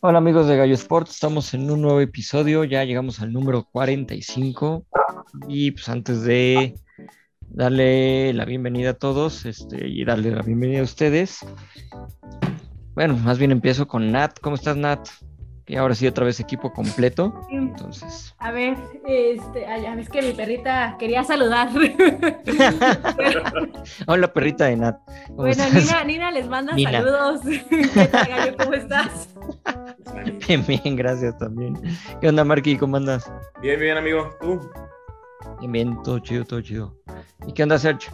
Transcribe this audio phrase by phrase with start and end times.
[0.00, 4.84] Hola amigos de Gallo Sports, estamos en un nuevo episodio, ya llegamos al número 45
[5.48, 6.74] y pues antes de
[7.48, 11.38] darle la bienvenida a todos este, y darle la bienvenida a ustedes,
[12.94, 15.08] bueno, más bien empiezo con Nat, ¿cómo estás Nat?
[15.66, 18.34] Y ahora sí otra vez equipo completo, entonces...
[18.38, 18.76] A ver,
[19.06, 21.70] este, ay, es que mi perrita quería saludar.
[24.06, 25.00] Hola perrita de Nat.
[25.30, 27.40] Bueno, Nina, Nina les manda saludos.
[27.68, 28.56] ¿Qué tal, Gallo?
[28.56, 29.34] ¿Cómo estás?
[30.46, 31.78] Bien, bien, gracias también.
[32.20, 32.76] ¿Qué onda, Marky?
[32.76, 33.30] ¿Cómo andas?
[33.60, 34.30] Bien, bien, amigo.
[34.40, 34.60] ¿Tú?
[35.60, 36.94] Bien, bien, todo chido, todo chido.
[37.46, 38.10] ¿Y qué onda, Sergio?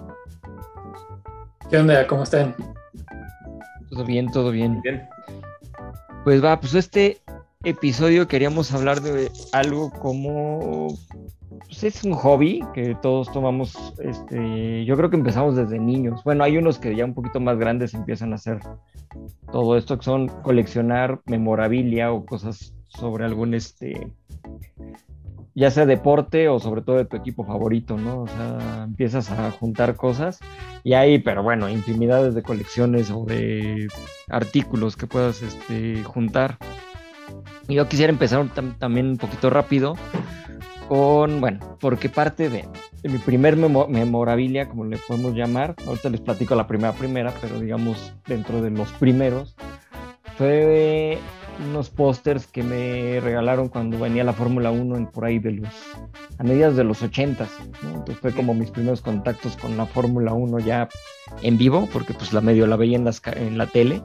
[1.70, 2.06] ¿Qué onda?
[2.06, 2.54] ¿Cómo están?
[3.90, 4.80] Todo bien, todo bien.
[4.82, 5.08] Bien.
[6.24, 7.21] Pues va, pues este
[7.64, 10.88] episodio queríamos hablar de algo como
[11.66, 16.42] pues es un hobby que todos tomamos este yo creo que empezamos desde niños bueno
[16.42, 18.58] hay unos que ya un poquito más grandes empiezan a hacer
[19.52, 24.10] todo esto que son coleccionar memorabilia o cosas sobre algún este
[25.54, 28.22] ya sea deporte o sobre todo de tu equipo favorito, ¿no?
[28.22, 30.40] O sea, empiezas a juntar cosas
[30.82, 33.88] y hay, pero bueno, infinidades de colecciones o de
[34.28, 36.56] artículos que puedas este, juntar.
[37.68, 38.46] Yo quisiera empezar
[38.78, 39.94] también un poquito rápido
[40.88, 42.68] con, bueno, porque parte de,
[43.02, 48.12] mi primer memorabilia, como le podemos llamar, ahorita les platico la primera primera, pero digamos
[48.26, 49.56] dentro de los primeros,
[50.36, 51.18] fue
[51.68, 55.70] unos pósters que me regalaron cuando venía la Fórmula 1 en por ahí de los,
[56.38, 57.46] a mediados de los 80
[57.82, 57.88] ¿no?
[57.90, 60.88] Entonces fue como mis primeros contactos con la Fórmula 1 ya
[61.42, 64.02] en vivo, porque pues la medio la veía en, en la tele.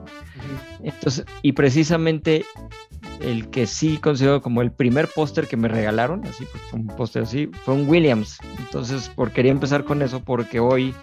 [0.84, 2.46] Entonces, y precisamente
[3.22, 7.24] el que sí considero como el primer póster que me regalaron, así pues un póster
[7.24, 8.40] así, fue un Williams.
[8.60, 10.94] Entonces, por, quería empezar con eso porque hoy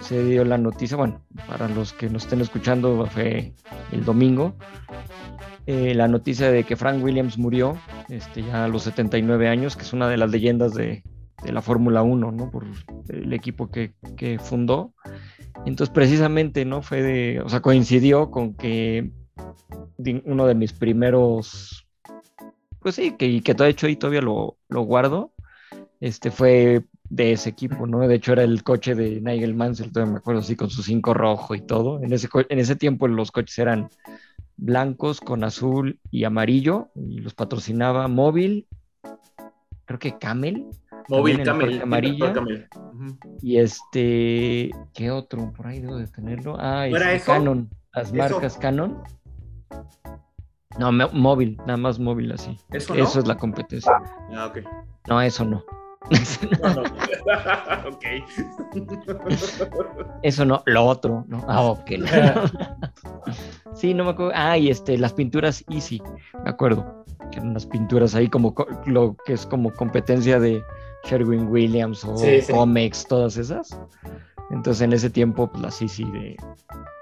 [0.00, 3.52] se dio la noticia, bueno, para los que nos estén escuchando fue
[3.92, 4.56] el domingo,
[5.66, 7.76] eh, la noticia de que Frank Williams murió
[8.08, 11.02] este, ya a los 79 años, que es una de las leyendas de,
[11.42, 12.50] de la Fórmula 1, ¿no?
[12.50, 12.66] Por
[13.08, 14.92] el equipo que, que, fundó.
[15.64, 16.82] Entonces, precisamente, ¿no?
[16.82, 19.10] Fue de, o sea, coincidió con que
[20.24, 21.86] uno de mis primeros,
[22.80, 25.32] pues sí, que, que de hecho ahí todavía lo, lo guardo,
[26.00, 28.00] este fue de ese equipo, ¿no?
[28.06, 31.14] De hecho era el coche de Nigel Mansell, todavía me acuerdo así, con su cinco
[31.14, 32.02] rojo y todo.
[32.02, 33.88] En ese, en ese tiempo los coches eran
[34.56, 38.66] blancos con azul y amarillo y los patrocinaba Móvil,
[39.84, 40.66] creo que Camel.
[41.08, 41.80] Móvil, Camel.
[41.82, 42.34] Amarilla.
[43.40, 45.52] Y este, ¿qué otro?
[45.52, 46.56] Por ahí debo de tenerlo.
[46.58, 49.02] Ah, este, Canon, las marcas Canon.
[50.78, 52.58] No, móvil, nada más móvil así.
[52.70, 53.92] Eso, es la competencia.
[54.34, 54.58] Ah, ok.
[55.08, 55.64] No, eso no.
[56.74, 56.82] no,
[57.88, 58.04] ok.
[60.22, 61.44] Eso no, lo otro, ¿no?
[61.48, 61.90] Ah, ok.
[63.74, 64.32] sí, no me acuerdo.
[64.34, 66.02] Ah, y este, las pinturas Easy,
[66.44, 67.04] me acuerdo.
[67.30, 70.62] Que eran unas pinturas ahí como lo que es como competencia de
[71.04, 72.14] Sherwin Williams o
[72.50, 73.76] Comex, todas esas.
[74.50, 76.36] Entonces en ese tiempo, pues las de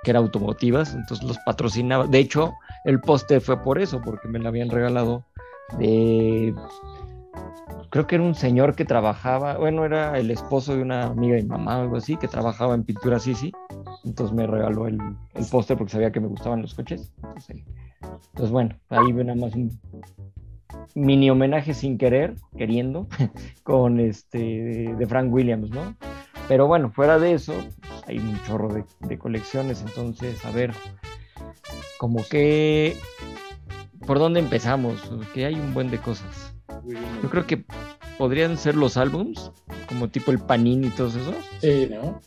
[0.03, 2.07] que eran automotivas, entonces los patrocinaba.
[2.07, 5.25] De hecho, el póster fue por eso, porque me lo habían regalado
[5.79, 6.55] de
[7.95, 11.43] creo que era un señor que trabajaba, bueno, era el esposo de una amiga de
[11.43, 13.53] mi mamá o algo así, que trabajaba en pintura Sisi.
[14.05, 14.99] Entonces me regaló el,
[15.35, 17.13] el póster porque sabía que me gustaban los coches.
[17.23, 19.79] Entonces, bueno, ahí nada más un
[20.97, 23.07] mini homenaje sin querer, queriendo,
[23.63, 24.39] con este
[24.99, 25.95] de Frank Williams, ¿no?
[26.49, 30.73] Pero bueno, fuera de eso, pues, hay un chorro de, de colecciones, entonces, a ver,
[31.99, 32.97] como que,
[34.07, 35.11] ¿por dónde empezamos?
[35.33, 36.55] Que hay un buen de cosas.
[37.23, 37.65] Yo creo que
[38.19, 39.51] podrían ser los álbums,
[39.89, 41.35] como tipo el Panini y todos esos.
[41.61, 42.21] Sí, ¿no?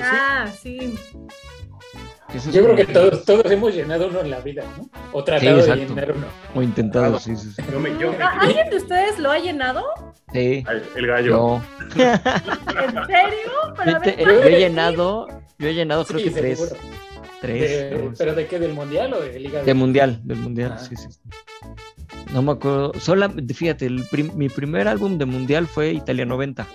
[0.00, 0.94] Ah, sí.
[2.52, 4.88] Yo creo que todos, todos hemos llenado uno en la vida, ¿no?
[5.12, 6.26] O tratado de llenar uno.
[6.54, 7.62] O intentado, sí, sí, sí.
[8.40, 9.84] ¿Alguien de ustedes lo ha llenado?
[10.32, 10.64] Sí.
[10.96, 11.60] El gallo.
[11.96, 14.16] ¿En serio?
[14.18, 16.74] yo he llenado, yo he llenado creo que tres.
[17.40, 18.12] Tres.
[18.18, 18.58] ¿Pero de qué?
[18.58, 19.62] ¿Del mundial o de Liga?
[19.62, 20.78] De, mundial, del mundial, ah.
[20.78, 21.08] sí, sí.
[22.32, 22.92] No me acuerdo.
[22.98, 23.90] Sola, fíjate,
[24.34, 26.66] mi primer álbum de mundial fue Italia 90.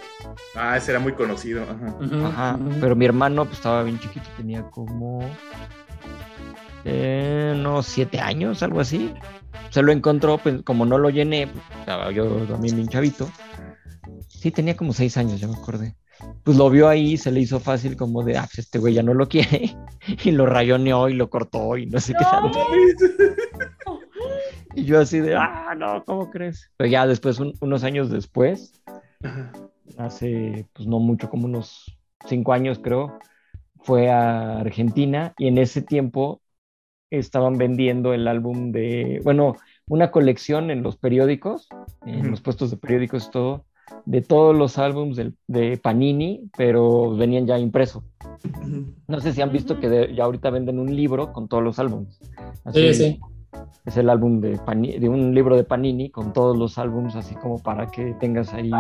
[0.56, 1.63] Ah, ese era muy conocido.
[1.63, 2.60] Ajá.
[2.81, 5.22] Pero mi hermano pues, estaba bien chiquito, tenía como.
[6.84, 9.13] Eh, no, siete años, algo así.
[9.69, 13.30] Se lo encontró, pues, como no lo llené, pues, estaba yo también bien chavito.
[14.28, 15.96] Sí, tenía como seis años, ya me acordé.
[16.44, 19.04] Pues lo vio ahí, se le hizo fácil como de, ah, pues este güey ya
[19.04, 19.75] no lo quiere.
[20.24, 22.60] Y lo rayoneó y lo cortó y no sé qué tanto.
[24.76, 26.70] Y yo así de, ah, no, ¿cómo crees?
[26.78, 28.82] Pero ya después, unos años después,
[29.98, 31.98] hace pues no mucho, como unos
[32.28, 33.18] cinco años creo,
[33.84, 36.42] fue a Argentina y en ese tiempo
[37.10, 39.56] estaban vendiendo el álbum de, bueno,
[39.88, 41.70] una colección en los periódicos,
[42.06, 43.66] en los puestos de periódicos y todo,
[44.06, 45.18] de todos los álbums
[45.48, 48.04] de, Panini, pero venían ya impreso.
[49.08, 52.20] No sé si han visto que ya ahorita venden un libro con todos los álbums.
[52.74, 53.20] sí, sí.
[53.86, 54.60] Es el álbum de,
[55.00, 58.72] de un libro de Panini con todos los álbums, así como para que tengas ahí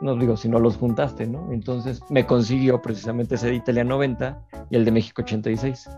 [0.00, 1.52] no digo, si no los juntaste, ¿no?
[1.52, 4.40] Entonces me consiguió precisamente ese de Italia 90
[4.70, 5.90] y el de México 86.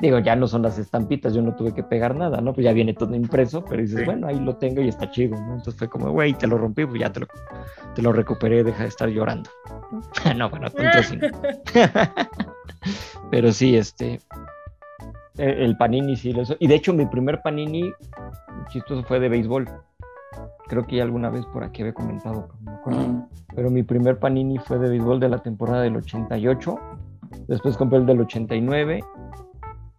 [0.00, 2.52] Digo, ya no son las estampitas, yo no tuve que pegar nada, ¿no?
[2.52, 5.54] Pues ya viene todo impreso, pero dices, bueno, ahí lo tengo y está chido, ¿no?
[5.54, 7.26] Entonces fue como, güey, te lo rompí, pues ya te lo,
[7.94, 9.50] te lo recuperé, deja de estar llorando.
[10.36, 11.18] no, bueno, tanto sí.
[13.30, 14.20] pero sí, este,
[15.36, 17.92] el panini sí, lo y de hecho mi primer panini
[18.70, 19.68] chistoso fue de béisbol
[20.66, 23.28] creo que ya alguna vez por aquí había comentado, pero no me acuerdo.
[23.54, 26.78] Pero mi primer panini fue de béisbol de la temporada del 88.
[27.48, 29.04] Después compré el del 89.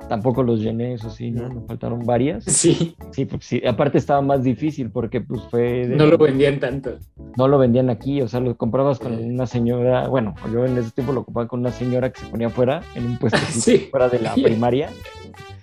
[0.07, 1.49] Tampoco los llené, eso sí, ¿no?
[1.49, 2.45] Me faltaron varias.
[2.65, 2.95] Sí.
[3.11, 3.61] Sí, pues sí.
[3.67, 5.85] Aparte estaba más difícil porque pues fue...
[5.87, 6.97] no lo vendían tanto.
[7.37, 10.91] No lo vendían aquí, o sea, lo comprabas con una señora, bueno, yo en ese
[10.91, 13.37] tiempo lo compraba con una señora que se ponía fuera, en un puesto
[13.91, 14.89] fuera de la primaria.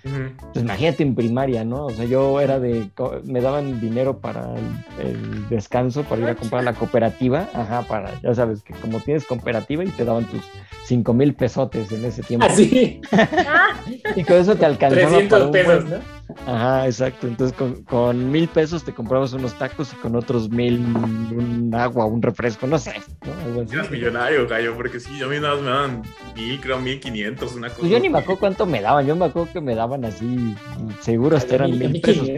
[0.03, 1.85] Pues imagínate en primaria, ¿no?
[1.85, 2.89] O sea, yo era de,
[3.23, 4.53] me daban dinero para
[4.99, 9.25] el, descanso, para ir a comprar la cooperativa, ajá, para, ya sabes, que como tienes
[9.25, 10.41] cooperativa y te daban tus
[10.85, 12.45] cinco mil pesotes en ese tiempo.
[12.45, 13.01] Así.
[13.13, 13.69] ¿Ah,
[14.15, 15.97] y con eso te alcanzaba 300 para un pesos, ¿no?
[16.45, 17.27] Ajá, exacto.
[17.27, 22.21] Entonces con, mil pesos te comprabas unos tacos y con otros mil un agua, un
[22.21, 22.93] refresco, no sé.
[23.25, 23.61] ¿no?
[23.61, 26.01] Eras millonario, gallo, porque sí, a mí nada más me daban
[26.35, 27.79] mil, creo mil quinientos, una cosa.
[27.79, 30.55] Pues yo ni me acuerdo cuánto me daban, yo me acuerdo que me daban así,
[31.01, 32.29] seguro hasta eran mil pesos.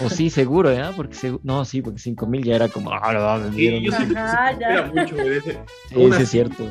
[0.00, 0.82] O sí, seguro, ¿eh?
[0.96, 4.04] Porque no, sí, porque cinco mil ya era como, ah, lo me sí, yo sí,
[4.60, 5.16] era mucho,
[5.88, 6.64] Sí, sí, es cierto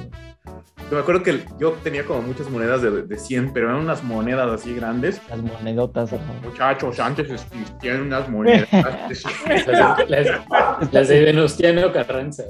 [0.92, 4.50] me acuerdo que yo tenía como muchas monedas de, de 100, pero eran unas monedas
[4.50, 5.22] así grandes.
[5.30, 6.12] Las monedotas.
[6.44, 8.68] Muchachos, antes existían unas monedas.
[10.92, 12.44] las, de Venustiano Carranza.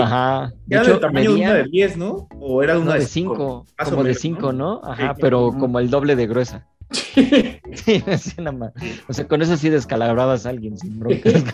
[0.00, 0.52] Ajá.
[0.70, 2.28] era del tamaño de una de 10, ¿no?
[2.40, 3.66] O era una de 5.
[3.84, 4.80] Como de 5, ¿no?
[4.84, 6.66] Ajá, pero como el doble de gruesa.
[6.92, 8.02] sí,
[8.38, 8.72] nada más.
[9.08, 11.44] O sea, con eso sí descalabrabas a alguien sin broncas.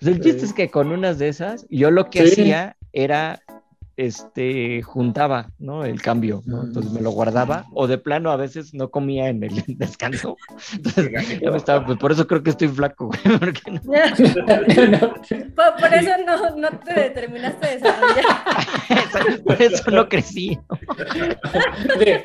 [0.00, 3.42] Pues el chiste es que con unas de esas, yo lo que hacía era
[3.96, 5.84] este, juntaba, ¿no?
[5.84, 6.64] El cambio, ¿no?
[6.64, 10.36] Entonces me lo guardaba o de plano a veces no comía en el descanso.
[10.72, 13.38] Entonces me estaba, pues por eso creo que estoy flaco, güey.
[13.38, 13.80] Porque no...
[15.54, 19.42] por, eso no, no, te determinaste a desarrollar.
[19.44, 20.58] por eso no crecí.
[21.98, 22.24] De,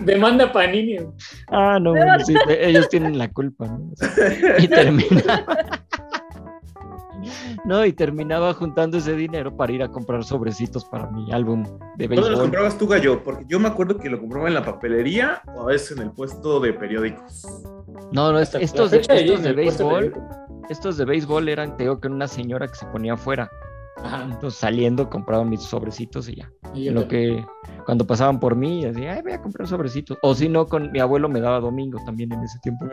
[0.00, 0.98] demanda Panini.
[1.48, 1.94] Ah, no,
[2.24, 3.92] sí, ellos tienen la culpa, ¿no?
[4.58, 5.56] Y terminaba.
[7.64, 7.84] ¿No?
[7.84, 11.64] Y terminaba juntando ese dinero para ir a comprar sobrecitos para mi álbum
[11.96, 12.16] de béisbol.
[12.16, 13.22] ¿Dónde los comprabas tú, Gallo?
[13.22, 16.12] Porque yo me acuerdo que lo compraba en la papelería o a veces en el
[16.12, 17.46] puesto de periódicos.
[18.12, 20.12] No, no, estos, de, estos de béisbol,
[20.68, 23.50] estos de béisbol eran, te digo, que una señora que se ponía afuera.
[24.24, 26.50] Entonces saliendo compraba mis sobrecitos y ya.
[26.92, 27.44] lo que
[27.84, 30.18] cuando pasaban por mí, decía, ay, voy a comprar sobrecitos.
[30.22, 32.86] O si no, con mi abuelo me daba domingo también en ese tiempo.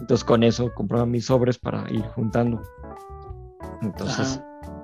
[0.00, 2.62] Entonces con eso compraba mis sobres para ir juntando.
[3.82, 4.40] Entonces,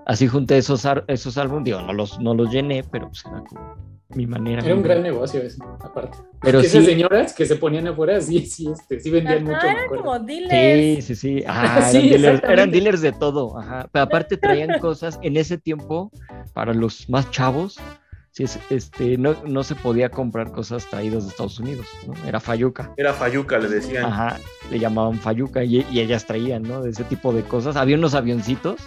[0.07, 3.91] así junté esos, esos álbumes, digo, no los, no los llené, pero pues era como
[4.15, 4.65] mi manera.
[4.65, 6.19] Era un gran negocio eso, aparte.
[6.41, 9.67] Pero sí, esas señoras que se ponían afuera, sí, sí, este, sí vendían mucho.
[9.67, 11.05] Eran como dealers.
[11.05, 11.45] Sí, sí, sí.
[11.45, 13.59] eran, dealers, eran, dealers, de todo.
[13.59, 13.89] Ajá.
[13.93, 16.11] Pero aparte traían cosas en ese tiempo,
[16.53, 17.79] para los más chavos,
[18.31, 22.15] sí, este, no, no se podía comprar cosas traídas de Estados Unidos, ¿no?
[22.27, 22.93] Era Fayuca.
[22.97, 24.05] Era Fayuca, le decían.
[24.05, 24.39] Ajá,
[24.71, 26.83] le llamaban Fayuca y, y ellas traían, ¿no?
[26.83, 27.77] De ese tipo de cosas.
[27.77, 28.81] Había unos avioncitos,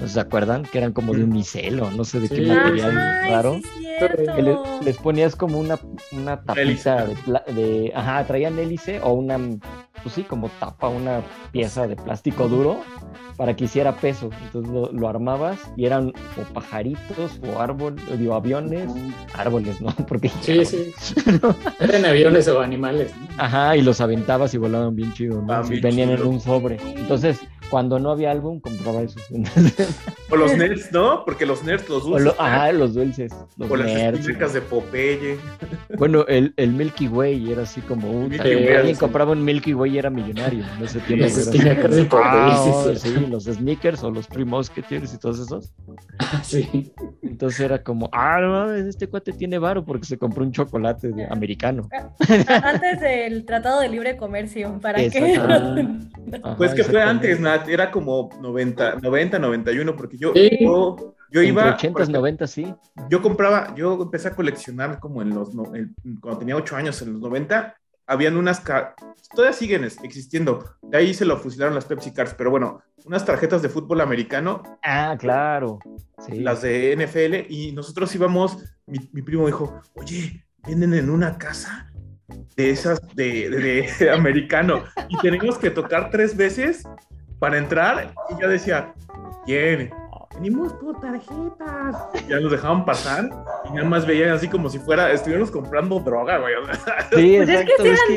[0.00, 0.64] ¿no se acuerdan?
[0.64, 2.94] Que eran como de un micelo, no sé de qué material
[3.28, 3.60] raro.
[4.36, 5.78] que les, ponías como una,
[6.12, 9.38] una tapita de, de, Ajá, traían hélice o una,
[10.02, 11.22] pues sí, como tapa, una
[11.52, 12.80] pieza de plástico duro
[13.36, 14.30] para que hiciera peso.
[14.44, 18.88] Entonces lo, armabas y eran o pajaritos o árboles, digo, aviones,
[19.34, 19.94] árboles, ¿no?
[20.08, 20.94] Porque sí, sí.
[21.80, 23.12] Eran aviones o animales.
[23.38, 25.52] Ajá, y los aventabas y volaban bien chido, ¿no?
[25.52, 26.78] Ah, venían en un sobre.
[26.96, 27.40] Entonces,
[27.72, 29.22] cuando no había álbum, compraba esos.
[30.30, 31.24] o los nerds, ¿no?
[31.24, 32.34] Porque los nerds, los dulces.
[32.38, 33.32] ajá, los dulces.
[33.56, 34.28] Los o nerds.
[34.38, 35.38] las de Popeye.
[35.96, 38.38] Bueno, el, el, Milky Way era así como un.
[38.38, 41.26] alguien compraba un Milky Way y era millonario en ese tiempo.
[41.30, 45.72] Sí, sí, los sneakers o los Three Musketeers y todos esos.
[46.42, 46.92] Sí.
[47.22, 51.26] Entonces era como, ah, no, este cuate tiene varo porque se compró un chocolate de
[51.26, 51.88] americano.
[52.46, 55.40] Antes del Tratado de Libre Comercio, ¿para qué?
[56.56, 61.74] pues que fue antes, Nat, era como 90, 90, 91, porque yo, yo, yo iba...
[61.74, 62.74] 80, 90, sí.
[63.08, 65.50] Yo compraba, yo empecé a coleccionar como en los,
[66.20, 67.74] cuando tenía 8 años, en los 90,
[68.06, 68.62] habían unas,
[69.34, 73.62] todavía siguen existiendo, de ahí se lo fusilaron las Pepsi Cards, pero bueno, unas tarjetas
[73.62, 74.62] de fútbol americano.
[74.82, 75.78] Ah, claro.
[76.28, 81.90] Las de NFL, y nosotros íbamos, mi, primo dijo, oye, vienen en una casa
[82.56, 83.50] de esas de,
[83.98, 86.84] de americano, y tenemos que tocar tres veces
[87.42, 88.94] para entrar, y yo decía,
[89.44, 89.92] ¿quién?
[90.36, 91.96] venimos por tarjetas.
[92.28, 93.28] Ya nos dejaban pasar
[93.68, 96.54] y nada más veían así como si fuera, estuviéramos comprando droga, güey.
[97.10, 97.82] Sí, pues exacto.
[97.82, 98.14] es que eran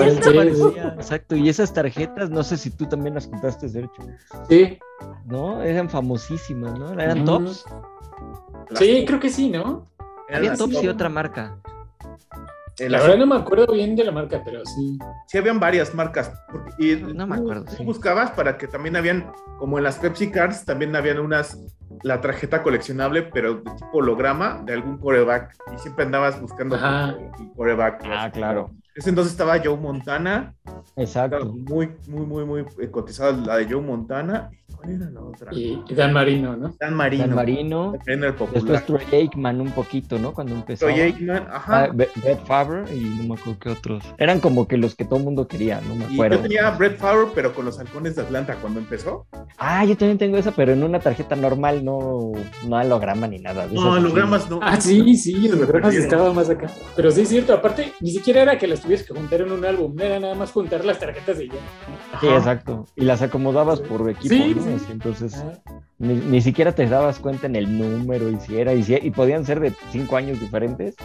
[0.00, 0.92] les estoy diciendo.
[0.96, 4.06] exacto, y esas tarjetas, no sé si tú también las contaste, Sergio.
[4.48, 4.80] Sí.
[5.26, 5.62] ¿No?
[5.62, 7.00] Eran famosísimas, ¿no?
[7.00, 7.64] Eran tops.
[8.74, 9.86] Sí, creo que sí, ¿no?
[10.34, 11.56] Había tops y otra marca.
[12.80, 14.98] La verdad no me acuerdo bien de la marca, pero sí.
[15.26, 16.32] Sí, habían varias marcas.
[16.78, 17.64] Y no me acuerdo.
[17.76, 21.58] Tú buscabas para que también habían, como en las Pepsi Cards, también habían unas,
[22.02, 25.56] la tarjeta coleccionable, pero de tipo holograma de algún coreback.
[25.74, 28.02] Y siempre andabas buscando el coreback.
[28.04, 28.70] Ah, claro.
[28.94, 30.54] Ese entonces estaba Joe Montana.
[30.96, 31.46] Exacto.
[31.46, 34.50] Muy, muy, muy, muy cotizada la de Joe Montana.
[34.80, 35.52] ¿Cuál era la otra?
[35.52, 36.72] Y, Dan Marino, ¿no?
[36.78, 37.26] Dan Marino.
[37.26, 37.94] Dan Marino.
[38.52, 40.32] Después Troy Aikman un poquito, ¿no?
[40.32, 40.86] Cuando empezó.
[40.86, 41.84] Troy Aikman, ajá.
[41.84, 44.04] Ah, Brett Favre y no me acuerdo qué otros.
[44.18, 46.36] Eran como que los que todo el mundo quería, no me acuerdo.
[46.36, 49.26] yo tenía Brett Favre, pero con los halcones de Atlanta cuando empezó.
[49.58, 52.32] Ah, yo también tengo esa, pero en una tarjeta normal, no,
[52.68, 53.66] no holograma ni nada.
[53.66, 54.60] no, hologramas no.
[54.62, 56.70] Ah, sí, sí, hologramas estaba más acá.
[56.94, 59.64] Pero sí es cierto, aparte, ni siquiera era que las tuvieras que juntar en un
[59.64, 61.54] álbum, era nada más juntar las tarjetas de ella.
[62.20, 62.86] Sí, exacto.
[62.94, 64.67] Y las acomodabas por equipo, sí, ¿no?
[64.90, 65.42] Entonces,
[65.98, 69.44] ni, siquiera te dabas cuenta en el número y si era, y, si, y podían
[69.44, 70.96] ser de cinco años diferentes.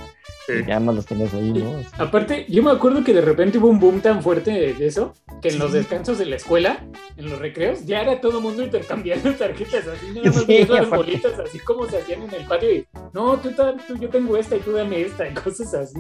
[0.48, 1.72] Y ya más los tenías ahí, ¿no?
[1.98, 5.50] Aparte, yo me acuerdo que de repente hubo un boom tan fuerte de eso, que
[5.50, 9.34] en los descansos de la escuela, en los recreos, ya era todo el mundo intercambiando
[9.38, 12.88] tarjetas, así nada más sí, las bolitas, así como se hacían en el patio y,
[13.13, 13.51] no, tú,
[13.88, 16.00] tú, yo tengo esta y tú dame esta, y cosas así.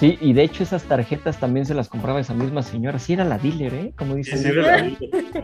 [0.00, 2.98] Sí, y de hecho esas tarjetas también se las compraba esa misma señora.
[2.98, 3.94] Sí era la dealer, ¿eh?
[3.98, 4.38] Como dicen.
[4.38, 4.48] Sí,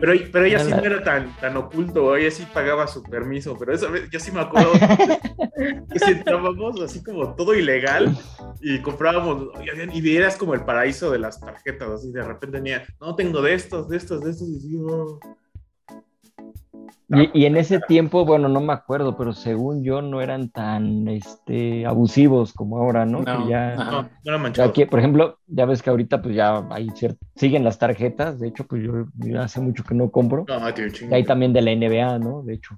[0.01, 3.75] Pero, pero ella sí no era tan, tan oculto, ella sí pagaba su permiso, pero
[3.75, 4.73] esa vez yo sí me acuerdo
[5.93, 8.17] que si entrábamos así como todo ilegal
[8.63, 9.49] y comprábamos,
[9.93, 13.53] y vieras como el paraíso de las tarjetas, así de repente tenía, no tengo de
[13.53, 15.21] estos, de estos, de estos, y digo,
[17.09, 21.87] y, en ese tiempo, bueno, no me acuerdo, pero según yo no eran tan este,
[21.87, 23.23] abusivos como ahora, ¿no?
[23.23, 26.89] No, ya, no, no aquí, por ejemplo, ya ves que ahorita pues ya hay
[27.37, 30.45] siguen las tarjetas, de hecho, pues yo, hace mucho que no compro.
[30.49, 32.43] No, tío, y hay también de la NBA, ¿no?
[32.43, 32.77] De hecho.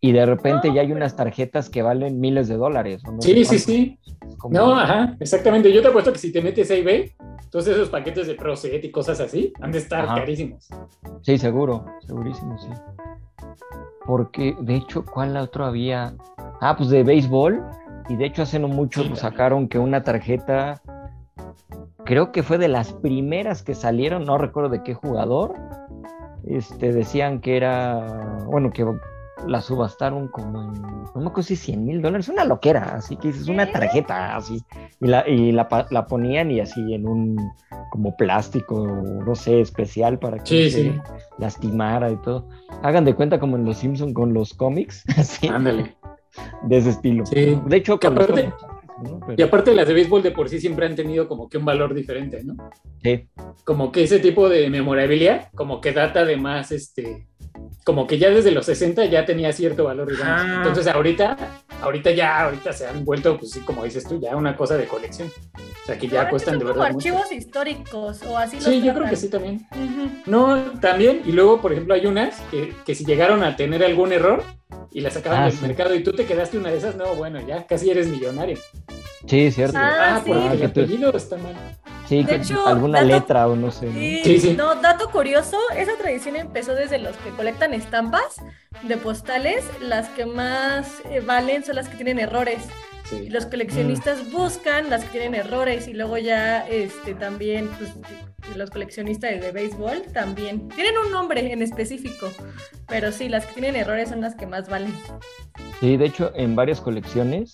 [0.00, 3.02] Y de repente ya hay unas tarjetas que valen miles de dólares.
[3.20, 3.98] sí, sí, sí.
[4.50, 5.72] No, ajá, exactamente.
[5.72, 7.12] Yo te apuesto que si te metes a eBay,
[7.42, 10.68] entonces esos paquetes de ProSet y cosas así han de estar carísimos.
[11.22, 12.68] Sí, seguro, segurísimo, sí.
[14.04, 16.14] Porque, de hecho, ¿cuál otro había?
[16.60, 17.62] Ah, pues de béisbol.
[18.08, 20.80] Y de hecho, hace no mucho sacaron que una tarjeta,
[22.04, 25.54] creo que fue de las primeras que salieron, no recuerdo de qué jugador.
[26.44, 28.84] Este, decían que era, bueno, que
[29.46, 33.28] la subastaron como en, no me acuerdo si 100 mil dólares, una loquera, así que
[33.28, 34.62] es una tarjeta así,
[35.00, 37.52] y, la, y la, la, ponían y así en un
[37.90, 41.00] como plástico, no sé, especial para que se
[41.38, 42.48] lastimara y todo.
[42.82, 45.48] Hagan de cuenta como en Los Simpson con los cómics, así.
[45.48, 45.96] Ándale.
[46.62, 47.24] De ese estilo.
[47.24, 47.98] De hecho,
[49.36, 51.94] Y aparte las de béisbol de por sí siempre han tenido como que un valor
[51.94, 52.56] diferente, ¿no?
[53.02, 53.28] Sí.
[53.64, 57.26] Como que ese tipo de memorabilia, como que data de más, este,
[57.84, 60.42] como que ya desde los 60 ya tenía cierto valor, digamos.
[60.44, 60.54] Ah.
[60.58, 61.36] Entonces ahorita,
[61.80, 64.86] ahorita ya, ahorita se han vuelto, pues sí, como dices tú, ya una cosa de
[64.86, 65.28] colección.
[65.56, 66.82] O sea, que ya cuestan de verdad.
[66.82, 68.60] Como archivos históricos o así.
[68.60, 69.66] Sí, yo creo que sí también.
[70.26, 71.22] No, también.
[71.24, 74.42] Y luego, por ejemplo, hay unas que, que si llegaron a tener algún error
[74.90, 77.40] y las sacaban ah, del mercado y tú te quedaste una de esas, no, bueno,
[77.46, 78.58] ya casi eres millonario.
[79.26, 79.76] Sí, cierto.
[79.78, 81.54] Ah, ah porque el apellido está mal.
[82.08, 82.24] Sí,
[82.64, 83.92] alguna letra o no sé.
[84.22, 88.40] Sí, sí, No, dato curioso, esa tradición empezó desde los que colectan estampas
[88.82, 89.64] de postales.
[89.80, 92.68] Las que más eh, valen son las que tienen errores.
[93.28, 94.32] Los coleccionistas mm.
[94.32, 97.92] buscan las que tienen errores y luego ya este también pues,
[98.56, 102.28] los coleccionistas de béisbol también tienen un nombre en específico,
[102.86, 104.92] pero sí, las que tienen errores son las que más valen.
[105.80, 107.52] Sí, de hecho, en varias colecciones,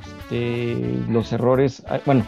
[0.00, 0.76] este,
[1.08, 2.24] los errores, ah, bueno,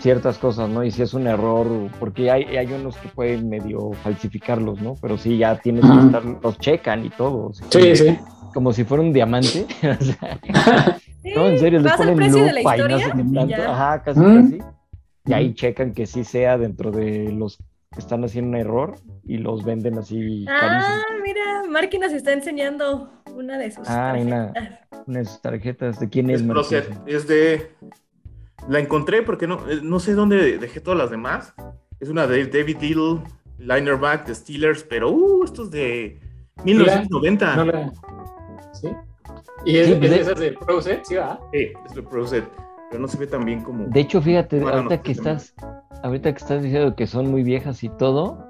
[0.00, 0.84] ciertas cosas, ¿no?
[0.84, 1.66] Y si es un error,
[1.98, 4.94] porque hay, hay unos que pueden medio falsificarlos, ¿no?
[5.00, 7.52] Pero sí, ya tienes que estar, los checan y todo.
[7.70, 8.18] Sí, sí.
[8.52, 9.66] como si fuera un diamante.
[11.34, 12.16] no, en serio, le ponen
[12.56, 13.62] lupa y no sé qué tanto.
[13.62, 14.58] Ajá, casi, casi.
[15.26, 17.56] Y ahí checan que sí sea dentro de los
[17.90, 20.44] que están haciendo un error y los venden así.
[20.48, 24.26] Ah, mira, Marky nos está enseñando una de sus ah, tarjetas.
[24.26, 24.52] Una,
[25.06, 26.00] una, de sus tarjetas.
[26.00, 26.42] ¿De quién es?
[26.42, 27.70] Es, es de...
[28.68, 31.54] La encontré porque no, eh, no sé dónde dejé todas las demás.
[32.00, 33.22] Es una de David Diddle,
[33.58, 36.20] linerback de Steelers, pero uh, esto es de
[36.64, 37.92] 1990.
[38.72, 38.88] ¿Sí?
[39.64, 41.04] ¿Y es, pues, es, de Pro Set?
[41.04, 41.40] ¿Sí va?
[41.52, 42.44] Sí, es de Pro Set,
[42.90, 43.86] pero no se ve tan bien como...
[43.86, 45.54] De hecho, fíjate, ahorita que estás
[46.04, 48.46] ahorita que estás diciendo que son muy viejas y todo,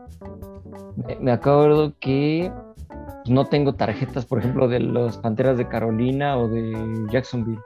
[1.21, 2.53] me, acuerdo que
[3.27, 7.61] no tengo tarjetas, por ejemplo, de las Panteras de Carolina o de Jacksonville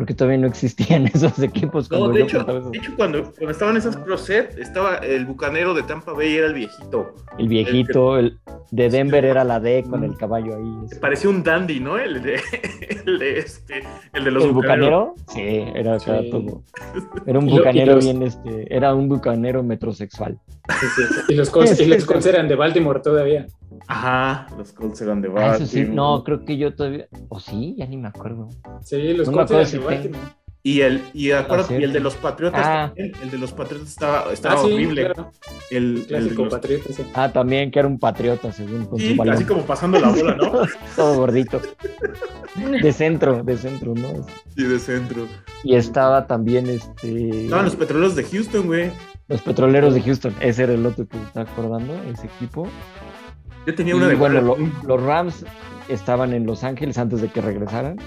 [0.00, 1.90] porque todavía no existían esos equipos.
[1.90, 5.82] No, de, hecho, de hecho, cuando, cuando estaban esas Pro Set, estaba el bucanero de
[5.82, 7.14] Tampa Bay, era el viejito.
[7.36, 8.38] El viejito, el,
[8.70, 10.98] de Denver era la D con el caballo ahí.
[11.02, 11.98] Parecía un dandy, ¿no?
[11.98, 12.40] El de,
[13.04, 13.82] el de, este,
[14.14, 15.16] el de los ¿El bucanero?
[15.34, 16.62] Sí, era todo.
[17.26, 20.38] Era un bucanero bien, este, era un bucanero metrosexual.
[21.28, 23.46] Y los Colts, y los eran de Baltimore todavía.
[23.86, 25.52] Ajá, los Colts eran de Baltimore.
[25.52, 27.08] Ah, eso sí, no, creo que yo todavía.
[27.28, 27.74] ¿O sí?
[27.78, 28.48] Ya ni me acuerdo.
[28.82, 30.40] Sí, los Colts eran de Baltimore.
[30.62, 32.86] Y el, y, acuerdo, y el de los Patriotas ah.
[32.88, 35.10] también, el de los Patriotas estaba, estaba ah, horrible.
[35.70, 36.84] El, Clásico el patriota,
[37.14, 39.34] Ah, también que era un patriota, según con sí, su balón.
[39.34, 40.52] Así como pasando la bola, ¿no?
[40.96, 41.62] Todo gordito.
[42.82, 44.26] De centro, de centro, ¿no?
[44.54, 45.26] Sí, de centro.
[45.64, 47.44] Y estaba también este.
[47.44, 48.90] Estaban los petroleros de Houston, güey.
[49.28, 52.68] Los petroleros de Houston, ese era el otro que me estaba acordando, ese equipo.
[53.66, 55.44] Yo tenía una de Bueno, los Rams
[55.88, 57.98] estaban en Los Ángeles antes de que regresaran.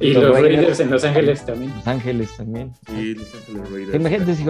[0.00, 1.72] Y, los, Raiders, en Los Ángeles también.
[1.76, 2.72] Los Ángeles también.
[2.86, 3.94] Sí, Los Ángeles Raiders.
[3.94, 4.44] Imagínate si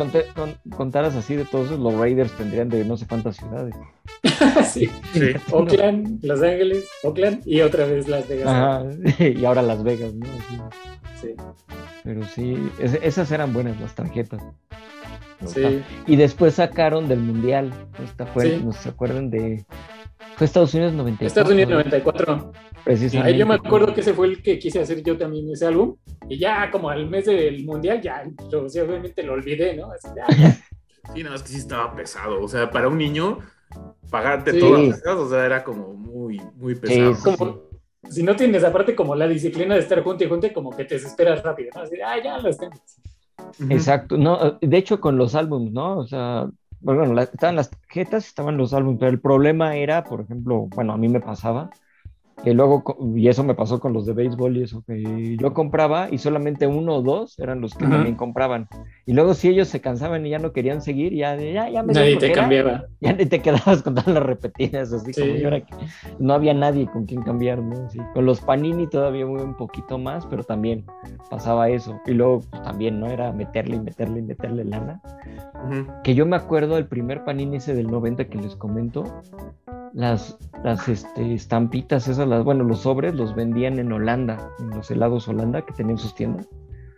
[0.71, 3.75] contaras así de todos, los Raiders tendrían de no sé cuántas ciudades.
[4.73, 4.88] sí.
[5.12, 5.33] sí.
[5.50, 8.47] Oakland, Los Ángeles, Oakland y otra vez Las Vegas.
[8.47, 8.85] Ajá.
[9.25, 10.26] y ahora Las Vegas, ¿no?
[11.21, 11.35] Sí.
[12.05, 14.43] Pero sí, esas eran buenas las tarjetas.
[15.47, 15.83] Sí.
[16.07, 17.73] Y después sacaron del Mundial.
[18.03, 19.64] Esta fue, no se acuerdan de.
[20.37, 21.26] Fue Estados Unidos 94.
[21.26, 22.53] Estados Unidos 94.
[22.85, 23.33] Precisamente.
[23.33, 25.97] Ahí yo me acuerdo que ese fue el que quise hacer yo también ese álbum.
[26.29, 29.91] Y ya como al mes del Mundial, ya, yo, obviamente lo olvidé, ¿no?
[29.91, 30.09] Así,
[31.14, 32.43] Sí, no, es que sí estaba pesado.
[32.43, 33.39] O sea, para un niño,
[34.11, 37.37] pagarte todas las cosas, o sea, era como muy, muy pesado.
[37.37, 37.61] como,
[38.08, 40.95] si no tienes aparte como la disciplina de estar junto y junto, como que te
[40.95, 41.82] desesperas rápido, ¿no?
[41.82, 42.75] Así, ah, ya lo tengo.
[43.69, 45.99] Exacto, no, de hecho con los álbumes, ¿no?
[45.99, 50.67] O sea, bueno, estaban las tarjetas, estaban los álbumes, pero el problema era, por ejemplo,
[50.75, 51.71] bueno, a mí me pasaba,
[52.42, 52.82] que luego,
[53.14, 56.66] y eso me pasó con los de béisbol y eso, que yo compraba y solamente
[56.66, 58.68] uno o dos eran los que también compraban.
[59.06, 61.92] Y luego si ellos se cansaban y ya no querían seguir, ya, ya, ya me
[61.92, 62.86] Nadie te cambiaba.
[63.00, 65.64] Ya ni te quedabas con todas las repetidas, así como yo que
[66.18, 67.88] no había nadie con quien cambiar, ¿no?
[68.14, 70.86] Con los Panini todavía un poquito más, pero también
[71.30, 72.00] pasaba eso.
[72.06, 73.08] Y luego pues, también, ¿no?
[73.08, 75.02] Era meterle y meterle y meterle lana.
[76.02, 79.04] Que yo me acuerdo del primer Panini ese del 90 que les comento,
[79.95, 84.91] las, las este, estampitas, esas, las, bueno, los sobres los vendían en Holanda, en los
[84.91, 86.49] helados Holanda que tenían sus tiendas.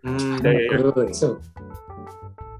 [0.03, 1.41] Mm, me acuerdo de eso.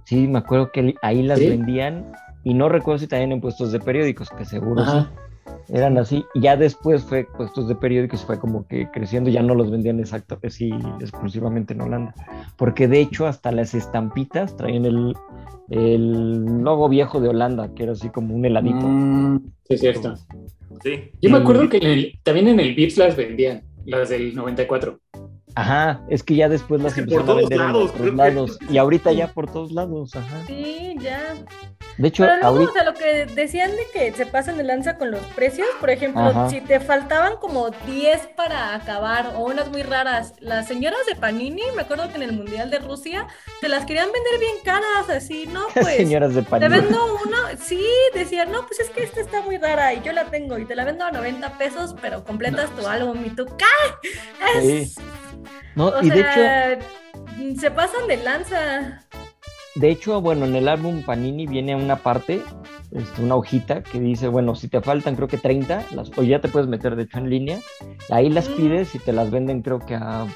[0.05, 2.13] Sí, me acuerdo que ahí las vendían
[2.45, 5.07] y no recuerdo si también en puestos de periódicos, que seguro sí.
[5.69, 9.55] Eran así, y ya después fue puestos de periódicos, fue como que creciendo, ya no
[9.55, 12.15] los vendían exacto, así exclusivamente en Holanda.
[12.57, 15.15] Porque de hecho, hasta las estampitas traían el,
[15.71, 18.87] el logo viejo de Holanda, que era así como un heladito.
[18.87, 20.15] Mm, sí, es cierto.
[20.83, 21.11] Sí.
[21.21, 25.01] Yo me acuerdo que también en el Vips las vendían, las del 94.
[25.57, 28.59] Ajá, es que ya después las empezaron a vender lados, por todos lados.
[28.71, 30.45] Y ahorita ya por todos lados, ajá.
[30.47, 31.35] Sí, ya.
[31.99, 34.99] De hecho, Pero luego, o sea, lo que decían de que se pasan de lanza
[34.99, 39.83] con los precios, por ejemplo, si te faltaban como 10 para acabar o unas muy
[39.83, 43.27] raras, las señoras de Panini, me acuerdo que en el Mundial de Rusia,
[43.61, 45.67] te las querían vender bien caras, así, ¿no?
[45.75, 45.97] Pues.
[45.97, 46.71] señoras de Panini.
[46.71, 50.13] Te vendo uno, sí, decían, no, pues es que esta está muy rara y yo
[50.13, 53.47] la tengo y te la vendo a 90 pesos, pero completas tu álbum y tú,
[53.57, 54.83] ¿qué?
[54.83, 54.97] Es...
[55.75, 57.61] No, y de hecho.
[57.61, 59.03] Se pasan de lanza.
[59.77, 62.41] De hecho, bueno, en el álbum Panini viene una parte,
[63.21, 66.49] una hojita que dice, bueno, si te faltan creo que 30, las, o ya te
[66.49, 67.59] puedes meter de hecho en línea,
[68.11, 68.55] ahí las mm.
[68.55, 70.27] pides y te las venden creo que a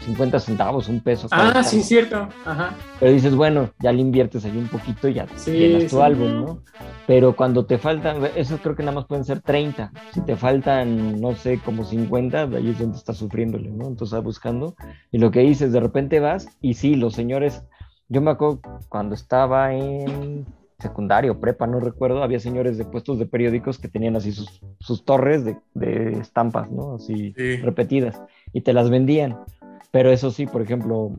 [0.00, 1.26] 50 centavos, un peso.
[1.30, 2.28] Ah, sí, cierto.
[2.44, 2.74] Ajá.
[3.00, 6.62] Pero dices, bueno, ya le inviertes ahí un poquito y ya sí, tu álbum, ¿no?
[7.06, 9.90] Pero cuando te faltan, eso creo que nada más pueden ser 30.
[10.12, 13.86] Si te faltan, no sé, como 50, ahí es donde estás sufriéndole, ¿no?
[13.86, 14.76] Entonces estás buscando.
[15.12, 17.62] Y lo que dices, de repente vas y sí, los señores
[18.08, 20.46] yo me acuerdo cuando estaba en
[20.78, 25.04] secundario, prepa, no recuerdo, había señores de puestos de periódicos que tenían así sus, sus
[25.04, 26.96] torres de, de, estampas, ¿no?
[26.96, 28.20] Así repetidas,
[28.52, 29.38] y te las vendían.
[29.90, 31.18] Pero eso sí, por ejemplo,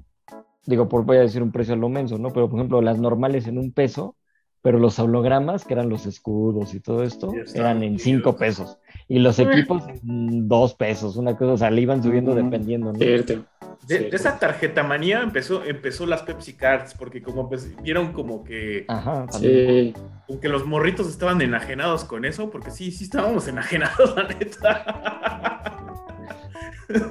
[0.65, 2.31] digo, por, voy a decir un precio a lo menso, ¿no?
[2.31, 4.15] Pero por ejemplo, las normales en un peso,
[4.61, 8.77] pero los hologramas, que eran los escudos y todo esto, eran en cinco pesos.
[9.07, 12.99] Y los equipos en dos pesos, una cosa, o sea, le iban subiendo dependiendo, ¿no?
[12.99, 13.45] Cierto.
[13.85, 18.85] De, esa tarjeta manía empezó, empezó las Pepsi Cards, porque como pues, vieron como que,
[18.87, 19.93] Ajá, sí.
[20.25, 25.63] como que los morritos estaban enajenados con eso, porque sí, sí estábamos enajenados, la neta.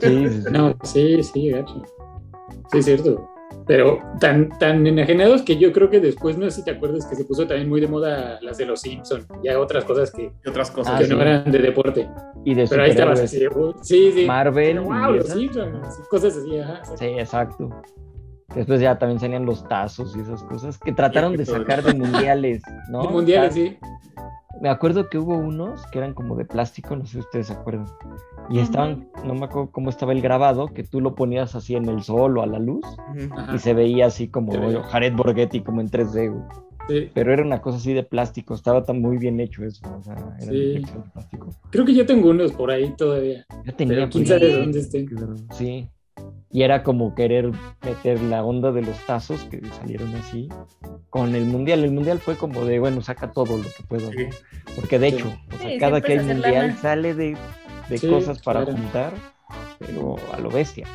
[0.00, 1.82] Sí, sí, no, sí, sí, gacho.
[2.70, 3.35] Sí, es cierto
[3.66, 7.16] pero tan, tan enajenados que yo creo que después, no sé si te acuerdas que
[7.16, 10.70] se puso también muy de moda las de los Simpsons, ya otras cosas que, otras
[10.70, 12.08] cosas que no eran de deporte.
[12.44, 13.40] Y de Pero ahí estabas así,
[13.82, 14.24] sí, sí.
[14.24, 14.80] Marvel.
[14.80, 16.80] wow, los Simpsons, cosas así, ajá.
[16.96, 17.70] Sí, exacto.
[18.54, 22.62] Después ya también salían los tazos y esas cosas que trataron de sacar de mundiales,
[22.88, 23.02] ¿no?
[23.02, 23.76] De mundiales, sí.
[24.60, 27.52] Me acuerdo que hubo unos que eran como de plástico, no sé si ustedes se
[27.52, 27.86] acuerdan.
[28.48, 31.88] Y estaban, no me acuerdo cómo estaba el grabado, que tú lo ponías así en
[31.88, 32.84] el sol o a la luz
[33.54, 36.64] y se veía así como Jared Borghetti, como en 3D.
[36.88, 37.10] Sí.
[37.12, 39.84] Pero era una cosa así de plástico, estaba tan muy bien hecho eso.
[39.98, 40.74] O sea, era sí.
[40.74, 41.48] de plástico.
[41.70, 43.44] Creo que yo tengo unos por ahí todavía.
[43.64, 45.08] Yo tenía Pero quién sabe dónde estén.
[45.50, 45.88] Sí.
[46.50, 47.50] Y era como querer
[47.84, 50.48] meter la onda de los tazos que salieron así
[51.10, 51.82] con el mundial.
[51.82, 54.10] El mundial fue como de, bueno, saca todo lo que puedo.
[54.12, 54.28] Sí.
[54.76, 56.76] Porque de hecho, o sea, cada que hay mundial lana.
[56.76, 57.36] sale de
[57.88, 58.78] de sí, cosas para claro.
[58.78, 59.14] juntar,
[59.78, 60.86] pero a lo bestia.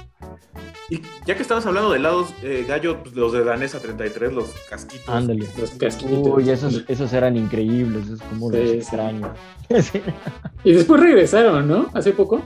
[0.90, 4.50] Y ya que estabas hablando de helados, eh, Gallo, pues, los de Danesa 33, los
[4.70, 5.08] casquitos.
[5.08, 5.48] Ándale.
[5.58, 6.38] Los casquitos.
[6.38, 9.34] Uy, esos, esos eran increíbles, es como sí, los extraño.
[9.82, 10.02] Sí.
[10.66, 11.90] y después regresaron, ¿no?
[11.94, 12.42] Hace poco.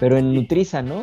[0.00, 1.02] Pero en Nutriza, ¿no?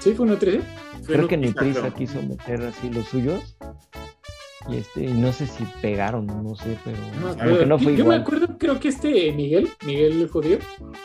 [0.00, 0.64] Sí, fue Nutriza.
[1.06, 1.94] Creo fue que Nutriza creo.
[1.94, 3.56] quiso meter así los suyos
[4.68, 7.98] y este, no sé si pegaron, no sé, pero no, claro que no fue yo,
[7.98, 7.98] igual.
[7.98, 10.58] Yo me acuerdo, creo que este Miguel, Miguel el judío,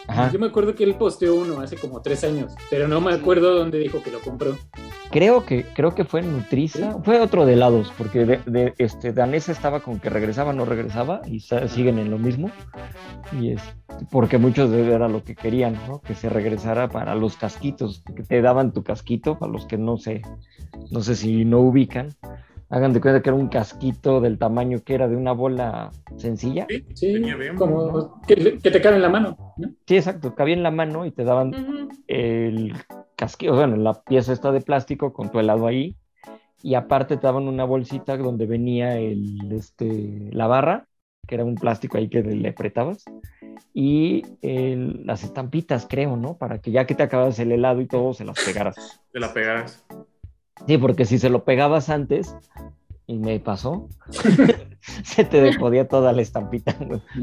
[0.08, 0.32] Ajá.
[0.32, 3.54] yo me acuerdo que él posteó uno hace como tres años, pero no me acuerdo
[3.54, 4.58] dónde dijo que lo compró.
[5.12, 7.00] Creo que, creo que fue en Nutriza, ¿Sí?
[7.04, 11.22] fue otro de helados, porque de, de, este Danesa estaba con que regresaba, no regresaba,
[11.26, 12.52] y siguen en lo mismo,
[13.39, 13.62] y es
[14.12, 16.02] porque muchos de era lo que querían, ¿no?
[16.02, 19.98] Que se regresara para los casquitos, que te daban tu casquito, para los que no
[19.98, 20.22] sé,
[20.91, 22.15] no sé si no ubican
[22.69, 26.67] hagan de cuenta que era un casquito del tamaño que era de una bola sencilla.
[26.69, 28.21] Sí, sí bien, como ¿no?
[28.27, 29.53] que, que, te cabe en la mano.
[29.58, 29.69] ¿no?
[29.88, 31.89] Sí, exacto, cabía en la mano y te daban uh -huh.
[32.08, 32.73] el
[33.15, 35.95] casquito, bueno, la pieza esta de plástico con tu helado ahí.
[36.62, 40.88] Y aparte te daban una bolsita donde venía el, este, la barra,
[41.25, 43.05] que era un plástico ahí que le apretabas.
[43.73, 46.38] Y el, las estampitas, creo, ¿no?
[46.38, 49.01] Para que ya que te acabas el helado y todo, se las pegaras.
[49.12, 49.86] Te la pegaras.
[50.67, 52.36] Sí, porque si se lo pegabas antes,
[53.10, 53.89] y me pasó,
[55.04, 56.76] se te podía toda la estampita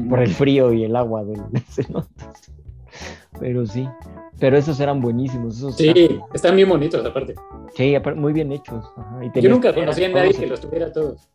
[0.09, 2.51] por el frío y el agua del cenotes.
[3.39, 3.87] Pero sí,
[4.37, 5.57] pero esos eran buenísimos.
[5.57, 6.23] Esos sí, eran...
[6.33, 7.35] están bien bonitos aparte.
[7.73, 8.83] Sí, muy bien hechos.
[8.97, 9.19] Ajá.
[9.23, 11.29] Y Yo nunca conocí a nadie que los tuviera todos.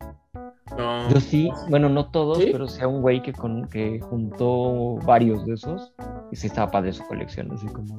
[0.77, 1.09] No.
[1.09, 2.49] Yo sí, bueno, no todos, ¿Sí?
[2.51, 5.93] pero sea un güey que, con, que juntó varios de esos
[6.31, 7.95] y sí estaba padre su colección, así como...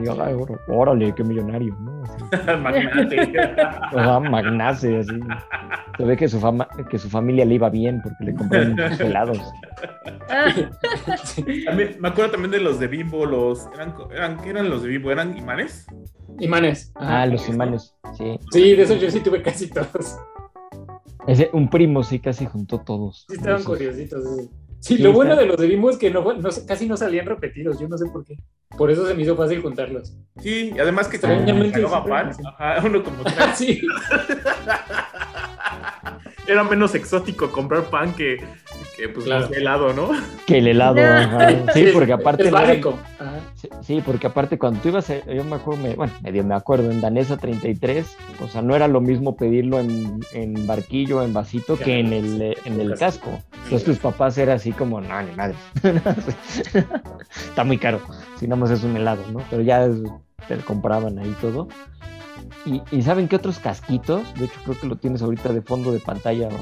[0.00, 0.34] Y yo, ay,
[0.68, 2.02] órale, qué millonario, ¿no?
[2.60, 3.20] magnate.
[3.92, 5.20] O sea, magnate, así.
[5.96, 9.00] Se ve que su, fama, que su familia le iba bien porque le compraron muchos
[9.00, 9.38] helados.
[11.66, 13.68] También, me acuerdo también de los de Bimbo, los.
[13.74, 15.10] ¿Eran, eran, ¿Qué eran los de Bimbo?
[15.10, 15.86] ¿Eran imanes?
[16.40, 16.92] Imanes.
[16.94, 18.38] Ajá, ah, los imanes, sí.
[18.50, 20.16] Sí, de esos yo sí tuve casi todos.
[21.26, 23.26] Ese, un primo sí casi juntó todos.
[23.28, 24.24] Sí, estaban curiositos.
[24.24, 24.50] Sí.
[24.84, 27.80] Sí, lo bueno de los de Bimbo es que no, no, casi no salían repetidos,
[27.80, 28.36] yo no sé por qué.
[28.76, 30.12] Por eso se me hizo fácil juntarlos.
[30.42, 31.82] Sí, y además que extrañamente.
[31.82, 33.56] Ajá, uno como tres.
[33.56, 33.80] sí.
[36.46, 38.36] Era menos exótico comprar pan que,
[38.96, 39.46] que pues claro.
[39.46, 40.10] el helado, ¿no?
[40.46, 41.72] Que el helado, ajá.
[41.72, 42.44] Sí, porque aparte.
[42.44, 42.98] Es básico.
[43.54, 46.54] Sí, sí, porque aparte cuando tú ibas, a, yo me acuerdo, me, bueno, medio me
[46.54, 51.32] acuerdo, en Danesa 33, o sea, no era lo mismo pedirlo en, en barquillo, en
[51.32, 53.40] vasito, que en el, en el casco.
[53.64, 55.54] Entonces tus papás eran así como, no, ni madre.
[57.48, 58.00] Está muy caro,
[58.38, 59.40] si nada más es un helado, ¿no?
[59.48, 59.88] Pero ya
[60.46, 61.68] te compraban ahí todo.
[62.66, 64.22] Y, y, ¿saben qué otros casquitos?
[64.34, 66.48] De hecho, creo que lo tienes ahorita de fondo de pantalla.
[66.48, 66.58] No,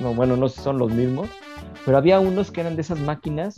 [0.00, 1.28] no bueno, no sé si son los mismos,
[1.84, 3.56] pero había unos que eran de esas máquinas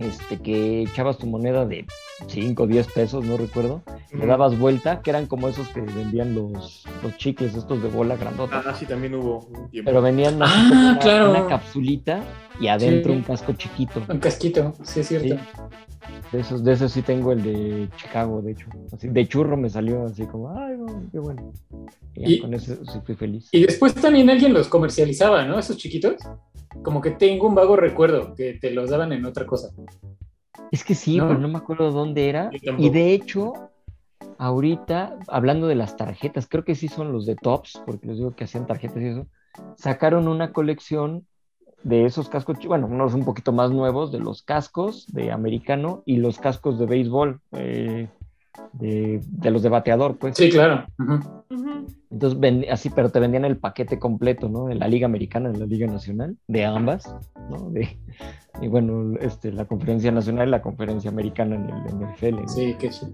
[0.00, 1.86] este, que echabas tu moneda de
[2.26, 4.18] 5 o 10 pesos, no recuerdo, uh -huh.
[4.18, 8.16] le dabas vuelta, que eran como esos que vendían los, los chicles, estos de bola
[8.16, 8.62] grandota.
[8.64, 9.90] Ah, sí, también hubo un tiempo.
[9.90, 11.30] Pero venían ah, una, claro.
[11.30, 12.22] una, capsulita
[12.58, 13.18] y adentro sí.
[13.18, 14.02] un casco chiquito.
[14.08, 15.34] Un casquito, sí, es cierto.
[15.34, 15.40] Sí.
[16.32, 18.66] De esos, de esos sí tengo el de Chicago, de hecho.
[18.92, 20.76] Así, de churro me salió así como, ay,
[21.10, 21.52] qué bueno.
[22.14, 23.48] Y, con eso sí fui feliz.
[23.52, 25.58] Y después también alguien los comercializaba, ¿no?
[25.58, 26.16] Esos chiquitos.
[26.82, 29.70] Como que tengo un vago recuerdo que te los daban en otra cosa.
[30.70, 32.50] Es que sí, pero no me acuerdo dónde era.
[32.78, 33.70] Y de hecho,
[34.38, 38.36] ahorita, hablando de las tarjetas, creo que sí son los de Tops, porque les digo
[38.36, 39.26] que hacían tarjetas y eso,
[39.76, 41.26] sacaron una colección
[41.82, 46.16] de esos cascos, bueno, unos un poquito más nuevos, de los cascos de americano y
[46.16, 48.08] los cascos de béisbol, eh,
[48.72, 50.36] de, los de bateador, pues.
[50.36, 50.84] Sí, claro.
[52.10, 54.66] Entonces, así, pero te vendían el paquete completo, ¿no?
[54.66, 57.14] De la Liga Americana, de la Liga Nacional, de ambas,
[57.48, 57.70] ¿no?
[57.70, 57.98] De,
[58.60, 62.48] y bueno, este, la Conferencia Nacional y la Conferencia Americana en el NFL.
[62.48, 63.06] Sí, que sí.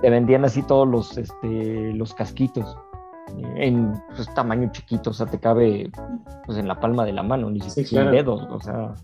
[0.00, 2.76] Te vendían así todos los, este, los casquitos
[3.56, 5.90] en pues, tamaño chiquito, o sea, te cabe
[6.44, 8.94] pues, en la palma de la mano, ni siquiera dedos, o sea,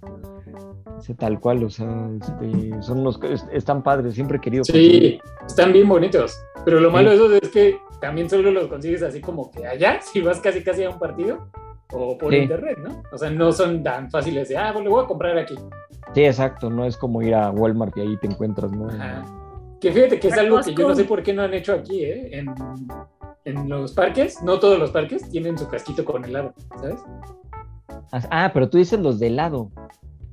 [1.19, 3.19] tal cual, o sea, este, son unos,
[3.53, 4.65] están padres, siempre he querido.
[4.65, 9.03] Sí, están bien bonitos, pero lo malo de eso es que también solo los consigues
[9.03, 11.49] así como que allá, si vas casi casi a un partido,
[11.93, 13.03] o por internet, ¿no?
[13.13, 15.55] O sea, no son tan fáciles de, ah, pues lo voy a comprar aquí.
[16.15, 18.89] Sí, exacto, no es como ir a Walmart y ahí te encuentras, ¿no?
[19.81, 22.05] Que fíjate que es algo que yo no sé por qué no han hecho aquí,
[22.05, 22.39] ¿eh?
[22.39, 22.55] En,
[23.45, 27.01] en los parques, no todos los parques tienen su casquito con helado, ¿sabes?
[28.31, 29.71] Ah, pero tú dices los de helado.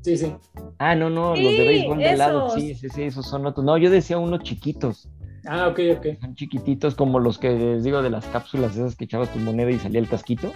[0.01, 0.33] Sí, sí.
[0.77, 2.49] Ah, no, no, los de béisbol de helado.
[2.51, 3.65] Sí, sí, sí, esos son otros.
[3.65, 5.09] No, yo decía unos chiquitos.
[5.45, 6.07] Ah, ok, ok.
[6.21, 9.71] Son chiquititos como los que les digo de las cápsulas esas que echabas tu moneda
[9.71, 10.51] y salía el casquito.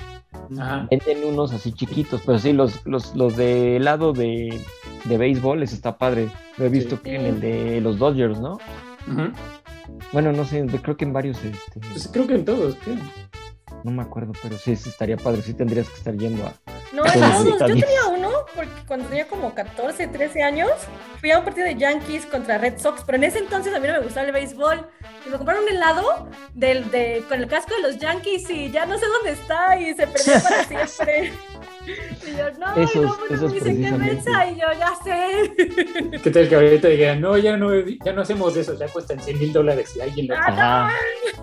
[0.58, 0.88] Ajá.
[0.92, 4.60] Venden unos así chiquitos, pero sí, los, los, los de helado de,
[5.06, 6.30] de béisbol, ese está padre.
[6.58, 8.60] Lo he visto que en el de los Dodgers, ¿no?
[9.08, 9.34] Ajá.
[10.12, 11.38] Bueno, no sé, creo que en varios.
[11.43, 12.78] Este, pues creo que en todos,
[13.84, 15.41] No me acuerdo, pero sí, sí estaría padre.
[15.41, 16.54] Sí tendrías que estar yendo a.
[16.93, 20.69] No, no, yo tenía uno porque cuando tenía como 14, 13 años
[21.19, 23.88] fui a un partido de Yankees contra Red Sox, pero en ese entonces a mí
[23.88, 24.88] no me gustaba el béisbol.
[25.26, 28.86] Y me compraron un helado del, de, con el casco de los Yankees y ya
[28.86, 31.34] no sé dónde está y se perdió para siempre.
[31.86, 35.54] Y yo, no, esos, no, esos dicen que mensa y yo ya sé.
[36.24, 39.39] ¿Qué tal que ahorita digan, no, ya no, ya no hacemos eso, ya cuestan 100
[39.39, 40.89] mil dólares y alguien lo ah,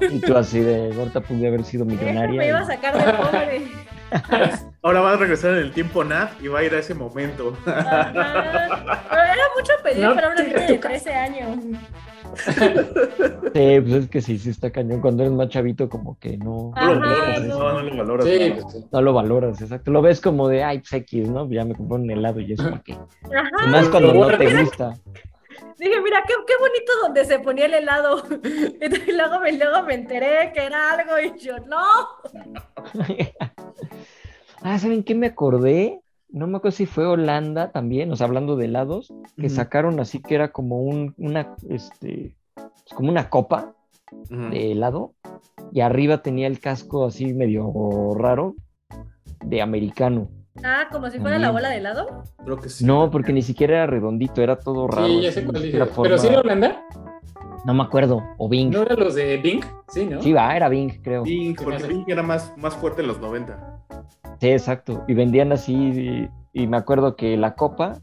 [0.00, 2.38] Y tú así de, ahorita pude haber sido millonaria.
[2.38, 3.62] Me iba a sacar de pobre.
[4.82, 7.56] Ahora va a regresar en el tiempo Nat y va a ir a ese momento.
[7.64, 11.58] Pero era mucho pedir para una niña de 13 años.
[13.52, 15.00] Sí, pues es que sí, sí está cañón.
[15.00, 16.72] Cuando eres más chavito, como que no.
[16.76, 18.26] no, lo valoras, no, lo valoras.
[18.26, 18.54] Sí,
[18.92, 19.90] no lo valoras, exacto.
[19.90, 21.50] Lo ves como de, ay, pues X, ¿no?
[21.50, 22.96] Ya me compré un helado y eso para qué.
[23.70, 24.94] Más cuando no te gusta.
[25.78, 28.22] Dije, mira, qué, qué, bonito donde se ponía el helado.
[29.08, 31.82] Y luego me, luego me enteré que era algo y yo, no.
[34.62, 36.02] ah, ¿saben qué me acordé?
[36.32, 40.20] No me acuerdo si fue Holanda también, o sea, hablando de helados, que sacaron así
[40.20, 43.74] que era como un, una, este, pues, como una copa
[44.28, 45.14] de helado,
[45.72, 48.54] y arriba tenía el casco así medio raro
[49.44, 50.28] de americano.
[50.64, 52.24] Ah, como si fuera la bola de helado.
[52.44, 52.84] Creo que sí.
[52.84, 55.06] No, porque ni siquiera era redondito, era todo raro.
[55.06, 55.62] Sí, ya sé cuál.
[56.02, 56.84] ¿Pero sí era Holanda?
[57.64, 58.70] No me acuerdo, o Bing.
[58.70, 59.62] ¿No eran los de Bing?
[59.88, 60.22] Sí, ¿no?
[60.22, 61.22] Sí, va, era Bing, creo.
[61.22, 63.80] Bing, porque Bing era más, más fuerte en los 90.
[64.40, 65.04] Sí, exacto.
[65.06, 67.98] Y vendían así, y, me acuerdo que la copa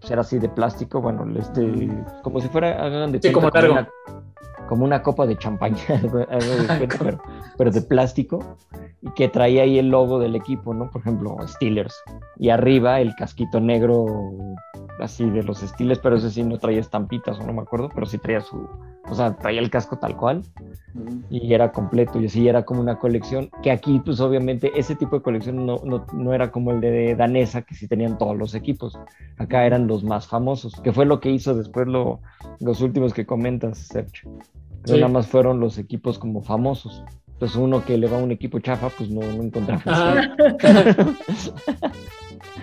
[0.00, 1.88] pues, era así de plástico, bueno, este,
[2.22, 3.88] como si fuera, hagan de sí, como, una,
[4.68, 5.78] como una copa de champaña,
[7.56, 8.58] pero, de plástico,
[9.00, 10.90] y que traía ahí el logo del equipo, ¿no?
[10.90, 11.94] Por ejemplo, Steelers.
[12.38, 14.04] Y arriba el casquito negro,
[15.00, 18.06] así de los Steelers, pero ese sí no traía estampitas, o no me acuerdo, pero
[18.06, 18.68] sí traía su,
[19.08, 20.42] o sea, traía el casco tal cual
[21.30, 25.16] y era completo y así era como una colección que aquí pues obviamente ese tipo
[25.16, 28.98] de colección no, no, era como el de Danesa que sí tenían todos los equipos,
[29.38, 32.20] acá eran los más famosos, que fue lo que hizo después lo,
[32.60, 34.38] los últimos que comentas, Sergio.
[34.84, 37.02] Pero nada más fueron los equipos como famosos.
[37.26, 39.82] Entonces uno que le va a un equipo chafa, pues no, no encontraba.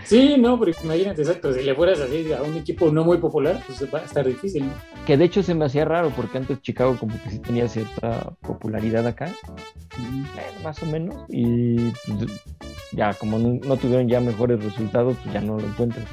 [0.04, 3.62] Sí, no, porque imagínate, exacto, si le fueras así a un equipo no muy popular,
[3.66, 4.70] pues va a estar difícil.
[5.06, 8.34] Que de hecho se me hacía raro, porque antes Chicago como que sí tenía cierta
[8.42, 9.32] popularidad acá,
[10.64, 12.42] más o menos, y pues,
[12.92, 16.06] ya como no, tuvieron ya mejores resultados, pues ya no lo encuentras.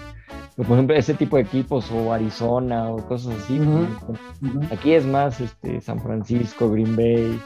[0.56, 3.60] Pero, por ejemplo, ese tipo de equipos, o Arizona, o cosas así,
[4.06, 7.40] pues, aquí es más este, San Francisco, Green Bay,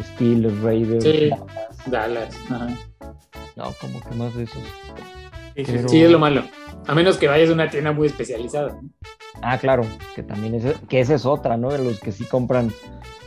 [0.00, 1.04] Steelers, Raiders,
[1.86, 2.36] Dallas.
[2.48, 2.80] Dallas.
[3.56, 4.62] No, como que más de esos
[5.54, 6.42] Sí, es lo malo.
[6.86, 8.78] A menos que vayas a una tienda muy especializada.
[9.42, 11.70] Ah, claro, que también es, que esa es otra, ¿no?
[11.70, 12.72] De los que sí compran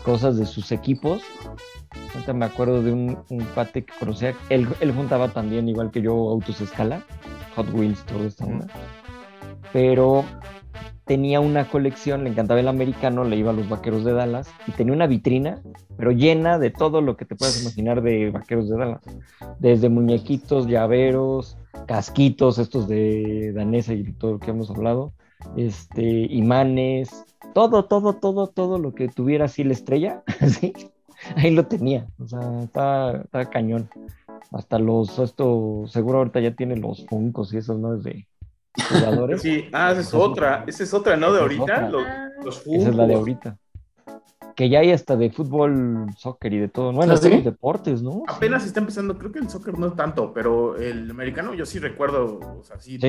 [0.04, 1.22] cosas de sus equipos.
[2.14, 6.02] Ahorita me acuerdo de un, un pate que conocía, él, él, juntaba también, igual que
[6.02, 7.04] yo, autos escala,
[7.56, 8.68] Hot Wheels, todo esta onda.
[9.74, 10.24] Pero
[11.08, 14.72] tenía una colección, le encantaba el americano, le iba a los vaqueros de Dallas y
[14.72, 15.62] tenía una vitrina,
[15.98, 19.02] pero llena de todo lo que te puedas imaginar de vaqueros de Dallas.
[19.60, 25.14] Desde muñequitos, llaveros, casquitos, estos de danesa y todo lo que hemos hablado,
[25.56, 30.74] este, imanes, todo, todo, todo, todo lo que tuviera así la estrella, ¿sí?
[31.36, 32.08] ahí lo tenía.
[32.20, 33.90] O sea, está, cañón.
[34.52, 37.96] Hasta los, esto, seguro ahorita ya tiene los funcos y esos, ¿no?
[37.96, 38.28] Es de
[38.90, 39.42] jugadores.
[39.48, 41.34] Sí, ah, esa es otra, esa es otra, ¿no?
[41.34, 42.04] De ahorita, los,
[42.44, 43.58] los Esa es la de ahorita.
[44.58, 46.92] Que ya hay hasta de fútbol, soccer y de todo.
[46.92, 48.24] Bueno, ¿Ah, los deportes, ¿no?
[48.28, 52.40] Apenas está empezando, creo que el soccer no tanto, pero el americano yo sí recuerdo,
[52.60, 53.00] o sea, sí.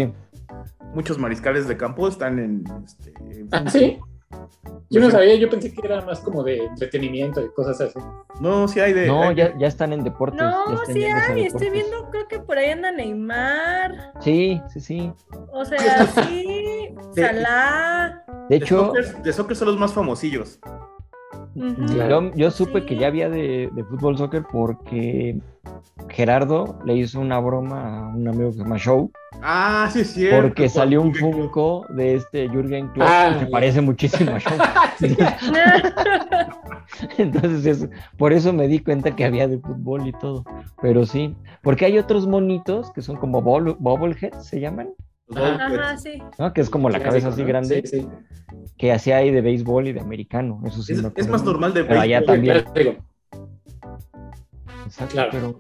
[0.94, 2.64] Muchos mariscales de campo están en.
[2.84, 3.14] Este,
[3.50, 3.98] ¿Ah, sí?
[4.90, 7.98] Yo no sabía, yo pensé que era más como de entretenimiento y cosas así.
[8.40, 9.06] No, sí hay de.
[9.06, 10.40] No, ya, ya están en deportes.
[10.42, 14.12] No, sí hay, estoy viendo, creo que por ahí anda Neymar.
[14.20, 15.12] Sí, sí, sí.
[15.50, 18.22] O sea, sí, Salah.
[18.50, 18.92] De hecho.
[19.22, 20.58] De soccer, son los más famosillos.
[22.34, 25.38] Yo, supe que ya había de, de fútbol soccer porque
[26.08, 29.11] Gerardo le hizo una broma a un amigo que se llama Show
[29.42, 30.28] Ah, sí, sí.
[30.30, 34.58] Porque salió un Funko de este Jürgen Klopp ah, que parece muchísimo a Show.
[37.18, 40.44] Entonces, por eso me di cuenta que había de fútbol y todo.
[40.82, 44.88] Pero sí, porque hay otros monitos que son como bobbleheads, se llaman.
[45.34, 46.22] Ajá, sí.
[46.38, 46.52] ¿no?
[46.52, 47.82] Que es como la cabeza así grande.
[48.76, 50.60] Que así hay de béisbol y de americano.
[50.64, 50.92] Eso sí.
[50.92, 51.98] Es, es más normal de béisbol.
[51.98, 52.64] Allá también.
[54.86, 55.30] Exacto, claro.
[55.32, 55.58] pero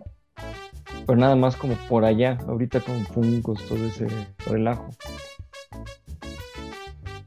[1.08, 4.06] pero nada más como por allá, ahorita con fungos, todo ese
[4.46, 4.90] relajo.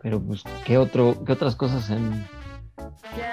[0.04, 2.28] Pero pues, ¿qué, otro, qué otras cosas en...?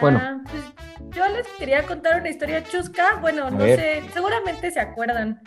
[0.01, 0.43] bueno.
[0.51, 0.63] Pues,
[1.11, 5.41] yo les quería contar una historia chusca, bueno, no sé, seguramente se acuerdan.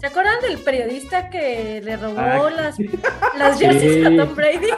[0.00, 2.76] ¿Se acuerdan del periodista que le robó ah, las,
[3.38, 4.70] las jerseys a Tom Brady?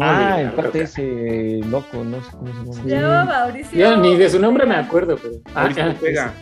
[0.00, 3.24] Ah, en parte ese loco, no sé cómo se llama.
[3.24, 3.78] Mauricio.
[3.78, 5.36] Ya ni de su nombre me acuerdo, pero.
[5.54, 5.68] Ah,
[6.00, 6.32] pega.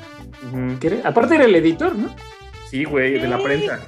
[1.05, 2.15] Aparte era el editor, ¿no?
[2.69, 3.81] Sí, güey, de la prensa.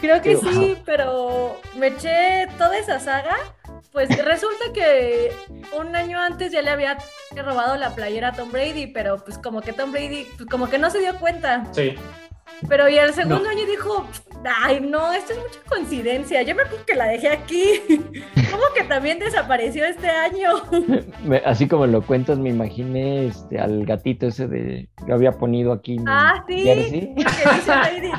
[0.00, 3.36] Creo que sí, pero me eché toda esa saga.
[3.92, 5.32] Pues resulta que
[5.76, 6.96] un año antes ya le había
[7.34, 10.78] robado la playera a Tom Brady, pero pues como que Tom Brady, pues como que
[10.78, 11.66] no se dio cuenta.
[11.72, 11.96] Sí.
[12.68, 14.06] Pero y el segundo año dijo,
[14.62, 17.80] ay no, esto es mucha coincidencia, yo me acuerdo que la dejé aquí.
[18.50, 20.50] ¿Cómo que también desapareció este año?
[21.44, 25.98] Así como lo cuentas, me imaginé este, al gatito ese de, yo había ponido aquí.
[26.06, 27.14] Ah, sí, que dice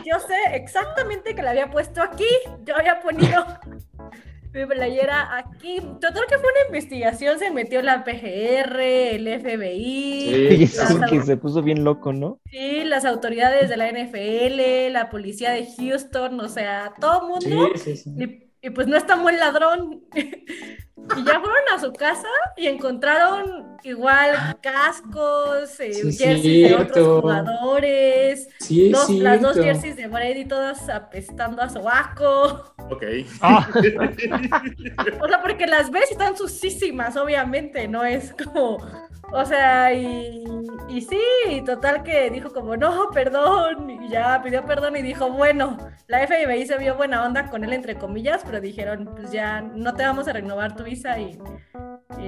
[0.05, 2.27] yo sé exactamente que la había puesto aquí,
[2.65, 3.45] yo había ponido
[4.53, 5.79] mi playera aquí.
[5.79, 10.67] Total que fue una investigación, se metió la PGR, el FBI.
[10.67, 12.39] Sí, que se puso bien loco, ¿no?
[12.45, 17.69] Sí, las autoridades de la NFL, la policía de Houston, o sea, todo el mundo.
[17.75, 18.51] Sí, sí, sí.
[18.63, 20.03] Y, pues no es tan buen ladrón.
[21.17, 28.49] Y ya fueron a su casa y encontraron igual cascos, eh, jerseys de otros jugadores,
[29.09, 32.73] las dos jerseys de Brady todas apestando a sobaco.
[32.89, 33.03] Ok.
[33.41, 33.67] Ah.
[35.21, 38.77] o sea, porque las ves y están sucísimas, obviamente, no es como
[39.33, 40.43] o sea, y,
[40.89, 45.77] y sí, total que dijo como, no, perdón, y ya pidió perdón y dijo, bueno,
[46.07, 49.93] la FBI se vio buena onda con él, entre comillas, pero dijeron, pues ya no
[49.93, 51.37] te vamos a renovar tu visa y,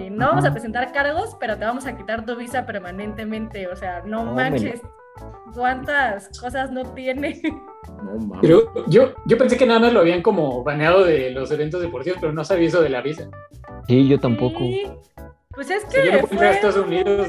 [0.09, 4.01] no vamos a presentar cargos, pero te vamos a quitar tu visa permanentemente, o sea,
[4.05, 4.81] no manches,
[5.53, 7.41] cuántas cosas no tiene.
[8.01, 11.81] No, pero yo, yo pensé que nada más lo habían como baneado de los eventos
[11.81, 13.29] deportivos, pero no sabía eso de la visa.
[13.87, 14.59] Sí, yo tampoco.
[15.53, 16.25] Pues es que.
[16.27, 17.27] fue Estados Unidos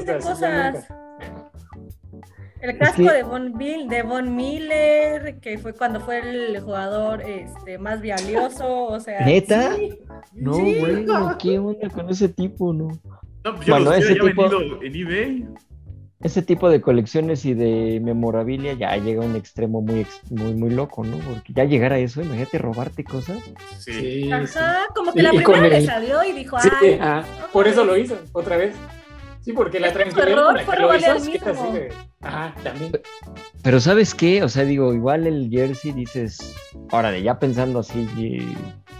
[2.69, 8.01] El casco de, Von de Von Miller, que fue cuando fue el jugador este, más
[8.01, 9.25] valioso, o sea...
[9.25, 9.75] ¿Neta?
[10.33, 12.87] No, bueno, ¿qué onda con ese tipo, no?
[13.43, 14.45] No, pues yo bueno, ese tipo...
[14.81, 15.47] en eBay
[16.25, 20.71] ese tipo de colecciones y de memorabilia ya llega a un extremo muy, muy, muy
[20.71, 21.17] loco, ¿no?
[21.19, 23.37] Porque ya llegar a eso, imagínate robarte cosas.
[23.77, 24.31] Sí.
[24.31, 26.97] Ajá, como que la primera le salió y dijo, sí, ay.
[26.99, 27.23] Ah,
[27.53, 28.75] por eso lo hizo, otra vez.
[29.45, 31.93] Sí, porque la con la que lo hizo así de...
[32.21, 32.99] Ajá, también.
[33.61, 34.41] Pero ¿sabes qué?
[34.41, 36.55] O sea, digo, igual el jersey dices,
[36.91, 38.07] órale, ya pensando así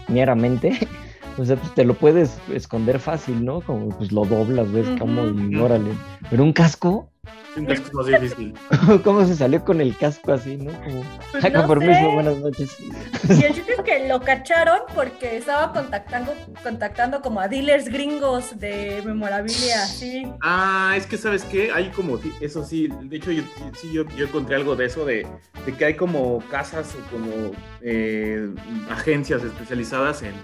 [0.06, 0.78] mieramente,
[1.36, 3.60] o sea, pues te lo puedes esconder fácil, ¿no?
[3.60, 5.90] Como pues lo doblas, ves cómo y órale.
[6.30, 7.10] Pero Un casco
[7.56, 8.54] es más difícil.
[9.04, 10.72] ¿Cómo se salió con el casco así, no?
[10.82, 12.76] Como, Pues "Ah, con no permiso, buenas noches.
[12.80, 18.58] Y el chiste es que lo cacharon porque estaba contactando, contactando como a dealers gringos
[18.58, 20.26] de memorabilia, sí.
[20.42, 23.42] Ah, es que sabes qué, hay como, eso sí, de hecho yo,
[23.80, 25.26] sí, yo, yo encontré algo de eso, de,
[25.64, 28.48] de que hay como casas o como eh,
[28.90, 30.34] agencias especializadas en,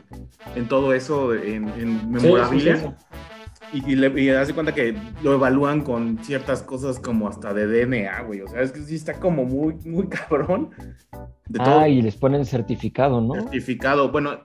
[0.56, 2.76] en todo eso, en, en memorabilia.
[2.76, 2.94] Sí, sí,
[3.72, 7.66] Y, y, le, y de cuenta que lo evalúan con ciertas cosas como hasta de
[7.66, 8.42] DNA, güey.
[8.42, 10.70] O sea, es que sí está como muy, muy cabrón.
[11.48, 13.34] De todo Ah, y les ponen certificado, ¿no?
[13.34, 14.10] certificado.
[14.10, 14.40] Bueno,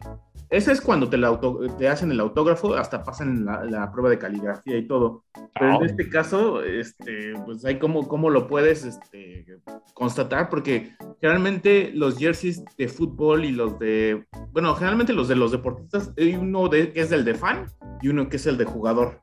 [0.49, 4.09] ese es cuando te, la auto- te hacen el autógrafo, hasta pasan la, la prueba
[4.09, 5.23] de caligrafía y todo.
[5.33, 9.45] Pero Ah, en este caso, este, pues hay cómo, cómo lo puedes este,
[9.93, 15.51] constatar, porque generalmente los jerseys de fútbol y los de, bueno, generalmente los de los
[15.51, 17.65] deportistas, hay uno de, que es el de fan
[18.01, 19.21] y uno que es el de jugador.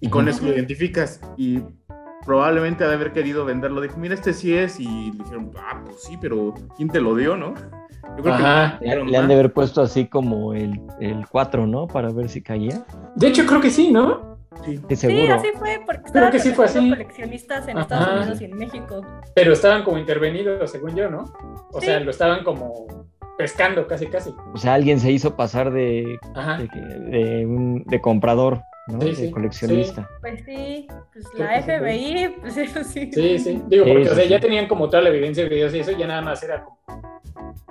[0.00, 1.20] Y con eso lo identificas.
[1.38, 1.60] Y
[2.26, 3.80] probablemente ha de haber querido venderlo.
[3.80, 4.78] Dijo, mira, este sí es.
[4.80, 7.54] Y le dijeron, ah, pues sí, pero ¿quién te lo dio, no?
[8.16, 8.78] Yo creo Ajá.
[8.78, 11.86] que Le, le han de haber puesto así como el, el 4, ¿no?
[11.86, 12.84] Para ver si caía.
[13.14, 14.36] De hecho, creo que sí, ¿no?
[14.64, 14.80] Sí.
[14.88, 15.34] Sí, seguro.
[15.34, 16.88] así fue, porque Creo que sí fue así.
[16.90, 17.82] coleccionistas en Ajá.
[17.82, 19.02] Estados Unidos y en México.
[19.34, 21.24] Pero estaban como intervenidos, según yo, ¿no?
[21.72, 21.86] O Sí.
[21.86, 22.86] sea, lo estaban como
[23.36, 24.30] pescando casi, casi.
[24.54, 26.56] O sea, alguien se hizo pasar de, Ajá.
[26.58, 26.68] de,
[27.18, 29.00] de un, de comprador, ¿no?
[29.00, 30.08] Sí, de sí, coleccionista.
[30.20, 31.62] Pues sí, pues la.
[31.62, 33.10] FBI, pues eso sí.
[33.12, 33.62] Sí, sí.
[33.68, 34.30] Digo, Sí, porque sí, o sea, sí.
[34.30, 36.76] ya tenían como toda la evidencia de videos y eso, ya nada más era como.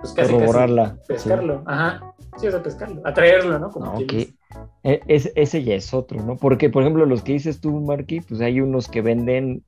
[0.02, 0.34] Pues casi,
[1.08, 1.64] pescarlo.
[1.66, 2.14] Ajá.
[2.38, 3.02] Sí, o sea, pescarlo.
[3.06, 3.70] Atraerlo, ¿no?
[3.72, 4.34] Como No, dice.
[4.84, 6.36] E- es- ese ya es otro, ¿no?
[6.36, 9.64] Porque, por ejemplo, los que dices tú, Marky, pues hay unos que venden,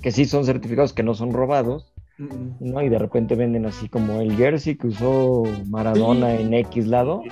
[0.00, 2.82] que sí son certificados, que no son robados, ¿no?
[2.82, 6.42] Y de repente venden así como el jersey que usó Maradona Sí.
[6.42, 7.22] en X lado.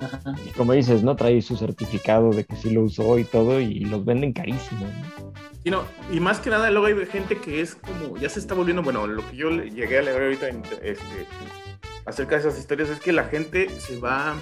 [0.00, 0.34] Ajá.
[0.46, 1.14] Y como dices, ¿no?
[1.16, 5.32] Trae su certificado de que sí lo usó y todo, y los venden carísimo, ¿no?
[5.62, 5.82] Sí, no,
[6.12, 9.06] y más que nada, luego hay gente que es como, ya se está volviendo, bueno,
[9.06, 10.48] lo que yo le- llegué a leer ahorita
[10.82, 11.26] este,
[12.06, 14.34] acerca de esas historias es que la gente se va,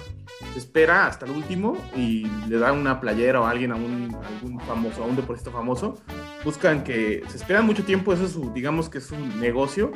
[0.51, 4.13] se espera hasta el último y le da una playera o a alguien, a un,
[4.15, 5.97] a algún famoso, a un deportista famoso,
[6.43, 9.91] buscan que se esperan mucho tiempo, eso es su, digamos que es un negocio,